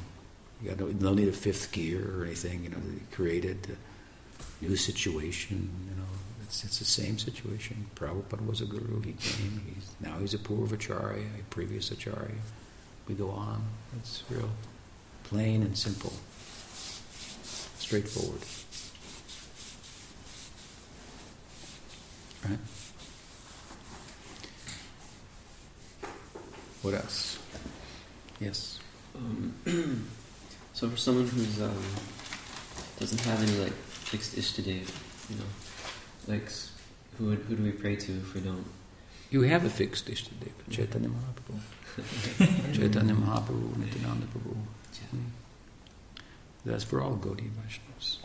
you 0.64 0.70
got 0.70 0.80
no, 0.80 0.88
no 1.10 1.14
need 1.14 1.28
a 1.28 1.34
fifth 1.34 1.72
gear 1.72 2.02
or 2.18 2.26
anything. 2.26 2.64
You 2.64 2.72
know, 2.72 2.78
they 2.78 3.16
created 3.16 3.78
a 4.60 4.66
new 4.66 4.76
situation. 4.76 5.70
You 5.88 5.96
know, 5.98 6.10
it's 6.52 6.66
it's 6.66 6.80
the 6.80 6.86
same 6.86 7.18
situation. 7.18 7.86
Prabhupada 7.96 8.46
was 8.46 8.60
a 8.60 8.66
guru. 8.66 9.02
He 9.02 9.14
came. 9.14 9.62
He's 9.74 9.96
now 10.02 10.18
he's 10.20 10.34
a 10.34 10.38
poor 10.38 10.68
Purvacharya, 10.68 11.26
a 11.40 11.44
previous 11.50 11.92
acharya. 11.92 12.36
We 13.08 13.16
go 13.16 13.30
on. 13.30 13.64
It's 13.98 14.24
real 14.30 14.50
plain 15.24 15.64
and 15.64 15.78
simple, 15.78 16.12
straightforward. 17.78 18.42
Right? 22.44 22.60
What 26.82 26.96
else? 26.96 27.40
Yes. 28.42 28.80
Um, 29.16 29.54
so 30.74 30.90
for 30.90 30.98
someone 30.98 31.28
who's 31.28 31.62
um, 31.62 31.82
doesn't 33.00 33.22
have 33.22 33.42
any 33.42 33.64
like 33.64 33.72
fixed 33.72 34.38
ish 34.38 34.52
ishtadev, 34.52 34.92
you 35.30 35.38
know, 35.38 35.46
like 36.28 36.50
who 37.18 37.26
would, 37.26 37.40
who 37.40 37.56
do 37.56 37.64
we 37.64 37.72
pray 37.72 37.96
to 37.96 38.12
if 38.12 38.34
we 38.34 38.42
don't? 38.42 38.66
You 39.30 39.42
have 39.44 39.66
a 39.66 39.70
fixed 39.70 40.08
ishtadev, 40.08 40.52
Chaitanya 40.70 41.10
Mahaprabhu, 41.10 42.74
Chaitanya 42.76 43.14
Mahaprabhu, 43.14 43.78
Nityananda 43.78 44.28
Prabhu. 44.28 44.58
That's 46.64 46.84
for 46.84 47.02
all 47.02 47.16
Gaudiya 47.16 47.50
Vaishnavas. 47.50 48.18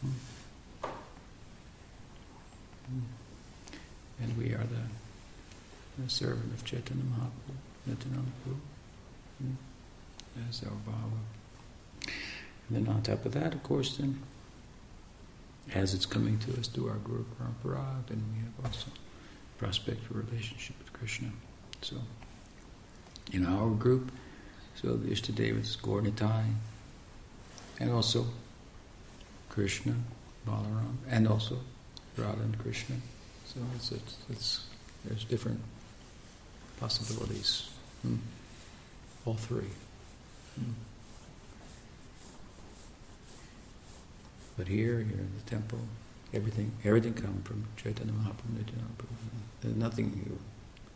Hmm. 0.00 0.88
Hmm 2.86 3.00
and 4.20 4.36
we 4.36 4.52
are 4.54 4.64
the, 4.64 6.02
the 6.02 6.10
servant 6.10 6.52
of 6.52 6.64
Chaitanya 6.64 7.02
Mahaprabhu, 7.04 7.54
Nityananda 7.86 8.30
Prabhu. 8.44 8.56
Hmm? 9.38 9.54
That's 10.36 10.62
our 10.64 10.70
bhava. 10.70 12.10
And 12.68 12.86
then 12.86 12.94
on 12.94 13.02
top 13.02 13.24
of 13.24 13.32
that, 13.32 13.54
of 13.54 13.62
course, 13.62 13.96
then, 13.96 14.22
as 15.72 15.94
it's 15.94 16.06
coming 16.06 16.38
to 16.40 16.58
us 16.58 16.68
through 16.68 16.88
our 16.88 16.96
Guru 16.96 17.24
Parampara, 17.24 18.06
then 18.06 18.22
we 18.32 18.40
have 18.40 18.72
also 18.72 18.90
prospect 19.58 20.02
for 20.04 20.14
relationship 20.14 20.76
with 20.78 20.92
Krishna. 20.92 21.30
So, 21.80 21.96
in 23.32 23.46
our 23.46 23.70
group, 23.70 24.12
so 24.74 24.94
the 24.96 25.10
Ishtadevas, 25.10 25.78
Gaura 25.80 26.44
and 27.80 27.90
also 27.90 28.26
Krishna, 29.48 29.94
Balaram, 30.46 30.96
and 31.08 31.26
also 31.28 31.58
Radha 32.16 32.42
and 32.42 32.58
Krishna. 32.58 32.96
So 33.46 33.60
it's, 33.76 33.92
it's, 33.92 34.16
it's 34.30 34.66
there's 35.04 35.24
different 35.24 35.60
possibilities. 36.80 37.70
Hmm. 38.02 38.16
All 39.24 39.34
three. 39.34 39.70
Hmm. 40.56 40.72
But 44.56 44.68
here, 44.68 44.98
here 44.98 45.18
in 45.18 45.32
the 45.36 45.50
temple, 45.50 45.80
everything, 46.32 46.72
everything 46.84 47.14
come 47.14 47.42
from 47.42 47.64
Chaitanya 47.76 48.12
Mahaprabhu, 48.12 48.58
Nityananda. 48.58 49.04
There's 49.60 49.76
nothing 49.76 50.22
new. 50.24 50.38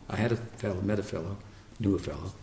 I 0.09 0.15
had 0.15 0.31
a 0.31 0.35
fellow, 0.35 0.81
met 0.81 0.99
a 0.99 1.03
fellow, 1.03 1.37
knew 1.79 1.95
a 1.95 1.99
fellow, 1.99 2.33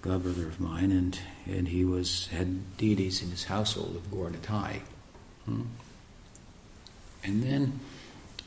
god 0.00 0.22
brother 0.22 0.46
of 0.46 0.60
mine, 0.60 0.90
and, 0.90 1.18
and 1.46 1.68
he 1.68 1.84
was 1.84 2.28
had 2.28 2.76
deities 2.76 3.22
in 3.22 3.30
his 3.30 3.44
household 3.44 3.96
of 3.96 4.10
Gaurnitai. 4.10 4.80
Hmm? 5.44 5.62
And 7.24 7.42
then 7.42 7.80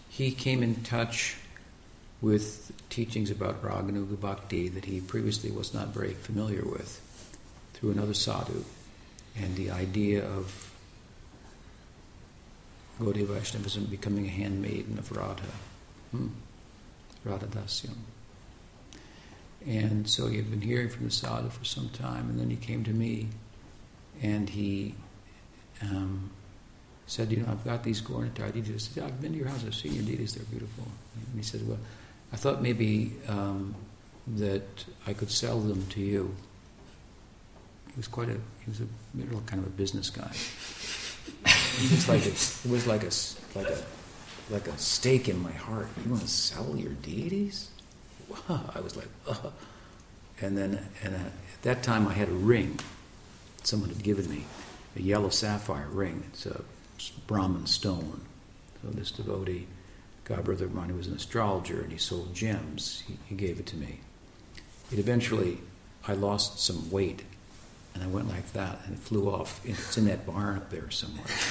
he 0.09 0.31
came 0.31 0.63
in 0.63 0.83
touch 0.83 1.37
with 2.21 2.71
teachings 2.89 3.29
about 3.29 3.61
Raganuga 3.61 4.19
Bhakti 4.19 4.67
that 4.69 4.85
he 4.85 4.99
previously 4.99 5.51
was 5.51 5.73
not 5.73 5.89
very 5.89 6.13
familiar 6.13 6.63
with 6.63 7.01
through 7.73 7.91
another 7.91 8.13
sadhu, 8.13 8.63
and 9.37 9.55
the 9.55 9.69
idea 9.69 10.25
of 10.25 10.74
Gaudiya 12.99 13.25
Vaishnavism 13.27 13.85
becoming 13.85 14.25
a 14.25 14.29
handmaiden 14.29 14.97
of 14.97 15.11
Radha, 15.11 15.43
hmm? 16.11 16.27
Radha 17.23 17.47
Dasyam. 17.47 17.97
And 19.67 20.07
so 20.07 20.27
he 20.27 20.37
had 20.37 20.49
been 20.49 20.61
hearing 20.61 20.89
from 20.89 21.05
the 21.05 21.11
sadhu 21.11 21.49
for 21.49 21.65
some 21.65 21.89
time, 21.89 22.29
and 22.29 22.39
then 22.39 22.49
he 22.49 22.55
came 22.55 22.83
to 22.83 22.91
me, 22.91 23.29
and 24.21 24.49
he 24.49 24.93
um, 25.81 26.29
said, 27.07 27.31
"You 27.31 27.37
know, 27.37 27.51
I've 27.51 27.65
got 27.65 27.83
these 27.83 28.01
Gaurnitai 28.01 28.53
deities." 28.53 28.89
I 28.91 28.93
said, 28.93 29.03
"I've 29.03 29.21
been 29.21 29.31
to 29.33 29.39
your 29.39 29.47
house. 29.47 29.63
I've 29.65 29.73
seen 29.73 29.93
your 29.93 30.03
deities. 30.03 30.35
They're 30.35 30.45
beautiful." 30.45 30.85
And 31.15 31.35
he 31.35 31.43
said, 31.43 31.67
"Well, 31.67 31.79
I 32.31 32.35
thought 32.35 32.61
maybe 32.61 33.13
um, 33.27 33.75
that 34.27 34.85
I 35.07 35.13
could 35.13 35.31
sell 35.31 35.59
them 35.59 35.87
to 35.87 35.99
you." 35.99 36.35
He 37.87 37.93
was 37.97 38.07
quite 38.07 38.29
a 38.29 38.37
he 38.63 38.69
was 38.69 38.81
a 38.81 38.87
real 39.15 39.41
kind 39.47 39.61
of 39.61 39.67
a 39.67 39.71
business 39.71 40.11
guy. 40.11 40.31
It 41.45 41.91
was 41.91 42.07
like 42.09 42.25
a, 42.25 42.29
it 42.29 42.71
was 42.71 42.87
like 42.87 43.03
a 43.03 43.11
like 43.57 43.69
a 43.69 43.83
like 44.49 44.67
a 44.67 44.77
stake 44.77 45.27
in 45.27 45.41
my 45.41 45.51
heart. 45.51 45.87
You 46.03 46.11
want 46.11 46.21
to 46.21 46.27
sell 46.27 46.75
your 46.75 46.93
deities? 46.93 47.69
I 48.49 48.79
was 48.81 48.95
like, 48.95 49.07
oh. 49.27 49.53
and 50.41 50.57
then 50.57 50.87
and 51.03 51.15
uh, 51.15 51.19
at 51.19 51.61
that 51.63 51.83
time 51.83 52.07
I 52.07 52.13
had 52.13 52.29
a 52.29 52.33
ring. 52.33 52.79
Someone 53.63 53.89
had 53.89 54.03
given 54.03 54.29
me 54.29 54.45
a 54.95 55.01
yellow 55.01 55.29
sapphire 55.29 55.87
ring. 55.87 56.23
It's 56.27 56.45
a 56.45 56.61
Brahman 57.27 57.65
stone. 57.65 58.21
So 58.81 58.91
this 58.91 59.11
devotee, 59.11 59.67
God 60.25 60.43
brother 60.43 60.65
of 60.65 60.73
mine, 60.73 60.89
who 60.89 60.95
was 60.95 61.07
an 61.07 61.15
astrologer 61.15 61.81
and 61.81 61.91
he 61.91 61.97
sold 61.97 62.35
gems, 62.35 63.03
he, 63.07 63.17
he 63.27 63.35
gave 63.35 63.59
it 63.59 63.65
to 63.67 63.77
me. 63.77 63.99
It 64.91 64.99
eventually, 64.99 65.59
I 66.07 66.13
lost 66.13 66.59
some 66.59 66.91
weight 66.91 67.23
and 67.95 68.03
I 68.03 68.07
went 68.07 68.27
like 68.27 68.51
that 68.51 68.77
and 68.85 68.99
flew 68.99 69.29
off. 69.29 69.61
It's 69.65 69.97
in 69.97 70.05
that 70.05 70.25
barn 70.25 70.57
up 70.57 70.69
there 70.69 70.91
somewhere. 70.91 71.25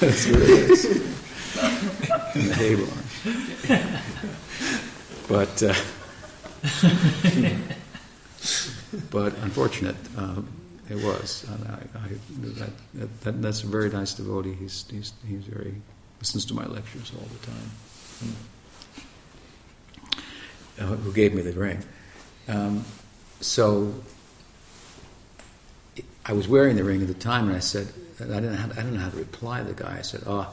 That's 0.00 0.26
where 0.26 0.42
it 0.42 0.50
is. 0.70 0.84
In 2.34 2.48
the 2.48 2.54
hay 2.54 2.74
barn. 2.76 3.04
But, 5.28 5.62
uh, 5.62 5.74
but 9.10 9.36
unfortunate, 9.42 9.96
uh, 10.16 10.40
it 10.88 10.96
was. 10.96 11.44
And 11.44 11.68
I, 11.68 11.82
I, 11.98 12.08
that, 12.40 12.70
that, 13.20 13.42
that's 13.42 13.62
a 13.62 13.66
very 13.66 13.90
nice 13.90 14.14
devotee. 14.14 14.54
He's, 14.54 14.86
he's, 14.90 15.12
he's 15.28 15.44
very, 15.44 15.74
listens 16.18 16.46
to 16.46 16.54
my 16.54 16.64
lectures 16.66 17.12
all 17.14 17.28
the 17.28 17.46
time. 17.46 17.70
Uh, 20.80 20.96
who 20.96 21.12
gave 21.12 21.34
me 21.34 21.42
the 21.42 21.52
ring. 21.52 21.84
Um, 22.48 22.84
so 23.40 23.94
I 26.24 26.32
was 26.32 26.46
wearing 26.46 26.76
the 26.76 26.84
ring 26.84 27.02
at 27.02 27.08
the 27.08 27.14
time, 27.14 27.48
and 27.48 27.56
I 27.56 27.60
said, 27.60 27.88
I 28.20 28.24
didn't, 28.24 28.54
have, 28.54 28.72
I 28.72 28.82
didn't 28.82 28.94
know 28.94 29.00
how 29.00 29.10
to 29.10 29.16
reply 29.16 29.58
to 29.58 29.64
the 29.64 29.82
guy. 29.82 29.96
I 29.98 30.02
said, 30.02 30.22
"Oh, 30.26 30.52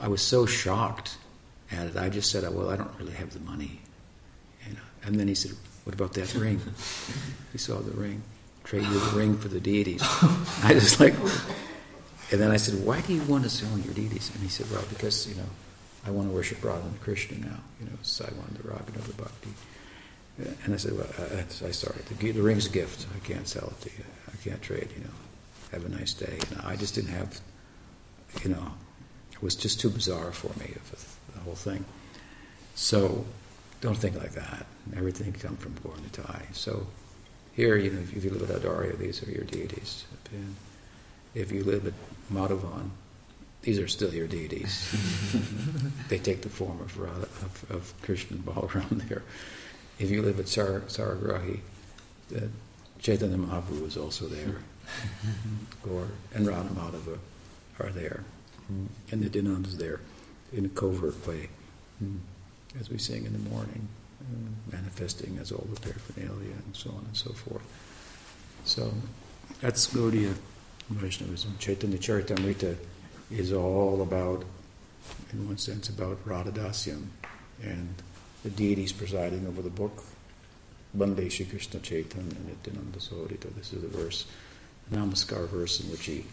I 0.00 0.08
was 0.08 0.22
so 0.22 0.44
shocked 0.44 1.16
at 1.70 1.86
it. 1.86 1.96
I 1.96 2.08
just 2.08 2.30
said, 2.30 2.42
well, 2.52 2.70
I 2.70 2.76
don't 2.76 2.90
really 2.98 3.12
have 3.12 3.32
the 3.32 3.40
money." 3.40 3.80
You 4.66 4.74
know. 4.74 4.80
And 5.04 5.18
then 5.18 5.28
he 5.28 5.34
said, 5.34 5.52
"What 5.84 5.94
about 5.94 6.14
that 6.14 6.34
ring?" 6.34 6.60
he 7.52 7.58
saw 7.58 7.78
the 7.78 7.92
ring. 7.92 8.22
Trade 8.64 8.82
you 8.82 8.98
the 8.98 9.16
ring 9.16 9.36
for 9.38 9.48
the 9.48 9.60
deities. 9.60 10.02
I 10.64 10.74
just 10.74 11.00
like, 11.00 11.14
and 12.32 12.40
then 12.40 12.50
I 12.50 12.56
said, 12.56 12.84
"Why 12.84 13.00
do 13.00 13.14
you 13.14 13.22
want 13.22 13.44
to 13.44 13.50
sell 13.50 13.78
your 13.78 13.94
deities?" 13.94 14.30
And 14.34 14.42
he 14.42 14.48
said, 14.48 14.66
"Well, 14.72 14.84
because 14.88 15.28
you 15.28 15.36
know, 15.36 15.48
I 16.04 16.10
want 16.10 16.28
to 16.28 16.34
worship 16.34 16.62
Radha 16.64 16.86
and 16.86 17.00
Krishna 17.00 17.38
now. 17.38 17.60
You 17.78 17.86
know, 17.86 17.98
so 18.02 18.24
I 18.24 18.34
want 18.36 18.60
the 18.60 18.68
Raganuga 18.68 19.16
Bhakti." 19.16 19.50
And 20.64 20.74
I 20.74 20.76
said, 20.76 20.96
well, 20.96 21.06
I, 21.18 21.66
I 21.66 21.70
sorry, 21.70 22.00
the, 22.08 22.32
the 22.32 22.42
ring's 22.42 22.66
a 22.66 22.70
gift. 22.70 23.06
I 23.14 23.18
can't 23.26 23.46
sell 23.46 23.68
it 23.68 23.80
to 23.82 23.90
you. 23.96 24.04
I 24.32 24.36
can't 24.42 24.62
trade, 24.62 24.88
you 24.96 25.04
know. 25.04 25.10
Have 25.72 25.84
a 25.84 25.88
nice 25.88 26.14
day. 26.14 26.38
You 26.50 26.56
know, 26.56 26.62
I 26.64 26.76
just 26.76 26.94
didn't 26.94 27.10
have, 27.10 27.40
you 28.42 28.50
know, 28.50 28.72
it 29.32 29.42
was 29.42 29.54
just 29.54 29.80
too 29.80 29.90
bizarre 29.90 30.32
for 30.32 30.58
me, 30.58 30.74
the 31.34 31.40
whole 31.40 31.54
thing. 31.54 31.84
So 32.74 33.24
don't 33.80 33.96
think 33.96 34.16
like 34.16 34.32
that. 34.32 34.66
Everything 34.96 35.32
come 35.32 35.56
from 35.56 35.74
Gaurnitai. 35.74 36.54
So 36.54 36.86
here, 37.54 37.76
you 37.76 37.90
know, 37.90 38.00
if 38.00 38.24
you 38.24 38.30
live 38.30 38.50
at 38.50 38.62
Audarya, 38.62 38.98
these 38.98 39.26
are 39.26 39.30
your 39.30 39.44
deities. 39.44 40.04
If 41.34 41.52
you 41.52 41.62
live 41.62 41.86
at 41.86 41.94
Madhuvan, 42.32 42.90
these 43.62 43.78
are 43.78 43.88
still 43.88 44.12
your 44.12 44.26
deities. 44.26 44.90
they 46.08 46.18
take 46.18 46.42
the 46.42 46.48
form 46.48 46.80
of, 46.80 46.98
of, 46.98 47.66
of 47.70 47.94
Krishna 48.02 48.36
and 48.36 48.44
Balaram 48.44 49.08
there 49.08 49.22
if 50.00 50.10
you 50.10 50.22
live 50.22 50.40
at 50.40 50.48
Sar- 50.48 50.80
Saragrahi, 50.88 51.60
uh, 52.34 52.40
Chaitanya 52.98 53.36
Mahaprabhu 53.36 53.86
is 53.86 53.96
also 53.96 54.26
there. 54.26 54.56
Gaur 55.82 56.08
and 56.34 56.46
Radha 56.46 56.70
Madhava 56.70 57.18
are 57.78 57.90
there. 57.90 58.24
Mm. 58.72 58.86
And 59.12 59.20
Nityananda 59.20 59.68
is 59.68 59.76
there 59.76 60.00
in 60.52 60.64
a 60.64 60.68
covert 60.70 61.26
way, 61.26 61.48
mm. 62.02 62.18
as 62.80 62.90
we 62.90 62.98
sing 62.98 63.26
in 63.26 63.32
the 63.32 63.50
morning, 63.50 63.88
uh, 64.20 64.72
manifesting 64.72 65.38
as 65.38 65.52
all 65.52 65.66
the 65.72 65.80
paraphernalia 65.80 66.52
and 66.64 66.74
so 66.74 66.90
on 66.90 67.04
and 67.06 67.16
so 67.16 67.32
forth. 67.32 67.62
So 68.64 68.92
that's 69.60 69.86
Gaudiya 69.88 70.34
Vaishnavism. 70.88 71.56
Chaitanya 71.58 71.98
Charitamrita 71.98 72.76
is 73.30 73.52
all 73.52 74.02
about, 74.02 74.44
in 75.32 75.46
one 75.46 75.58
sense, 75.58 75.88
about 75.88 76.18
Radha 76.24 76.50
Dasyam 76.50 77.06
and 77.62 77.94
the 78.42 78.50
deities 78.50 78.92
presiding 78.92 79.46
over 79.46 79.62
the 79.62 79.70
book. 79.70 80.04
Bande 80.92 81.30
Shri 81.30 81.46
Krishna 81.46 81.80
Chaitanya 81.80 82.36
Nityananda 82.46 82.98
Sahoditau. 82.98 83.54
This 83.54 83.72
is 83.72 83.84
a 83.84 83.88
verse, 83.88 84.26
a 84.90 84.94
Namaskar 84.96 85.48
verse 85.48 85.80
in 85.80 85.90
which 85.90 86.06
he, 86.06 86.24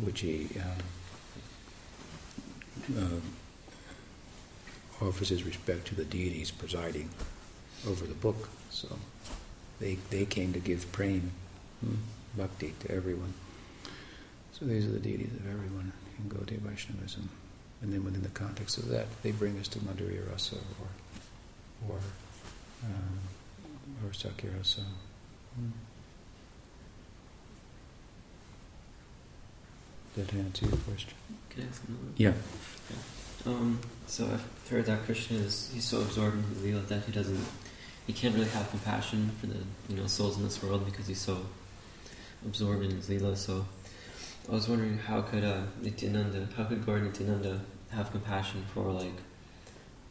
which 0.00 0.20
he 0.20 0.48
uh, 0.58 0.82
uh, 2.98 3.20
offers 5.04 5.30
his 5.30 5.42
respect 5.44 5.86
to 5.88 5.94
the 5.94 6.04
deities 6.04 6.50
presiding 6.50 7.10
over 7.88 8.06
the 8.06 8.14
book. 8.14 8.48
So 8.70 8.88
they, 9.80 9.98
they 10.10 10.26
came 10.26 10.52
to 10.52 10.60
give 10.60 10.90
praying 10.92 11.32
hmm, 11.84 11.96
bhakti 12.36 12.74
to 12.80 12.90
everyone. 12.90 13.34
So 14.52 14.64
these 14.64 14.86
are 14.86 14.92
the 14.92 15.00
deities 15.00 15.32
of 15.34 15.46
everyone 15.46 15.92
in 16.18 16.30
Gaudiya 16.30 16.60
Vaishnavism. 16.60 17.28
And 17.82 17.92
then 17.92 18.04
within 18.04 18.22
the 18.22 18.30
context 18.30 18.78
of 18.78 18.88
that, 18.88 19.06
they 19.22 19.32
bring 19.32 19.58
us 19.58 19.68
to 19.68 19.78
Madhurya 19.80 20.30
Rasa 20.30 20.56
or 20.56 20.88
or 21.88 21.96
um, 22.84 23.18
or 24.04 24.10
Sakhya 24.10 24.56
Rasa. 24.56 24.82
Hmm. 25.54 25.70
Did 30.14 30.28
that 30.28 30.36
answer 30.36 30.66
your 30.66 30.76
question? 30.78 31.12
Can 31.50 31.62
I 31.62 31.66
ask 31.66 31.82
another? 31.86 32.12
Yeah. 32.16 32.32
Um, 33.44 33.80
so 34.06 34.24
I've 34.26 34.70
heard 34.70 34.86
that 34.86 35.04
Krishna 35.04 35.38
is 35.38 35.70
he's 35.72 35.84
so 35.84 36.00
absorbed 36.00 36.36
in 36.36 36.62
the 36.62 36.68
Leela 36.68 36.86
that 36.88 37.04
he 37.04 37.12
doesn't 37.12 37.46
he 38.06 38.12
can't 38.12 38.34
really 38.34 38.48
have 38.48 38.70
compassion 38.70 39.30
for 39.40 39.46
the 39.46 39.58
you 39.88 39.96
know 39.96 40.06
souls 40.06 40.36
in 40.36 40.44
this 40.44 40.62
world 40.62 40.84
because 40.84 41.06
he's 41.06 41.20
so 41.20 41.46
absorbed 42.44 42.84
in 42.84 42.92
his 42.92 43.08
Leela. 43.08 43.36
So 43.36 43.66
I 44.48 44.52
was 44.52 44.68
wondering 44.68 44.98
how 44.98 45.22
could 45.22 45.44
uh, 45.44 45.62
Nityananda, 45.82 46.48
how 46.56 46.64
could 46.64 46.86
Gaur 46.86 46.98
Nityananda 46.98 47.60
have 47.90 48.10
compassion 48.10 48.64
for 48.72 48.84
like 48.92 49.14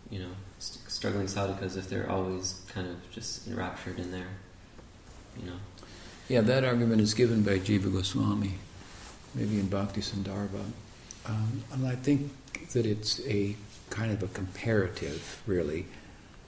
you 0.10 0.20
know 0.20 0.32
st- 0.60 0.90
struggling 0.90 1.28
sadhakas 1.28 1.78
if 1.78 1.90
they're 1.90 2.10
always 2.10 2.62
kind 2.74 2.88
of 2.88 3.12
just 3.12 3.48
enraptured 3.48 4.00
in 4.00 4.12
there, 4.12 4.30
you 5.40 5.48
know. 5.48 5.58
Yeah, 6.28 6.42
that 6.42 6.64
argument 6.64 7.02
is 7.02 7.14
given 7.14 7.44
by 7.44 7.60
Jiva 7.60 7.92
Goswami, 7.92 8.56
maybe 9.36 9.60
in 9.60 9.68
Bhakti 9.68 10.02
Sandarbha. 10.02 10.72
Um, 11.28 11.64
and 11.72 11.88
I 11.88 11.96
think 11.96 12.32
that 12.72 12.86
it's 12.86 13.20
a 13.28 13.56
kind 13.90 14.12
of 14.12 14.24
a 14.24 14.28
comparative, 14.28 15.42
really. 15.46 15.86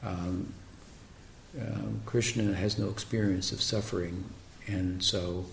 Um, 0.03 0.53
um, 1.59 2.01
Krishna 2.05 2.53
has 2.53 2.77
no 2.77 2.89
experience 2.89 3.51
of 3.51 3.61
suffering, 3.61 4.25
and 4.67 5.03
so 5.03 5.45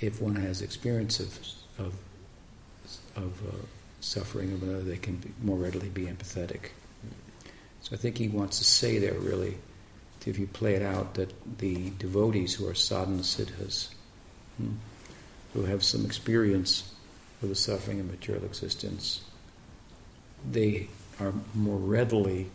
if 0.00 0.20
one 0.20 0.36
has 0.36 0.62
experience 0.62 1.20
of 1.20 1.38
of, 1.78 1.94
of 3.14 3.42
uh, 3.46 3.66
suffering 4.00 4.52
of 4.52 4.62
another, 4.62 4.82
they 4.82 4.96
can 4.96 5.16
be, 5.16 5.32
more 5.42 5.58
readily 5.58 5.88
be 5.88 6.06
empathetic. 6.06 6.70
So 7.86 7.94
I 7.94 7.98
think 7.98 8.18
he 8.18 8.26
wants 8.26 8.58
to 8.58 8.64
say 8.64 8.98
there 8.98 9.14
really, 9.14 9.58
if 10.26 10.40
you 10.40 10.48
play 10.48 10.74
it 10.74 10.82
out, 10.82 11.14
that 11.14 11.32
the 11.58 11.90
devotees 12.00 12.54
who 12.54 12.66
are 12.66 12.74
sadhana 12.74 13.22
siddhas 13.22 13.90
hmm, 14.56 14.72
who 15.54 15.66
have 15.66 15.84
some 15.84 16.04
experience 16.04 16.92
of 17.42 17.48
the 17.48 17.54
suffering 17.54 18.00
of 18.00 18.10
material 18.10 18.44
existence, 18.44 19.22
they 20.50 20.88
are 21.20 21.32
more 21.54 21.78
readily, 21.78 22.50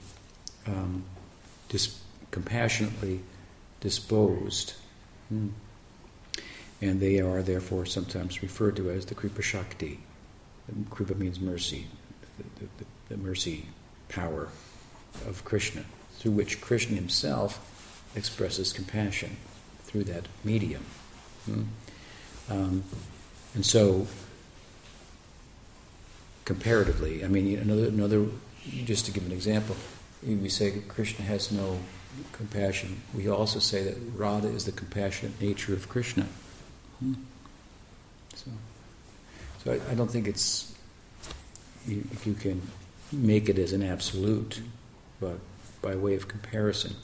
um, 0.68 1.06
dis- 1.70 1.98
compassionately 2.32 3.22
disposed. 3.80 4.74
Hmm. 5.30 5.48
And 6.82 7.00
they 7.00 7.22
are 7.22 7.42
therefore 7.42 7.86
sometimes 7.86 8.44
referred 8.44 8.76
to 8.76 8.90
as 8.90 9.06
the 9.06 9.16
Kripa 9.16 9.42
Shakti. 9.42 10.02
Kripa 10.90 11.16
means 11.16 11.40
mercy, 11.40 11.88
the, 12.38 12.66
the, 12.66 12.86
the 13.08 13.18
mercy 13.18 13.68
power 14.10 14.50
of 15.28 15.44
Krishna, 15.46 15.84
through 16.18 16.32
which 16.32 16.62
Krishna 16.62 16.96
himself 16.96 17.68
expresses 18.16 18.74
compassion 18.74 19.38
through 19.84 20.06
that 20.06 20.28
medium. 20.44 20.86
Hmm? 21.46 21.64
Um, 22.50 22.84
and 23.54 23.66
so, 23.66 24.08
comparatively, 26.46 27.24
I 27.24 27.28
mean, 27.28 27.58
another, 27.58 27.88
another, 27.88 28.26
just 28.86 29.06
to 29.06 29.12
give 29.12 29.26
an 29.26 29.32
example, 29.32 29.76
we 30.24 30.50
say 30.50 30.82
Krishna 30.88 31.26
has 31.26 31.52
no 31.52 31.80
compassion. 32.32 33.02
We 33.14 33.28
also 33.30 33.60
say 33.60 33.84
that 33.84 33.96
Radha 34.16 34.48
is 34.48 34.66
the 34.66 34.72
compassionate 34.72 35.40
nature 35.42 35.74
of 35.74 35.90
Krishna. 35.90 36.28
Hmm? 37.00 37.14
So, 38.36 38.52
so 39.64 39.72
I, 39.74 39.92
I, 39.92 39.96
don't 39.96 40.10
think 40.10 40.28
it's 40.28 40.74
if 41.88 42.26
you 42.26 42.34
can 42.34 42.62
make 43.12 43.50
it 43.50 43.58
as 43.58 43.74
an 43.74 43.84
absolute, 43.84 44.62
but 45.22 45.38
by 45.82 45.96
way 45.96 46.16
of 46.16 46.28
comparison, 46.28 46.96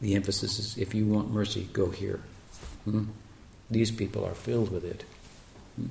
the 0.00 0.16
emphasis 0.16 0.58
is 0.58 0.76
if 0.76 0.94
you 0.94 1.06
want 1.06 1.30
mercy, 1.30 1.68
go 1.72 1.90
here. 1.90 2.20
Hmm? 2.84 3.04
These 3.70 3.92
people 3.92 4.24
are 4.24 4.34
filled 4.34 4.72
with 4.72 4.84
it. 4.84 5.04
Hmm? 5.76 5.88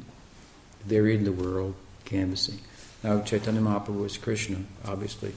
They're 0.86 1.07
in 1.07 1.24
the 1.24 1.32
world 1.32 1.76
canvassing. 2.03 2.59
Now, 3.03 3.22
Chaitanya 3.22 3.62
Mahaprabhu 3.62 4.05
is 4.05 4.18
Krishna, 4.18 4.57
obviously, 4.86 5.34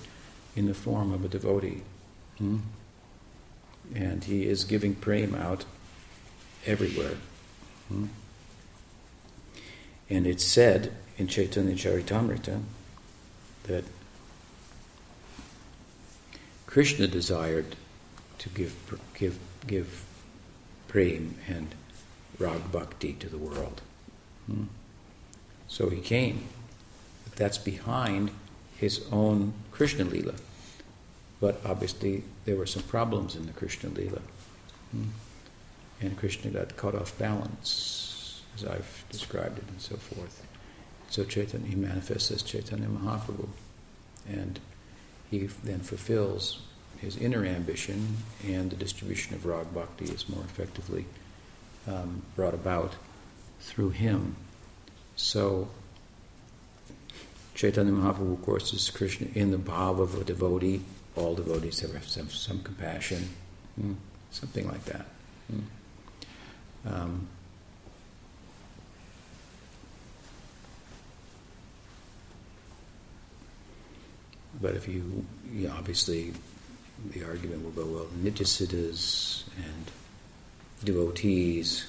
in 0.56 0.66
the 0.66 0.74
form 0.74 1.12
of 1.12 1.24
a 1.24 1.28
devotee. 1.28 1.82
Hmm? 2.38 2.58
And 3.94 4.24
he 4.24 4.46
is 4.46 4.64
giving 4.64 4.94
prema 4.94 5.38
out 5.38 5.64
everywhere. 6.66 7.16
Hmm? 7.88 8.06
And 10.10 10.26
it's 10.26 10.44
said 10.44 10.92
in 11.16 11.28
Chaitanya 11.28 11.74
Charitamrita 11.74 12.60
that 13.64 13.84
Krishna 16.74 17.06
desired 17.06 17.76
to 18.38 18.48
give 18.48 18.74
give 19.16 19.38
give 19.64 20.04
prem 20.88 21.36
and 21.46 21.72
rag 22.36 22.72
bhakti 22.72 23.12
to 23.12 23.28
the 23.28 23.38
world. 23.38 23.80
Hmm? 24.46 24.64
So 25.68 25.88
he 25.88 26.00
came. 26.00 26.48
But 27.22 27.36
that's 27.36 27.58
behind 27.58 28.32
his 28.76 29.06
own 29.12 29.52
Krishna 29.70 30.04
Leela. 30.04 30.34
But 31.40 31.60
obviously 31.64 32.24
there 32.44 32.56
were 32.56 32.66
some 32.66 32.82
problems 32.82 33.36
in 33.36 33.46
the 33.46 33.52
Krishna 33.52 33.90
Leela. 33.90 34.22
Hmm? 34.90 35.10
And 36.00 36.18
Krishna 36.18 36.50
got 36.50 36.76
caught 36.76 36.96
off 36.96 37.16
balance, 37.16 38.42
as 38.56 38.64
I've 38.64 39.04
described 39.10 39.58
it, 39.58 39.68
and 39.68 39.80
so 39.80 39.94
forth. 39.94 40.44
So 41.08 41.22
Chaitanya, 41.22 41.68
he 41.68 41.76
manifests 41.76 42.32
as 42.32 42.42
Chaitanya 42.42 42.88
Mahaprabhu. 42.88 43.46
And 44.28 44.58
he 45.40 45.46
then 45.62 45.80
fulfills 45.80 46.60
his 46.98 47.16
inner 47.16 47.44
ambition, 47.44 48.16
and 48.46 48.70
the 48.70 48.76
distribution 48.76 49.34
of 49.34 49.46
rag 49.46 49.72
bhakti 49.74 50.06
is 50.06 50.28
more 50.28 50.42
effectively 50.44 51.06
um, 51.86 52.22
brought 52.36 52.54
about 52.54 52.94
through 53.60 53.90
him. 53.90 54.36
So, 55.16 55.68
Chaitanya 57.54 57.92
Mahaprabhu, 57.92 58.34
of 58.34 58.42
course, 58.42 58.72
is 58.72 58.90
Krishna 58.90 59.28
in 59.34 59.50
the 59.50 59.58
bhav 59.58 60.00
of 60.00 60.20
a 60.20 60.24
devotee. 60.24 60.82
All 61.16 61.34
devotees 61.34 61.80
have 61.80 62.08
some, 62.08 62.28
some 62.30 62.60
compassion, 62.62 63.28
mm, 63.80 63.94
something 64.30 64.66
like 64.66 64.84
that. 64.86 65.06
Mm. 65.52 65.62
Um, 66.86 67.28
but 74.60 74.74
if 74.74 74.88
you, 74.88 75.24
you 75.52 75.68
know, 75.68 75.74
obviously 75.76 76.32
the 77.10 77.24
argument 77.24 77.64
will 77.64 77.70
go, 77.72 77.86
well, 77.86 78.06
Nityasiddhas 78.22 79.44
and 79.56 79.90
devotees, 80.84 81.86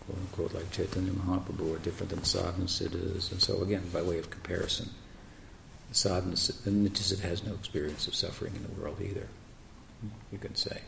quote 0.00 0.18
unquote, 0.18 0.54
like 0.54 0.70
Chaitanya 0.70 1.12
Mahaprabhu, 1.12 1.76
are 1.76 1.78
different 1.78 2.10
than 2.10 2.24
sadhana 2.24 2.64
siddhas. 2.64 3.30
And 3.30 3.40
so, 3.40 3.62
again, 3.62 3.82
by 3.92 4.02
way 4.02 4.18
of 4.18 4.30
comparison, 4.30 4.90
sadhana 5.92 6.36
the 6.64 7.18
has 7.22 7.44
no 7.44 7.54
experience 7.54 8.06
of 8.06 8.14
suffering 8.14 8.54
in 8.54 8.62
the 8.62 8.80
world 8.80 9.00
either, 9.00 9.26
you 10.32 10.38
could 10.38 10.58
say. 10.58 10.80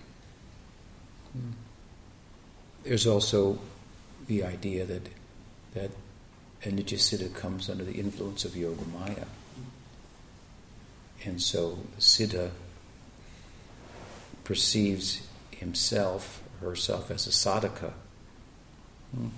There's 2.85 3.07
also 3.07 3.59
the 4.27 4.45
idea 4.45 4.85
that, 4.85 5.09
that 5.75 5.91
a 6.65 6.69
Nityasiddha 6.69 7.35
comes 7.35 7.71
under 7.71 7.85
the 7.85 7.95
influence 7.95 8.45
of 8.45 8.57
Yoga 8.57 8.85
Maya. 8.87 9.27
And 11.25 11.41
so 11.43 11.79
the 11.95 12.01
Siddha 12.01 12.51
perceives 14.45 15.27
himself 15.51 16.43
herself 16.61 17.11
as 17.11 17.27
a 17.27 17.31
sadhaka, 17.31 17.93
hmm. 19.15 19.29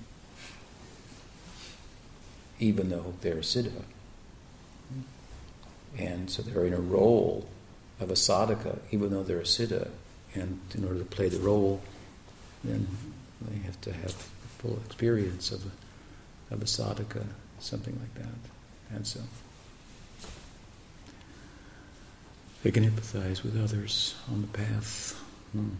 even 2.59 2.91
though 2.91 3.14
they're 3.20 3.39
a 3.39 3.43
siddha. 3.43 3.83
And 5.99 6.31
so 6.31 6.43
they're 6.43 6.64
in 6.64 6.72
a 6.72 6.81
role 6.81 7.49
of 7.99 8.11
a 8.11 8.14
sadhaka, 8.14 8.78
even 8.91 9.11
though 9.11 9.22
they're 9.22 9.41
a 9.41 9.43
siddha. 9.43 9.91
And 10.35 10.61
in 10.74 10.85
order 10.85 11.01
to 11.01 11.05
play 11.05 11.28
the 11.28 11.41
role, 11.41 11.83
then 12.62 12.87
they 13.41 13.59
have 13.59 13.81
to 13.83 13.93
have 13.93 14.12
full 14.12 14.78
experience 14.87 15.51
of 15.51 15.64
a, 15.66 16.55
of 16.55 16.62
a 16.62 16.66
sadhaka, 16.66 17.24
something 17.59 17.99
like 17.99 18.14
that. 18.24 18.95
And 18.95 19.07
so 19.07 19.20
they 22.63 22.71
can 22.71 22.85
empathize 22.89 23.43
with 23.43 23.61
others 23.63 24.15
on 24.31 24.43
the 24.43 24.49
path. 24.49 25.19
Hmm. 25.53 25.71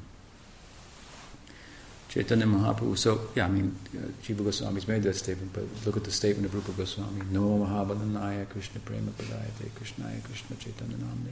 Chaitanya 2.09 2.47
Mahaprabhu. 2.47 2.99
So, 2.99 3.21
yeah, 3.37 3.45
I 3.45 3.49
mean, 3.49 3.77
uh, 3.97 4.01
Jiva 4.23 4.43
Goswami's 4.45 4.89
made 4.89 5.05
that 5.05 5.15
statement, 5.15 5.53
but 5.53 5.63
look 5.87 5.97
at 5.97 6.03
the 6.03 6.11
statement 6.11 6.47
of 6.47 6.55
Rupa 6.55 6.73
Goswami. 6.73 7.21
Namo 7.27 7.65
Mahavadanyaya 7.65 8.49
Krishna 8.49 8.81
Prema 8.81 9.13
Pradayate 9.13 9.71
Krishnaya 9.79 10.23
Krishna 10.25 10.57
Chaitanya 10.57 10.97
Namne 10.97 11.31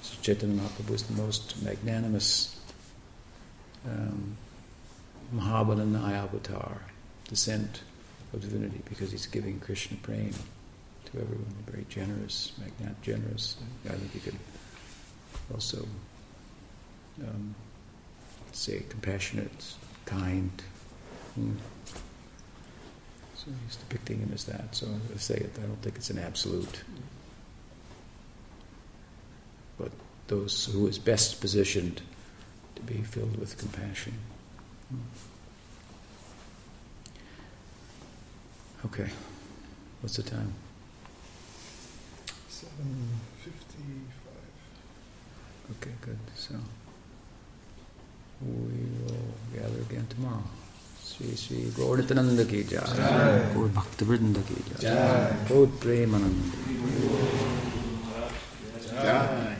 So 0.00 0.14
Chaitanya 0.22 0.62
Mahaprabhu 0.62 0.94
is 0.94 1.02
the 1.02 1.20
most 1.20 1.62
magnanimous 1.62 2.58
um, 3.86 4.36
Mahavadanyaya 5.34 6.24
avatar, 6.24 6.80
descent 7.28 7.82
of 8.32 8.40
divinity, 8.40 8.80
because 8.88 9.12
he's 9.12 9.26
giving 9.26 9.60
Krishna 9.60 9.98
Prema 9.98 10.32
to 11.14 11.20
everyone. 11.20 11.54
Very 11.66 11.86
generous, 11.88 12.52
magnat 12.58 13.00
generous. 13.02 13.56
I 13.86 13.90
think 13.90 14.14
you 14.14 14.20
could 14.20 14.38
also 15.52 15.86
um, 17.22 17.54
say 18.52 18.82
compassionate, 18.88 19.74
kind. 20.04 20.50
Hmm. 21.34 21.52
So 23.36 23.46
he's 23.66 23.76
depicting 23.76 24.18
him 24.18 24.30
as 24.32 24.44
that. 24.44 24.74
So 24.74 24.86
I 25.14 25.18
say 25.18 25.36
it. 25.36 25.50
I 25.58 25.66
don't 25.66 25.82
think 25.82 25.96
it's 25.96 26.10
an 26.10 26.18
absolute. 26.18 26.82
But 29.78 29.92
those 30.28 30.66
who 30.66 30.86
is 30.86 30.98
best 30.98 31.40
positioned 31.40 32.02
to 32.76 32.82
be 32.82 33.02
filled 33.02 33.38
with 33.38 33.58
compassion. 33.58 34.14
Hmm. 34.88 35.00
Okay. 38.86 39.10
What's 40.00 40.16
the 40.16 40.22
time? 40.22 40.54
7.55. 42.74 45.70
Okay, 45.72 45.90
good. 46.02 46.18
So 46.34 46.54
we 48.42 48.84
will 49.00 49.32
gather 49.54 49.80
again 49.88 50.06
tomorrow. 50.08 50.42
Sri 51.02 51.34
Sri 51.36 51.70
Gaur 51.76 51.96
Nityananda 51.98 52.44
ki 52.44 52.64
jai. 52.64 52.80
Gaur 53.54 53.68
Bhakta 53.68 54.04
Vrinda 54.04 54.42
ki 54.46 54.54
jai. 54.80 55.32
Gaur 55.48 55.66
Premananda. 55.68 56.56
Jai. 59.02 59.56